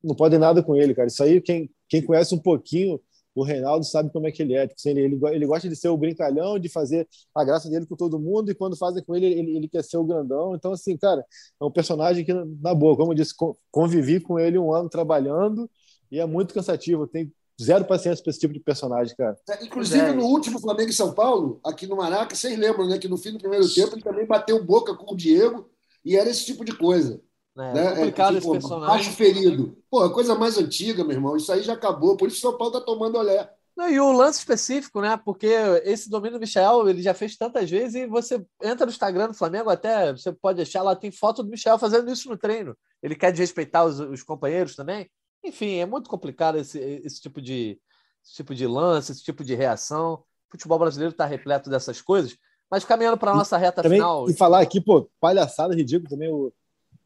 não 0.04 0.16
podem 0.16 0.40
nada 0.40 0.62
com 0.62 0.76
ele, 0.76 0.94
cara. 0.94 1.08
Isso 1.08 1.24
aí, 1.24 1.42
quem, 1.42 1.70
quem 1.90 2.02
conhece 2.02 2.36
um 2.36 2.40
pouquinho 2.40 3.00
o 3.36 3.44
Reinaldo 3.44 3.86
sabe 3.86 4.10
como 4.12 4.28
é 4.28 4.32
que 4.32 4.42
ele 4.42 4.56
é. 4.56 4.66
Tipo, 4.66 4.80
assim, 4.80 4.90
ele, 4.92 5.02
ele, 5.02 5.20
ele, 5.36 5.46
gosta 5.46 5.68
de 5.68 5.76
ser 5.76 5.90
o 5.90 5.98
brincalhão, 5.98 6.58
de 6.58 6.70
fazer 6.70 7.06
a 7.36 7.44
graça 7.44 7.70
dele 7.70 7.86
com 7.86 7.96
todo 7.96 8.18
mundo, 8.18 8.50
e 8.50 8.56
quando 8.56 8.78
fazem 8.78 9.04
com 9.04 9.14
ele, 9.14 9.26
ele, 9.26 9.58
ele 9.58 9.68
quer 9.68 9.84
ser 9.84 9.98
o 9.98 10.06
grandão. 10.06 10.56
Então, 10.56 10.72
assim, 10.72 10.98
cara, 10.98 11.24
é 11.62 11.66
um 11.66 11.72
personagem 11.72 12.24
que, 12.24 12.34
na 12.34 12.74
boa, 12.74 12.96
como 12.96 13.12
eu 13.12 13.16
disse, 13.16 13.36
convivi 13.70 14.22
com 14.22 14.40
ele 14.40 14.58
um 14.58 14.74
ano 14.74 14.90
trabalhando 14.90 15.70
e 16.10 16.20
é 16.20 16.26
muito 16.26 16.54
cansativo. 16.54 17.06
Tem 17.06 17.32
zero 17.62 17.86
paciência 17.86 18.24
para 18.24 18.32
esse 18.32 18.40
tipo 18.40 18.54
de 18.54 18.60
personagem, 18.60 19.16
cara. 19.16 19.38
É, 19.50 19.64
inclusive, 19.64 20.00
é. 20.00 20.12
no 20.14 20.26
último 20.26 20.60
Flamengo 20.60 20.90
e 20.90 20.94
São 20.94 21.14
Paulo, 21.14 21.60
aqui 21.64 21.88
no 21.88 21.96
Maraca, 21.96 22.36
vocês 22.36 22.58
lembram, 22.58 22.88
né? 22.88 22.98
Que 22.98 23.08
no 23.08 23.18
fim 23.18 23.32
do 23.32 23.40
primeiro 23.40 23.68
tempo 23.74 23.96
ele 23.96 24.04
também 24.04 24.26
bateu 24.26 24.64
boca 24.64 24.94
com 24.94 25.14
o 25.14 25.18
Diego 25.18 25.70
e 26.04 26.16
era 26.16 26.30
esse 26.30 26.46
tipo 26.46 26.66
de 26.66 26.76
coisa. 26.78 27.22
É, 27.58 27.74
né? 27.74 27.86
é 27.86 27.96
complicado 27.96 28.38
é, 28.38 28.40
tipo, 28.40 28.54
esse 28.54 28.62
personagem. 28.62 28.96
Baixo 28.96 29.12
ferido. 29.12 29.78
Pô, 29.90 30.02
a 30.02 30.14
coisa 30.14 30.36
mais 30.36 30.58
antiga, 30.58 31.04
meu 31.04 31.14
irmão. 31.14 31.38
Isso 31.38 31.52
aí 31.52 31.62
já 31.62 31.74
acabou. 31.74 32.18
Por 32.18 32.28
isso 32.28 32.38
o 32.38 32.52
São 32.52 32.58
Paulo 32.58 32.74
tá 32.74 32.82
tomando 32.82 33.18
olé. 33.18 33.50
Não, 33.76 33.90
e 33.90 34.00
o 34.00 34.12
lance 34.12 34.40
específico, 34.40 35.02
né? 35.02 35.18
Porque 35.18 35.48
esse 35.84 36.10
domínio 36.10 36.38
do 36.38 36.42
Michel, 36.42 36.88
ele 36.88 37.02
já 37.02 37.14
fez 37.14 37.36
tantas 37.36 37.70
vezes 37.70 37.96
e 37.96 38.08
você 38.08 38.44
entra 38.64 38.86
no 38.86 38.92
Instagram 38.92 39.28
do 39.28 39.34
Flamengo, 39.34 39.70
até 39.70 40.14
você 40.14 40.32
pode 40.32 40.62
achar 40.62 40.82
lá, 40.82 40.96
tem 40.96 41.12
foto 41.12 41.44
do 41.44 41.50
Michel 41.50 41.78
fazendo 41.78 42.10
isso 42.10 42.30
no 42.30 42.38
treino. 42.38 42.76
Ele 43.04 43.16
quer 43.16 43.32
desrespeitar 43.32 43.86
os, 43.86 44.00
os 44.00 44.24
companheiros 44.24 44.78
também. 44.78 45.10
Enfim, 45.46 45.76
é 45.76 45.86
muito 45.86 46.10
complicado 46.10 46.58
esse, 46.58 46.80
esse, 46.80 47.22
tipo 47.22 47.42
de, 47.42 47.80
esse 48.24 48.36
tipo 48.36 48.54
de 48.54 48.66
lance, 48.68 49.12
esse 49.12 49.24
tipo 49.24 49.44
de 49.44 49.56
reação. 49.56 50.14
O 50.48 50.52
futebol 50.52 50.80
brasileiro 50.80 51.12
está 51.12 51.26
repleto 51.26 51.70
dessas 51.70 52.02
coisas. 52.02 52.36
Mas 52.70 52.84
caminhando 52.84 53.18
para 53.18 53.32
a 53.32 53.36
nossa 53.36 53.58
reta 53.58 53.84
também, 53.84 54.00
final. 54.00 54.30
E 54.30 54.34
falar 54.34 54.62
aqui, 54.62 54.82
pô, 54.82 55.10
palhaçada 55.20 55.76
ridícula 55.76 56.10
também 56.10 56.32
o 56.32 56.52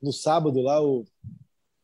no 0.02 0.14
sábado 0.14 0.62
lá, 0.62 0.82
o 0.82 1.06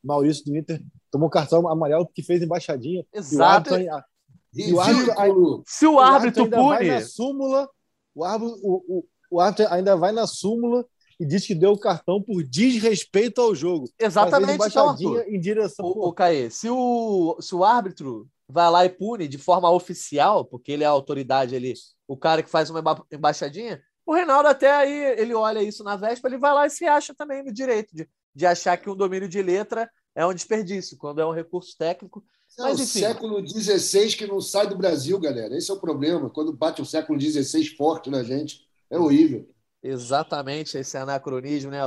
Maurício 0.04 0.46
do 0.46 0.56
Inter 0.56 0.82
tomou 1.12 1.30
cartão 1.30 1.68
amarelo 1.68 2.06
porque 2.06 2.24
fez 2.24 2.42
embaixadinha. 2.42 3.06
Exato. 3.14 3.76
E 3.78 3.84
o 3.84 3.90
árbitro, 3.92 4.06
e 4.54 4.74
o 4.74 4.80
árbitro, 4.80 5.64
Se 5.68 5.86
o 5.86 6.00
árbitro, 6.00 6.44
ainda 6.44 6.58
pune. 6.58 6.70
vai 6.70 6.88
na 6.88 7.02
súmula, 7.02 7.70
o 8.14 8.24
árbitro, 8.24 8.60
o, 8.64 8.84
o, 8.88 9.06
o 9.32 9.40
árbitro 9.42 9.74
ainda 9.74 9.96
vai 9.98 10.12
na 10.12 10.26
súmula 10.26 10.86
e 11.20 11.26
diz 11.26 11.46
que 11.46 11.56
deu 11.56 11.72
o 11.72 11.80
cartão 11.80 12.22
por 12.22 12.44
desrespeito 12.44 13.42
ao 13.42 13.56
jogo. 13.56 13.90
Exatamente, 14.00 14.66
então, 14.68 14.90
Arthur. 14.90 15.26
em 15.28 15.40
direção. 15.40 15.86
O, 15.86 16.08
o 16.10 16.14
Caê, 16.14 16.50
se 16.50 16.70
o, 16.70 17.38
se 17.40 17.54
o 17.56 17.64
árbitro 17.64 18.28
vai 18.48 18.70
lá 18.70 18.86
e 18.86 18.90
pune 18.90 19.28
de 19.28 19.38
forma 19.38 19.70
oficial, 19.72 20.46
porque 20.46 20.72
ele 20.72 20.84
é 20.84 20.88
a 20.88 20.92
autoridade 20.92 21.56
ali, 21.56 21.74
o 22.08 22.16
cara 22.18 22.44
que 22.44 22.50
faz 22.50 22.70
uma 22.70 22.80
emba- 22.80 23.06
embaixadinha, 23.12 23.82
o 24.06 24.14
Reinaldo 24.14 24.48
até 24.48 24.72
aí, 24.72 25.20
ele 25.20 25.34
olha 25.34 25.64
isso 25.64 25.84
na 25.84 25.96
véspera, 25.96 26.34
ele 26.34 26.42
vai 26.42 26.54
lá 26.54 26.68
e 26.68 26.70
se 26.70 26.86
acha 26.86 27.14
também 27.16 27.44
no 27.44 27.52
direito 27.52 27.96
de, 27.96 28.08
de 28.36 28.46
achar 28.46 28.78
que 28.78 28.90
um 28.90 28.96
domínio 28.96 29.28
de 29.28 29.42
letra 29.42 29.90
é 30.14 30.26
um 30.26 30.34
desperdício, 30.34 30.96
quando 30.98 31.20
é 31.22 31.26
um 31.26 31.32
recurso 31.32 31.76
técnico. 31.78 32.24
É 32.58 32.62
Mas, 32.62 32.80
o 32.80 32.84
enfim. 32.84 33.00
século 33.00 33.46
XVI 33.46 34.16
que 34.16 34.28
não 34.28 34.40
sai 34.40 34.68
do 34.68 34.78
Brasil, 34.78 35.20
galera. 35.20 35.58
Esse 35.58 35.72
é 35.72 35.74
o 35.74 35.80
problema. 35.80 36.30
Quando 36.30 36.54
bate 36.54 36.82
o 36.82 36.86
século 36.86 37.20
XVI 37.20 37.66
forte 37.76 38.10
na 38.10 38.24
gente, 38.24 38.62
é 38.90 38.98
horrível. 38.98 39.50
Exatamente, 39.88 40.80
esse 40.80 40.98
anacronismo, 40.98 41.70
né? 41.70 41.86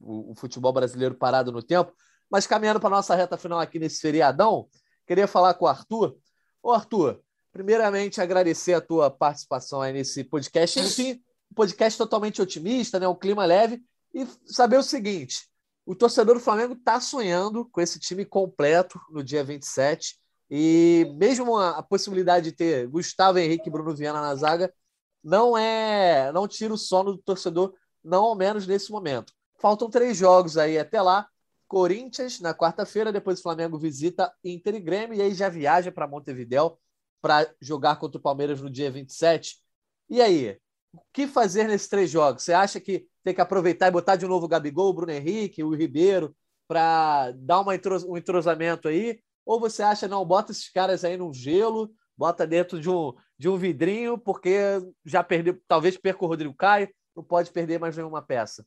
O, 0.00 0.32
o 0.32 0.34
futebol 0.34 0.72
brasileiro 0.72 1.14
parado 1.14 1.52
no 1.52 1.62
tempo. 1.62 1.92
Mas 2.28 2.46
caminhando 2.46 2.80
para 2.80 2.90
nossa 2.90 3.14
reta 3.14 3.36
final 3.36 3.60
aqui 3.60 3.78
nesse 3.78 4.00
feriadão, 4.00 4.68
queria 5.06 5.28
falar 5.28 5.54
com 5.54 5.64
o 5.64 5.68
Arthur. 5.68 6.16
Ô, 6.60 6.72
Arthur, 6.72 7.20
primeiramente 7.52 8.20
agradecer 8.20 8.74
a 8.74 8.80
tua 8.80 9.10
participação 9.10 9.80
aí 9.80 9.92
nesse 9.92 10.24
podcast. 10.24 10.80
Enfim, 10.80 11.22
um 11.50 11.54
podcast 11.54 11.96
totalmente 11.96 12.42
otimista, 12.42 12.98
né? 12.98 13.06
Um 13.06 13.14
clima 13.14 13.44
leve. 13.44 13.80
E 14.12 14.26
saber 14.46 14.78
o 14.78 14.82
seguinte: 14.82 15.48
o 15.86 15.94
torcedor 15.94 16.34
do 16.34 16.40
Flamengo 16.40 16.72
está 16.72 17.00
sonhando 17.00 17.64
com 17.66 17.80
esse 17.80 18.00
time 18.00 18.24
completo 18.24 19.00
no 19.08 19.22
dia 19.22 19.44
27. 19.44 20.18
E 20.50 21.14
mesmo 21.16 21.56
a, 21.56 21.78
a 21.78 21.82
possibilidade 21.82 22.50
de 22.50 22.56
ter 22.56 22.88
Gustavo 22.88 23.38
Henrique 23.38 23.68
e 23.68 23.70
Bruno 23.72 23.94
Viana 23.94 24.20
na 24.20 24.34
zaga 24.34 24.72
não 25.22 25.56
é, 25.56 26.32
não 26.32 26.48
tira 26.48 26.72
o 26.72 26.78
sono 26.78 27.12
do 27.12 27.22
torcedor, 27.22 27.74
não 28.02 28.24
ao 28.24 28.34
menos 28.34 28.66
nesse 28.66 28.90
momento. 28.90 29.32
Faltam 29.58 29.90
três 29.90 30.16
jogos 30.16 30.56
aí 30.56 30.78
até 30.78 31.00
lá. 31.02 31.28
Corinthians 31.68 32.40
na 32.40 32.52
quarta-feira, 32.52 33.12
depois 33.12 33.38
o 33.38 33.42
Flamengo 33.42 33.78
visita 33.78 34.32
Inter 34.42 34.74
e 34.74 34.80
Grêmio 34.80 35.16
e 35.16 35.22
aí 35.22 35.32
já 35.32 35.48
viaja 35.48 35.92
para 35.92 36.08
Montevidéu 36.08 36.78
para 37.20 37.48
jogar 37.60 37.96
contra 37.96 38.18
o 38.18 38.22
Palmeiras 38.22 38.60
no 38.60 38.70
dia 38.70 38.90
27. 38.90 39.58
E 40.08 40.20
aí, 40.20 40.58
o 40.92 41.00
que 41.12 41.26
fazer 41.26 41.68
nesses 41.68 41.88
três 41.88 42.10
jogos? 42.10 42.42
Você 42.42 42.52
acha 42.52 42.80
que 42.80 43.06
tem 43.22 43.34
que 43.34 43.40
aproveitar 43.40 43.88
e 43.88 43.92
botar 43.92 44.16
de 44.16 44.26
novo 44.26 44.46
o 44.46 44.48
Gabigol, 44.48 44.90
o 44.90 44.94
Bruno 44.94 45.12
Henrique, 45.12 45.62
o 45.62 45.74
Ribeiro 45.74 46.34
para 46.66 47.32
dar 47.32 47.60
uma 47.60 47.72
um 48.08 48.16
entrosamento 48.16 48.88
aí? 48.88 49.20
Ou 49.44 49.60
você 49.60 49.82
acha, 49.82 50.08
não, 50.08 50.24
bota 50.24 50.52
esses 50.52 50.68
caras 50.70 51.04
aí 51.04 51.16
no 51.16 51.32
gelo, 51.32 51.92
bota 52.20 52.46
dentro 52.46 52.78
de 52.78 52.90
um, 52.90 53.14
de 53.38 53.48
um 53.48 53.56
vidrinho, 53.56 54.18
porque 54.18 54.54
já 55.06 55.24
perdeu, 55.24 55.58
talvez 55.66 55.96
perca 55.96 56.22
o 56.22 56.28
Rodrigo 56.28 56.52
Caio, 56.52 56.86
não 57.16 57.24
pode 57.24 57.50
perder 57.50 57.80
mais 57.80 57.96
nenhuma 57.96 58.20
peça. 58.20 58.66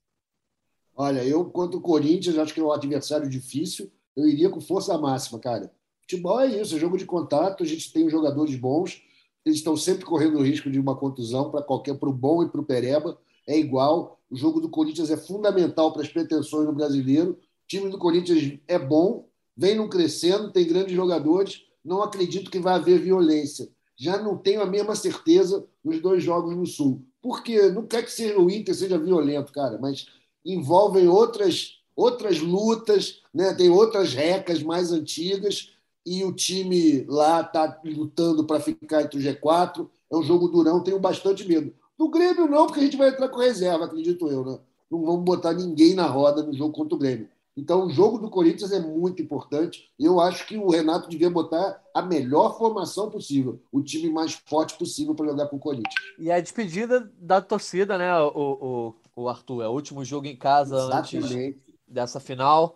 Olha, 0.96 1.24
eu 1.24 1.46
contra 1.52 1.78
o 1.78 1.82
Corinthians, 1.82 2.40
acho 2.40 2.52
que 2.52 2.60
é 2.60 2.64
um 2.64 2.72
adversário 2.72 3.30
difícil. 3.30 3.92
Eu 4.16 4.28
iria 4.28 4.50
com 4.50 4.60
força 4.60 4.98
máxima, 4.98 5.40
cara. 5.40 5.72
Futebol 6.02 6.40
é 6.40 6.48
isso, 6.48 6.76
é 6.76 6.80
jogo 6.80 6.98
de 6.98 7.06
contato. 7.06 7.62
A 7.62 7.66
gente 7.68 7.94
tem 7.94 8.10
jogadores 8.10 8.56
bons, 8.56 9.04
eles 9.46 9.60
estão 9.60 9.78
sempre 9.78 10.04
correndo 10.04 10.40
o 10.40 10.44
risco 10.44 10.72
de 10.72 10.80
uma 10.80 10.96
contusão 10.96 11.52
para 11.52 11.62
qualquer, 11.62 11.94
para 12.00 12.10
o 12.10 12.14
bom 12.14 12.42
e 12.42 12.50
para 12.50 12.60
o 12.60 12.66
pereba. 12.66 13.20
É 13.48 13.56
igual. 13.56 14.20
O 14.32 14.36
jogo 14.36 14.60
do 14.60 14.70
Corinthians 14.70 15.12
é 15.12 15.18
fundamental 15.18 15.94
para 15.94 16.02
as 16.02 16.10
pretensões 16.10 16.66
do 16.66 16.74
brasileiro. 16.74 17.34
O 17.34 17.68
time 17.68 17.92
do 17.92 18.00
Corinthians 18.00 18.58
é 18.68 18.80
bom, 18.80 19.28
vem 19.56 19.76
não 19.76 19.88
crescendo, 19.88 20.52
tem 20.52 20.68
grandes 20.68 20.96
jogadores. 20.96 21.72
Não 21.84 22.02
acredito 22.02 22.50
que 22.50 22.60
vai 22.60 22.76
haver 22.76 23.00
violência. 23.00 23.70
Já 23.96 24.22
não 24.22 24.38
tenho 24.38 24.62
a 24.62 24.66
mesma 24.66 24.96
certeza 24.96 25.66
nos 25.84 26.02
dois 26.02 26.24
jogos 26.24 26.56
no 26.56 26.66
Sul. 26.66 27.06
Porque 27.22 27.70
não 27.70 27.86
quer 27.86 28.04
que 28.04 28.12
seja 28.12 28.40
o 28.40 28.50
Inter 28.50 28.76
seja 28.76 28.98
violento, 28.98 29.52
cara, 29.54 29.78
mas 29.80 30.08
envolvem 30.46 31.08
outras 31.08 31.80
outras 31.96 32.40
lutas, 32.40 33.22
né? 33.34 33.54
tem 33.54 33.70
outras 33.70 34.14
recas 34.14 34.64
mais 34.64 34.92
antigas 34.92 35.72
e 36.06 36.24
o 36.24 36.34
time 36.34 37.06
lá 37.08 37.42
está 37.42 37.80
lutando 37.86 38.46
para 38.46 38.60
ficar 38.60 39.04
entre 39.04 39.20
o 39.20 39.22
G4. 39.22 39.88
É 40.12 40.16
um 40.16 40.24
jogo 40.24 40.48
durão, 40.48 40.84
tenho 40.84 41.00
bastante 41.00 41.48
medo. 41.48 41.74
Do 41.98 42.10
Grêmio 42.10 42.48
não, 42.48 42.66
porque 42.66 42.80
a 42.80 42.84
gente 42.84 42.98
vai 42.98 43.10
entrar 43.10 43.30
com 43.30 43.40
reserva, 43.40 43.86
acredito 43.86 44.28
eu. 44.28 44.44
Né? 44.44 44.60
Não 44.90 45.04
vamos 45.04 45.24
botar 45.24 45.54
ninguém 45.54 45.94
na 45.94 46.06
roda 46.06 46.44
no 46.44 46.54
jogo 46.54 46.74
contra 46.74 46.96
o 46.96 47.00
Grêmio. 47.00 47.30
Então, 47.56 47.86
o 47.86 47.90
jogo 47.90 48.18
do 48.18 48.30
Corinthians 48.30 48.72
é 48.72 48.80
muito 48.80 49.22
importante. 49.22 49.92
Eu 50.00 50.20
acho 50.20 50.48
que 50.48 50.58
o 50.58 50.70
Renato 50.70 51.08
devia 51.08 51.30
botar 51.30 51.82
a 51.94 52.02
melhor 52.02 52.58
formação 52.58 53.12
possível, 53.12 53.62
o 53.72 53.82
time 53.82 54.10
mais 54.10 54.34
forte 54.34 54.76
possível 54.78 55.14
para 55.14 55.28
jogar 55.28 55.48
com 55.48 55.58
o 55.58 55.60
Corinthians. 55.60 55.94
E 56.18 56.32
a 56.32 56.42
despedida 56.42 57.12
da 57.20 57.42
torcida, 57.42 57.98
né, 57.98 58.12
o, 58.20 58.96
o, 59.16 59.24
o 59.24 59.30
Arthur? 59.30 59.64
É 59.64 59.68
o 59.68 59.72
último 59.72 60.04
jogo 60.04 60.26
em 60.26 60.36
casa 60.36 60.76
Exatamente. 60.76 61.18
antes 61.18 61.56
dessa 61.88 62.20
final. 62.20 62.76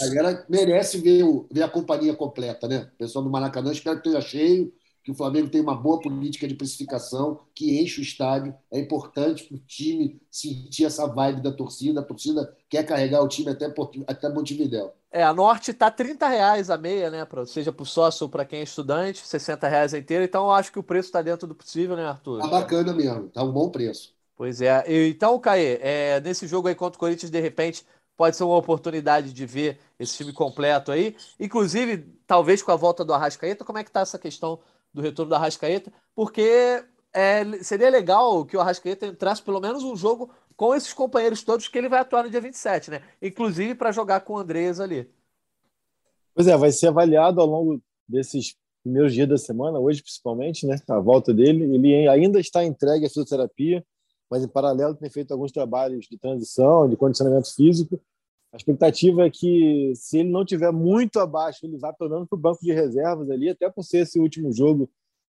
A 0.00 0.14
galera 0.14 0.46
merece 0.48 0.98
ver, 0.98 1.24
o, 1.24 1.48
ver 1.50 1.64
a 1.64 1.68
companhia 1.68 2.14
completa, 2.14 2.68
né? 2.68 2.88
O 2.94 2.98
pessoal 2.98 3.24
do 3.24 3.30
Maracanã, 3.30 3.72
espero 3.72 4.00
que 4.00 4.08
esteja 4.08 4.24
cheio, 4.24 4.72
que 5.02 5.10
o 5.10 5.14
Flamengo 5.14 5.48
tenha 5.48 5.64
uma 5.64 5.74
boa 5.74 6.00
política 6.00 6.46
de 6.46 6.54
precificação, 6.54 7.40
que 7.54 7.80
enche 7.80 8.00
o 8.00 8.02
estádio. 8.02 8.54
É 8.70 8.78
importante 8.78 9.44
para 9.44 9.56
o 9.56 9.60
time 9.60 10.20
sentir 10.30 10.84
essa 10.84 11.06
vibe 11.06 11.42
da 11.42 11.50
torcida. 11.50 12.00
A 12.00 12.04
torcida 12.04 12.56
quer 12.68 12.84
carregar 12.84 13.22
o 13.22 13.28
time 13.28 13.50
até, 13.50 13.72
até 14.06 14.28
Montevidéu. 14.28 14.94
É, 15.10 15.22
a 15.22 15.34
Norte 15.34 15.72
está 15.72 15.90
30 15.90 16.26
reais 16.26 16.70
a 16.70 16.78
meia, 16.78 17.10
né? 17.10 17.24
Pra, 17.24 17.44
seja 17.44 17.72
para 17.72 17.82
o 17.82 17.86
sócio 17.86 18.24
ou 18.24 18.30
para 18.30 18.44
quem 18.44 18.60
é 18.60 18.62
estudante, 18.62 19.26
60 19.26 19.68
reais 19.68 19.92
a 19.92 19.98
inteira. 19.98 20.24
Então, 20.24 20.44
eu 20.44 20.52
acho 20.52 20.72
que 20.72 20.78
o 20.78 20.82
preço 20.82 21.08
está 21.08 21.20
dentro 21.20 21.46
do 21.46 21.54
possível, 21.54 21.96
né, 21.96 22.06
Arthur? 22.06 22.40
Tá 22.40 22.46
bacana 22.46 22.94
mesmo, 22.94 23.28
tá 23.28 23.42
um 23.42 23.52
bom 23.52 23.68
preço. 23.68 24.14
Pois 24.36 24.62
é. 24.62 24.84
Então, 25.08 25.38
Caê, 25.38 25.78
é, 25.82 26.20
nesse 26.20 26.46
jogo 26.46 26.68
aí 26.68 26.74
contra 26.74 26.96
o 26.96 26.98
Corinthians, 26.98 27.30
de 27.30 27.40
repente, 27.40 27.84
pode 28.16 28.36
ser 28.36 28.44
uma 28.44 28.56
oportunidade 28.56 29.32
de 29.32 29.44
ver 29.44 29.78
esse 29.98 30.16
time 30.16 30.32
completo 30.32 30.90
aí. 30.90 31.14
Inclusive, 31.38 31.98
talvez 32.26 32.62
com 32.62 32.72
a 32.72 32.76
volta 32.76 33.04
do 33.04 33.12
Arrascaeta, 33.12 33.64
como 33.64 33.78
é 33.78 33.84
que 33.84 33.90
está 33.90 34.00
essa 34.00 34.18
questão 34.18 34.58
do 34.92 35.00
retorno 35.00 35.30
do 35.30 35.34
Arrascaeta? 35.34 35.92
Porque 36.14 36.84
é, 37.12 37.44
seria 37.62 37.90
legal 37.90 38.44
que 38.44 38.56
o 38.56 38.60
Arrascaeta 38.60 39.06
entrasse 39.06 39.42
pelo 39.42 39.60
menos 39.60 39.82
um 39.82 39.96
jogo 39.96 40.30
com 40.56 40.74
esses 40.74 40.92
companheiros 40.92 41.42
todos 41.42 41.68
que 41.68 41.78
ele 41.78 41.88
vai 41.88 42.00
atuar 42.00 42.24
no 42.24 42.30
dia 42.30 42.40
27, 42.40 42.90
né? 42.90 43.02
Inclusive 43.20 43.74
para 43.74 43.92
jogar 43.92 44.20
com 44.20 44.34
o 44.34 44.38
Andrés 44.38 44.80
ali. 44.80 45.10
Pois 46.34 46.46
é, 46.46 46.56
vai 46.56 46.72
ser 46.72 46.88
avaliado 46.88 47.40
ao 47.40 47.46
longo 47.46 47.82
desses 48.08 48.56
primeiros 48.82 49.12
dias 49.12 49.28
da 49.28 49.38
semana, 49.38 49.78
hoje 49.78 50.02
principalmente, 50.02 50.66
né? 50.66 50.76
A 50.88 50.98
volta 50.98 51.32
dele. 51.32 51.74
Ele 51.74 52.08
ainda 52.08 52.40
está 52.40 52.64
entregue 52.64 53.06
à 53.06 53.08
fisioterapia, 53.08 53.84
mas 54.30 54.42
em 54.42 54.48
paralelo 54.48 54.94
tem 54.94 55.10
feito 55.10 55.32
alguns 55.32 55.52
trabalhos 55.52 56.06
de 56.06 56.18
transição, 56.18 56.88
de 56.88 56.96
condicionamento 56.96 57.54
físico. 57.54 58.00
A 58.52 58.56
expectativa 58.58 59.24
é 59.24 59.30
que, 59.30 59.94
se 59.96 60.18
ele 60.18 60.28
não 60.28 60.44
tiver 60.44 60.70
muito 60.70 61.18
abaixo, 61.18 61.64
ele 61.64 61.78
vá 61.78 61.94
menos 61.98 62.28
para 62.28 62.36
o 62.36 62.40
banco 62.40 62.60
de 62.60 62.70
reservas 62.70 63.30
ali, 63.30 63.48
até 63.48 63.70
por 63.70 63.82
ser 63.82 64.00
esse 64.00 64.20
último 64.20 64.52
jogo, 64.52 64.90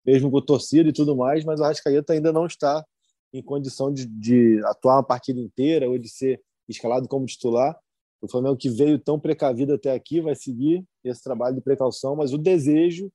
mesmo 0.05 0.29
com 0.29 0.39
torcida 0.39 0.89
e 0.89 0.93
tudo 0.93 1.15
mais, 1.15 1.43
mas 1.43 1.59
o 1.59 1.63
Arrascaeta 1.63 2.13
ainda 2.13 2.31
não 2.31 2.45
está 2.45 2.85
em 3.33 3.41
condição 3.41 3.91
de, 3.91 4.05
de 4.05 4.61
atuar 4.65 4.97
uma 4.97 5.03
partida 5.03 5.39
inteira 5.39 5.89
ou 5.89 5.97
de 5.97 6.07
ser 6.07 6.39
escalado 6.69 7.07
como 7.07 7.25
titular. 7.25 7.75
O 8.21 8.27
Flamengo 8.27 8.55
que 8.55 8.69
veio 8.69 8.99
tão 8.99 9.19
precavido 9.19 9.73
até 9.73 9.91
aqui 9.91 10.21
vai 10.21 10.35
seguir 10.35 10.85
esse 11.03 11.23
trabalho 11.23 11.55
de 11.55 11.61
precaução, 11.61 12.15
mas 12.15 12.33
o 12.33 12.37
desejo 12.37 13.11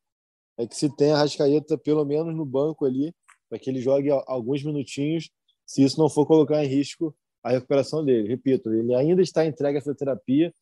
é 0.58 0.66
que 0.66 0.76
se 0.76 0.94
tenha 0.96 1.14
a 1.14 1.18
Arrascaeta 1.18 1.78
pelo 1.78 2.04
menos 2.04 2.34
no 2.34 2.44
banco 2.44 2.84
ali, 2.84 3.14
para 3.48 3.58
que 3.58 3.70
ele 3.70 3.80
jogue 3.80 4.10
alguns 4.26 4.64
minutinhos, 4.64 5.30
se 5.64 5.84
isso 5.84 5.98
não 5.98 6.08
for 6.08 6.26
colocar 6.26 6.64
em 6.64 6.68
risco 6.68 7.14
a 7.42 7.50
recuperação 7.50 8.04
dele. 8.04 8.28
Repito, 8.28 8.72
ele 8.72 8.94
ainda 8.94 9.22
está 9.22 9.44
entregue 9.46 9.78
à 9.78 9.80
fisioterapia, 9.80 10.54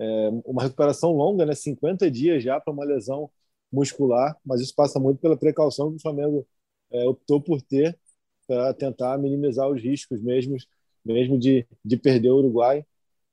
é 0.00 0.30
uma 0.44 0.62
recuperação 0.62 1.12
longa, 1.12 1.44
né? 1.44 1.54
50 1.54 2.10
dias 2.10 2.42
já 2.42 2.60
para 2.60 2.72
uma 2.72 2.84
lesão 2.84 3.30
muscular, 3.72 4.36
mas 4.44 4.60
isso 4.60 4.74
passa 4.74 4.98
muito 5.00 5.20
pela 5.20 5.36
precaução 5.36 5.90
que 5.90 5.96
o 5.96 6.00
Flamengo 6.00 6.46
é, 6.90 7.06
optou 7.06 7.40
por 7.40 7.60
ter 7.62 7.98
para 8.46 8.72
tentar 8.74 9.18
minimizar 9.18 9.68
os 9.68 9.82
riscos 9.82 10.22
mesmo, 10.22 10.56
mesmo 11.04 11.38
de, 11.38 11.66
de 11.84 11.96
perder 11.98 12.30
o 12.30 12.38
Uruguai. 12.38 12.84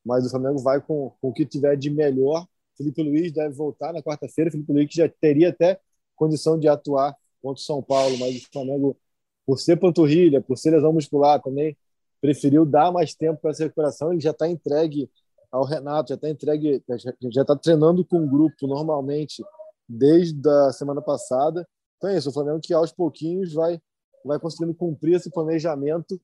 Mas 0.03 0.25
o 0.25 0.29
Flamengo 0.29 0.59
vai 0.59 0.81
com, 0.81 1.11
com 1.21 1.29
o 1.29 1.33
que 1.33 1.45
tiver 1.45 1.77
de 1.77 1.89
melhor. 1.89 2.45
Felipe 2.77 3.01
Luiz 3.01 3.31
deve 3.31 3.55
voltar 3.55 3.93
na 3.93 4.03
quarta-feira. 4.03 4.51
Felipe 4.51 4.73
Luiz 4.73 4.89
já 4.91 5.07
teria 5.07 5.49
até 5.49 5.79
condição 6.15 6.59
de 6.59 6.67
atuar 6.67 7.15
contra 7.41 7.61
o 7.61 7.63
São 7.63 7.81
Paulo, 7.81 8.17
mas 8.17 8.35
o 8.35 8.49
Flamengo, 8.51 8.97
por 9.45 9.59
ser 9.59 9.77
panturrilha, 9.77 10.41
por 10.41 10.57
ser 10.57 10.71
lesão 10.71 10.91
muscular 10.93 11.41
também, 11.41 11.77
preferiu 12.25 12.65
dar 12.65 12.91
mais 12.91 13.13
tempo 13.13 13.39
para 13.39 13.51
essa 13.51 13.63
recuperação. 13.63 14.11
Ele 14.11 14.19
já 14.19 14.31
está 14.31 14.47
entregue 14.47 15.09
ao 15.51 15.63
Renato, 15.63 16.09
já 16.09 16.15
está 16.15 16.27
entregue, 16.27 16.83
já 17.31 17.41
está 17.41 17.55
treinando 17.55 18.03
com 18.03 18.17
o 18.17 18.27
grupo 18.27 18.65
normalmente 18.67 19.43
desde 19.87 20.49
a 20.49 20.71
semana 20.71 21.01
passada. 21.01 21.67
Então 21.97 22.09
é 22.09 22.17
isso, 22.17 22.29
o 22.29 22.33
Flamengo 22.33 22.59
que 22.59 22.73
aos 22.73 22.91
pouquinhos 22.91 23.53
vai 23.53 23.79
vai 24.23 24.39
conseguindo 24.39 24.73
cumprir 24.73 25.17
esse 25.17 25.29
planejamento 25.29 26.19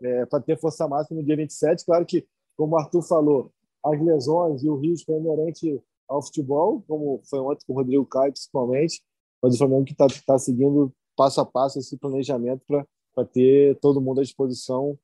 é, 0.00 0.24
para 0.24 0.40
ter 0.40 0.56
força 0.56 0.86
máxima 0.86 1.20
no 1.20 1.26
dia 1.26 1.36
27. 1.36 1.84
Claro 1.84 2.06
que, 2.06 2.24
como 2.56 2.76
o 2.76 2.78
Arthur 2.78 3.02
falou, 3.02 3.52
as 3.84 4.00
lesões 4.00 4.62
e 4.62 4.68
o 4.68 4.76
risco 4.76 5.12
é 5.12 5.18
inerente 5.18 5.82
ao 6.08 6.22
futebol, 6.22 6.80
como 6.86 7.20
foi 7.28 7.40
ontem 7.40 7.64
com 7.66 7.72
o 7.72 7.76
Rodrigo 7.76 8.06
Caio, 8.06 8.32
principalmente, 8.32 9.02
mas 9.42 9.54
o 9.54 9.58
Flamengo 9.58 9.84
que 9.84 9.92
está 9.92 10.06
tá 10.24 10.38
seguindo 10.38 10.92
passo 11.16 11.40
a 11.40 11.44
passo 11.44 11.80
esse 11.80 11.96
planejamento 11.98 12.62
para 12.66 13.24
ter 13.24 13.76
todo 13.80 14.00
mundo 14.00 14.20
à 14.20 14.22
disposição 14.22 14.96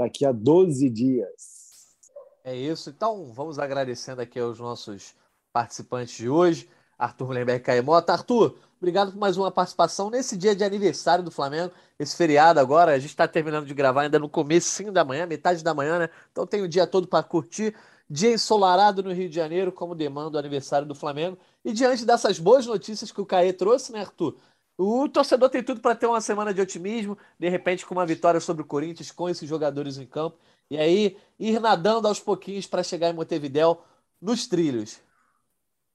daqui 0.00 0.24
a 0.24 0.32
12 0.32 0.88
dias. 0.88 1.60
É 2.42 2.56
isso. 2.56 2.88
Então, 2.88 3.32
vamos 3.34 3.58
agradecendo 3.58 4.22
aqui 4.22 4.40
aos 4.40 4.58
nossos 4.58 5.14
participantes 5.52 6.16
de 6.16 6.28
hoje, 6.28 6.68
Arthur 6.98 7.26
Mullenberg 7.26 7.62
Caemota. 7.62 8.12
Arthur, 8.12 8.56
obrigado 8.78 9.12
por 9.12 9.18
mais 9.18 9.36
uma 9.36 9.50
participação 9.50 10.08
nesse 10.08 10.38
dia 10.38 10.56
de 10.56 10.64
aniversário 10.64 11.22
do 11.22 11.30
Flamengo, 11.30 11.72
esse 11.98 12.16
feriado 12.16 12.58
agora. 12.58 12.92
A 12.92 12.98
gente 12.98 13.10
está 13.10 13.28
terminando 13.28 13.66
de 13.66 13.74
gravar 13.74 14.02
ainda 14.02 14.18
no 14.18 14.28
começo 14.28 14.90
da 14.90 15.04
manhã, 15.04 15.26
metade 15.26 15.62
da 15.62 15.74
manhã, 15.74 15.98
né? 15.98 16.10
Então 16.32 16.46
tem 16.46 16.62
o 16.62 16.68
dia 16.68 16.86
todo 16.86 17.06
para 17.06 17.22
curtir. 17.22 17.74
Dia 18.08 18.32
ensolarado 18.32 19.04
no 19.04 19.12
Rio 19.12 19.28
de 19.28 19.36
Janeiro, 19.36 19.70
como 19.70 19.94
demanda 19.94 20.36
o 20.36 20.40
aniversário 20.40 20.88
do 20.88 20.94
Flamengo. 20.94 21.38
E 21.64 21.72
diante 21.72 22.04
dessas 22.04 22.38
boas 22.40 22.66
notícias 22.66 23.12
que 23.12 23.20
o 23.20 23.26
Caê 23.26 23.52
trouxe, 23.52 23.92
né, 23.92 24.00
Arthur? 24.00 24.36
O 24.82 25.06
torcedor 25.10 25.50
tem 25.50 25.62
tudo 25.62 25.82
para 25.82 25.94
ter 25.94 26.06
uma 26.06 26.22
semana 26.22 26.54
de 26.54 26.60
otimismo, 26.62 27.18
de 27.38 27.50
repente 27.50 27.84
com 27.84 27.94
uma 27.94 28.06
vitória 28.06 28.40
sobre 28.40 28.62
o 28.62 28.64
Corinthians, 28.64 29.10
com 29.10 29.28
esses 29.28 29.46
jogadores 29.46 29.98
em 29.98 30.06
campo. 30.06 30.38
E 30.70 30.78
aí, 30.78 31.18
ir 31.38 31.60
nadando 31.60 32.08
aos 32.08 32.18
pouquinhos 32.18 32.66
para 32.66 32.82
chegar 32.82 33.10
em 33.10 33.12
Montevidéu 33.12 33.82
nos 34.18 34.46
trilhos. 34.46 34.98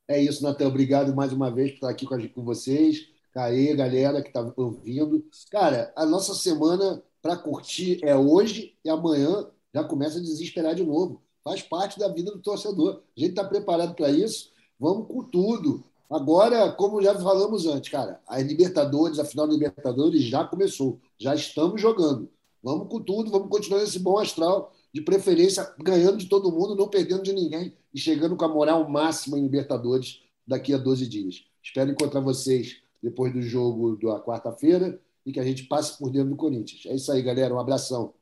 É 0.07 0.21
isso, 0.21 0.43
Natan. 0.43 0.67
Obrigado 0.67 1.15
mais 1.15 1.33
uma 1.33 1.49
vez 1.49 1.71
por 1.71 1.75
estar 1.77 1.89
aqui 1.89 2.29
com, 2.29 2.43
vocês. 2.43 3.07
Caê, 3.33 3.75
galera 3.75 4.21
que 4.21 4.27
está 4.27 4.53
ouvindo. 4.55 5.25
Cara, 5.49 5.91
a 5.95 6.05
nossa 6.05 6.35
semana 6.35 7.01
para 7.23 7.35
curtir 7.35 7.99
é 8.03 8.15
hoje 8.15 8.77
e 8.85 8.89
amanhã 8.91 9.47
já 9.73 9.83
começa 9.83 10.19
a 10.19 10.21
desesperar 10.21 10.75
de 10.75 10.83
novo. 10.83 11.23
Faz 11.43 11.63
parte 11.63 11.97
da 11.97 12.07
vida 12.07 12.29
do 12.29 12.39
torcedor. 12.39 13.01
A 13.17 13.19
gente 13.19 13.31
está 13.31 13.43
preparado 13.43 13.95
para 13.95 14.11
isso. 14.11 14.51
Vamos 14.79 15.07
com 15.07 15.23
tudo. 15.23 15.83
Agora, 16.09 16.71
como 16.71 17.01
já 17.01 17.15
falamos 17.15 17.65
antes, 17.65 17.89
cara, 17.91 18.21
a 18.27 18.39
Libertadores, 18.39 19.17
a 19.19 19.25
final 19.25 19.47
da 19.47 19.53
Libertadores 19.53 20.23
já 20.23 20.43
começou. 20.43 20.99
Já 21.17 21.33
estamos 21.33 21.81
jogando. 21.81 22.29
Vamos 22.61 22.87
com 22.89 22.99
tudo, 22.99 23.31
vamos 23.31 23.49
continuar 23.49 23.83
esse 23.83 23.99
bom 23.99 24.17
astral, 24.17 24.73
de 24.93 25.01
preferência 25.01 25.71
ganhando 25.79 26.17
de 26.17 26.27
todo 26.27 26.51
mundo, 26.51 26.75
não 26.75 26.87
perdendo 26.87 27.23
de 27.23 27.33
ninguém 27.33 27.73
e 27.93 27.99
chegando 27.99 28.35
com 28.35 28.45
a 28.45 28.47
moral 28.47 28.89
máxima 28.89 29.37
em 29.37 29.43
Libertadores 29.43 30.21
daqui 30.47 30.73
a 30.73 30.77
12 30.77 31.07
dias. 31.07 31.43
Espero 31.63 31.91
encontrar 31.91 32.21
vocês 32.21 32.77
depois 33.01 33.33
do 33.33 33.41
jogo 33.41 33.97
da 33.97 34.19
quarta-feira 34.19 34.99
e 35.25 35.31
que 35.31 35.39
a 35.39 35.43
gente 35.43 35.63
passe 35.63 35.97
por 35.97 36.09
dentro 36.11 36.29
do 36.29 36.35
Corinthians. 36.35 36.85
É 36.85 36.95
isso 36.95 37.11
aí, 37.11 37.21
galera. 37.21 37.53
Um 37.53 37.59
abração. 37.59 38.13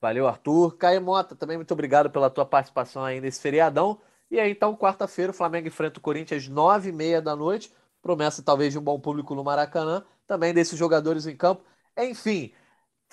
Valeu, 0.00 0.26
Arthur. 0.26 0.76
Caio 0.76 1.02
Mota, 1.02 1.34
também 1.34 1.56
muito 1.56 1.72
obrigado 1.72 2.10
pela 2.10 2.30
tua 2.30 2.44
participação 2.44 3.02
aí 3.02 3.20
nesse 3.20 3.40
feriadão. 3.40 3.98
E 4.30 4.40
aí, 4.40 4.50
então, 4.50 4.76
quarta-feira, 4.76 5.30
o 5.30 5.34
Flamengo 5.34 5.68
enfrenta 5.68 5.98
o 5.98 6.02
Corinthians 6.02 6.44
às 6.44 6.48
nove 6.48 6.88
e 6.88 6.92
meia 6.92 7.22
da 7.22 7.36
noite. 7.36 7.72
Promessa, 8.02 8.42
talvez, 8.42 8.72
de 8.72 8.78
um 8.78 8.82
bom 8.82 8.98
público 8.98 9.34
no 9.34 9.44
Maracanã. 9.44 10.04
Também 10.26 10.52
desses 10.52 10.78
jogadores 10.78 11.26
em 11.26 11.36
campo. 11.36 11.62
Enfim, 11.96 12.52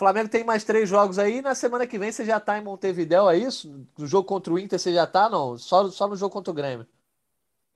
Flamengo 0.02 0.30
tem 0.30 0.44
mais 0.44 0.64
três 0.64 0.90
jogos 0.90 1.20
aí. 1.20 1.44
Na 1.44 1.54
semana 1.54 1.86
que 1.86 2.00
vem 2.00 2.12
você 2.12 2.26
já 2.26 2.38
está 2.38 2.58
em 2.58 2.64
Montevidéu, 2.64 3.30
é 3.30 3.38
isso? 3.38 3.86
No 3.96 4.08
jogo 4.08 4.28
contra 4.28 4.52
o 4.52 4.58
Inter 4.58 4.80
você 4.80 4.92
já 4.92 5.04
está? 5.04 5.30
Não, 5.30 5.56
só, 5.60 5.92
só 5.92 6.08
no 6.08 6.16
jogo 6.16 6.34
contra 6.34 6.50
o 6.50 6.56
Grêmio. 6.56 6.88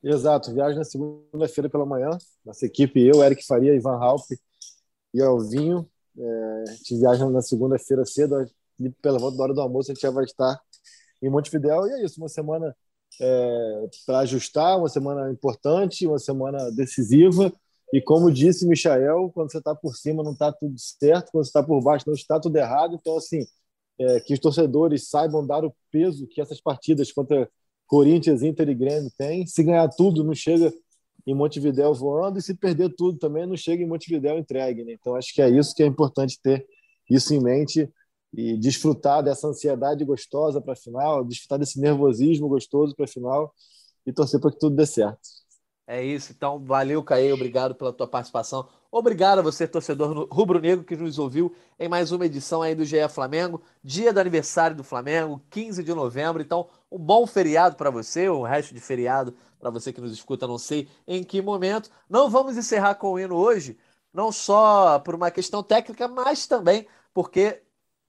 Exato, 0.02 0.52
viagem 0.52 0.78
na 0.78 0.84
segunda-feira 0.84 1.70
pela 1.70 1.86
manhã. 1.86 2.10
Nossa 2.44 2.66
equipe, 2.66 3.00
eu, 3.00 3.24
Eric 3.24 3.46
Faria, 3.46 3.76
Ivan 3.76 3.98
Halp 3.98 4.24
e 5.14 5.22
Alvinho. 5.22 5.88
É, 6.18 6.64
a 6.68 6.72
gente 6.74 6.98
viaja 6.98 7.30
na 7.30 7.44
segunda-feira 7.44 8.04
cedo, 8.06 8.50
pela 9.04 9.20
volta 9.20 9.38
da 9.38 9.44
hora 9.44 9.54
do 9.54 9.62
almoço 9.62 9.92
a 9.92 9.94
gente 9.94 10.02
já 10.02 10.10
vai 10.10 10.26
estar 10.26 10.60
em 11.22 11.30
Montevidéu. 11.30 11.86
E 11.86 11.92
é 11.92 12.06
isso, 12.06 12.20
uma 12.20 12.30
semana 12.30 12.76
é, 13.22 13.90
para 14.06 14.20
ajustar, 14.20 14.78
uma 14.78 14.90
semana 14.90 15.32
importante, 15.32 16.08
uma 16.08 16.20
semana 16.20 16.72
decisiva 16.72 17.52
e 17.94 18.02
como 18.02 18.32
disse 18.32 18.68
Michael, 18.68 19.32
quando 19.34 19.52
você 19.52 19.60
está 19.60 19.76
por 19.76 19.96
cima 19.96 20.24
não 20.24 20.34
está 20.34 20.52
tudo 20.52 20.76
certo, 20.78 21.32
quando 21.32 21.44
você 21.44 21.50
está 21.50 21.64
por 21.64 21.82
baixo 21.82 22.06
não 22.08 22.14
está 22.14 22.40
tudo 22.40 22.56
errado. 22.58 22.98
Então, 23.00 23.18
assim, 23.18 23.46
é, 24.00 24.20
que 24.20 24.34
os 24.34 24.40
torcedores 24.40 25.08
saibam 25.08 25.46
dar 25.46 25.64
o 25.64 25.74
peso 25.92 26.28
que 26.28 26.42
essas 26.42 26.60
partidas 26.60 27.12
contra 27.12 27.50
Corinthians, 27.88 28.42
Inter 28.42 28.68
e 28.70 28.76
Grêmio 28.76 29.12
têm. 29.18 29.46
Se 29.46 29.64
ganhar 29.64 29.88
tudo, 29.90 30.24
não 30.24 30.34
chega 30.34 30.74
em 31.28 31.34
Montevidéu 31.34 31.94
voando, 31.94 32.38
e 32.38 32.42
se 32.42 32.54
perder 32.54 32.94
tudo 32.96 33.18
também, 33.18 33.48
não 33.48 33.58
chega 33.58 33.82
em 33.82 33.88
Montevidéu 33.88 34.38
entregue. 34.38 34.84
Né? 34.84 34.94
Então, 34.94 35.16
acho 35.16 35.34
que 35.34 35.42
é 35.42 35.50
isso 35.50 35.74
que 35.74 35.82
é 35.82 35.86
importante 35.86 36.40
ter 36.42 36.66
isso 37.10 37.34
em 37.34 37.42
mente 37.42 37.90
e 38.36 38.58
desfrutar 38.58 39.24
dessa 39.24 39.48
ansiedade 39.48 40.04
gostosa 40.04 40.60
para 40.60 40.74
a 40.74 40.76
final, 40.76 41.24
desfrutar 41.24 41.58
desse 41.58 41.80
nervosismo 41.80 42.50
gostoso 42.50 42.94
para 42.94 43.06
a 43.06 43.08
final 43.08 43.54
e 44.06 44.12
torcer 44.12 44.40
para 44.42 44.52
que 44.52 44.60
tudo 44.60 44.76
dê 44.76 44.86
certo. 44.86 45.22
É 45.88 46.04
isso, 46.04 46.32
então 46.32 46.60
valeu, 46.60 47.04
Caê, 47.04 47.32
obrigado 47.32 47.76
pela 47.76 47.94
tua 47.94 48.08
participação. 48.08 48.68
Obrigado 48.92 49.40
a 49.40 49.42
você, 49.42 49.68
torcedor 49.68 50.28
rubro-negro, 50.32 50.84
que 50.84 50.96
nos 50.96 51.20
ouviu 51.20 51.54
em 51.80 51.88
mais 51.88 52.12
uma 52.12 52.26
edição 52.26 52.62
aí 52.62 52.74
do 52.74 52.84
GE 52.84 53.08
Flamengo, 53.08 53.62
dia 53.84 54.12
do 54.12 54.20
aniversário 54.20 54.76
do 54.76 54.84
Flamengo, 54.84 55.42
15 55.50 55.84
de 55.84 55.94
novembro. 55.94 56.42
Então, 56.42 56.68
um 56.92 56.98
bom 56.98 57.28
feriado 57.28 57.76
para 57.76 57.90
você, 57.90 58.30
um 58.30 58.42
resto 58.42 58.74
de 58.74 58.80
feriado 58.80 59.36
para 59.60 59.70
você 59.70 59.94
que 59.94 60.02
nos 60.02 60.12
escuta, 60.12 60.48
não 60.48 60.58
sei 60.58 60.88
em 61.08 61.24
que 61.24 61.42
momento. 61.42 61.90
Não 62.10 62.30
vamos 62.30 62.58
encerrar 62.58 62.96
com 62.96 63.12
o 63.12 63.20
hino 63.20 63.36
hoje, 63.36 63.78
não 64.14 64.32
só 64.32 64.98
por 65.00 65.14
uma 65.14 65.30
questão 65.30 65.62
técnica, 65.62 66.08
mas 66.08 66.48
também 66.48 66.88
porque 67.14 67.62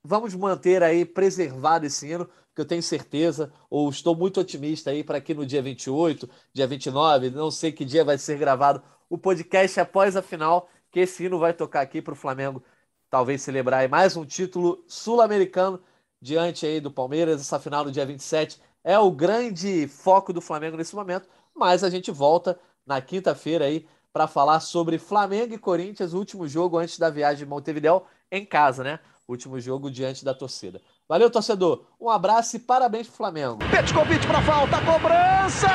vamos 0.06 0.34
manter 0.34 0.82
aí 0.82 1.04
preservado 1.04 1.86
esse 1.86 2.06
hino 2.08 2.28
que 2.54 2.60
eu 2.60 2.64
tenho 2.64 2.82
certeza, 2.82 3.52
ou 3.68 3.88
estou 3.90 4.16
muito 4.16 4.40
otimista 4.40 4.90
aí 4.90 5.04
para 5.04 5.20
que 5.20 5.34
no 5.34 5.44
dia 5.44 5.60
28, 5.60 6.28
dia 6.54 6.66
29, 6.66 7.30
não 7.30 7.50
sei 7.50 7.70
que 7.70 7.84
dia 7.84 8.04
vai 8.04 8.16
ser 8.16 8.38
gravado 8.38 8.82
o 9.10 9.18
podcast 9.18 9.78
após 9.78 10.16
a 10.16 10.22
final, 10.22 10.68
que 10.90 11.00
esse 11.00 11.24
hino 11.24 11.38
vai 11.38 11.52
tocar 11.52 11.82
aqui 11.82 12.00
para 12.00 12.14
o 12.14 12.16
Flamengo, 12.16 12.62
talvez 13.10 13.42
celebrar 13.42 13.86
mais 13.88 14.16
um 14.16 14.24
título 14.24 14.82
sul-americano 14.88 15.80
diante 16.20 16.64
aí 16.64 16.80
do 16.80 16.90
Palmeiras. 16.90 17.40
Essa 17.40 17.60
final 17.60 17.84
no 17.84 17.92
dia 17.92 18.06
27 18.06 18.58
é 18.82 18.98
o 18.98 19.10
grande 19.10 19.86
foco 19.86 20.32
do 20.32 20.40
Flamengo 20.40 20.76
nesse 20.76 20.94
momento, 20.94 21.28
mas 21.54 21.84
a 21.84 21.90
gente 21.90 22.10
volta 22.10 22.58
na 22.86 23.00
quinta-feira 23.02 23.66
aí 23.66 23.86
para 24.12 24.26
falar 24.26 24.60
sobre 24.60 24.98
Flamengo 24.98 25.52
e 25.52 25.58
Corinthians, 25.58 26.14
o 26.14 26.18
último 26.18 26.48
jogo 26.48 26.78
antes 26.78 26.98
da 26.98 27.10
viagem 27.10 27.44
de 27.44 27.46
Montevidéu 27.46 28.06
em 28.30 28.46
casa, 28.46 28.82
né? 28.82 28.98
Último 29.28 29.58
jogo 29.58 29.90
diante 29.90 30.24
da 30.24 30.32
torcida. 30.32 30.80
Valeu, 31.08 31.28
torcedor. 31.28 31.84
Um 32.00 32.08
abraço 32.08 32.56
e 32.56 32.60
parabéns 32.60 33.08
pro 33.08 33.16
Flamengo. 33.16 33.58
Petkovic 33.70 34.24
para 34.24 34.40
falta, 34.42 34.80
cobrança! 34.82 35.68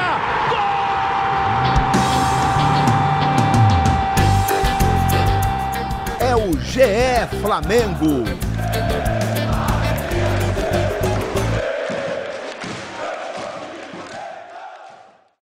Gol! 0.49 0.81
É 6.19 6.35
o 6.35 6.53
GE 6.61 7.41
Flamengo. 7.41 8.23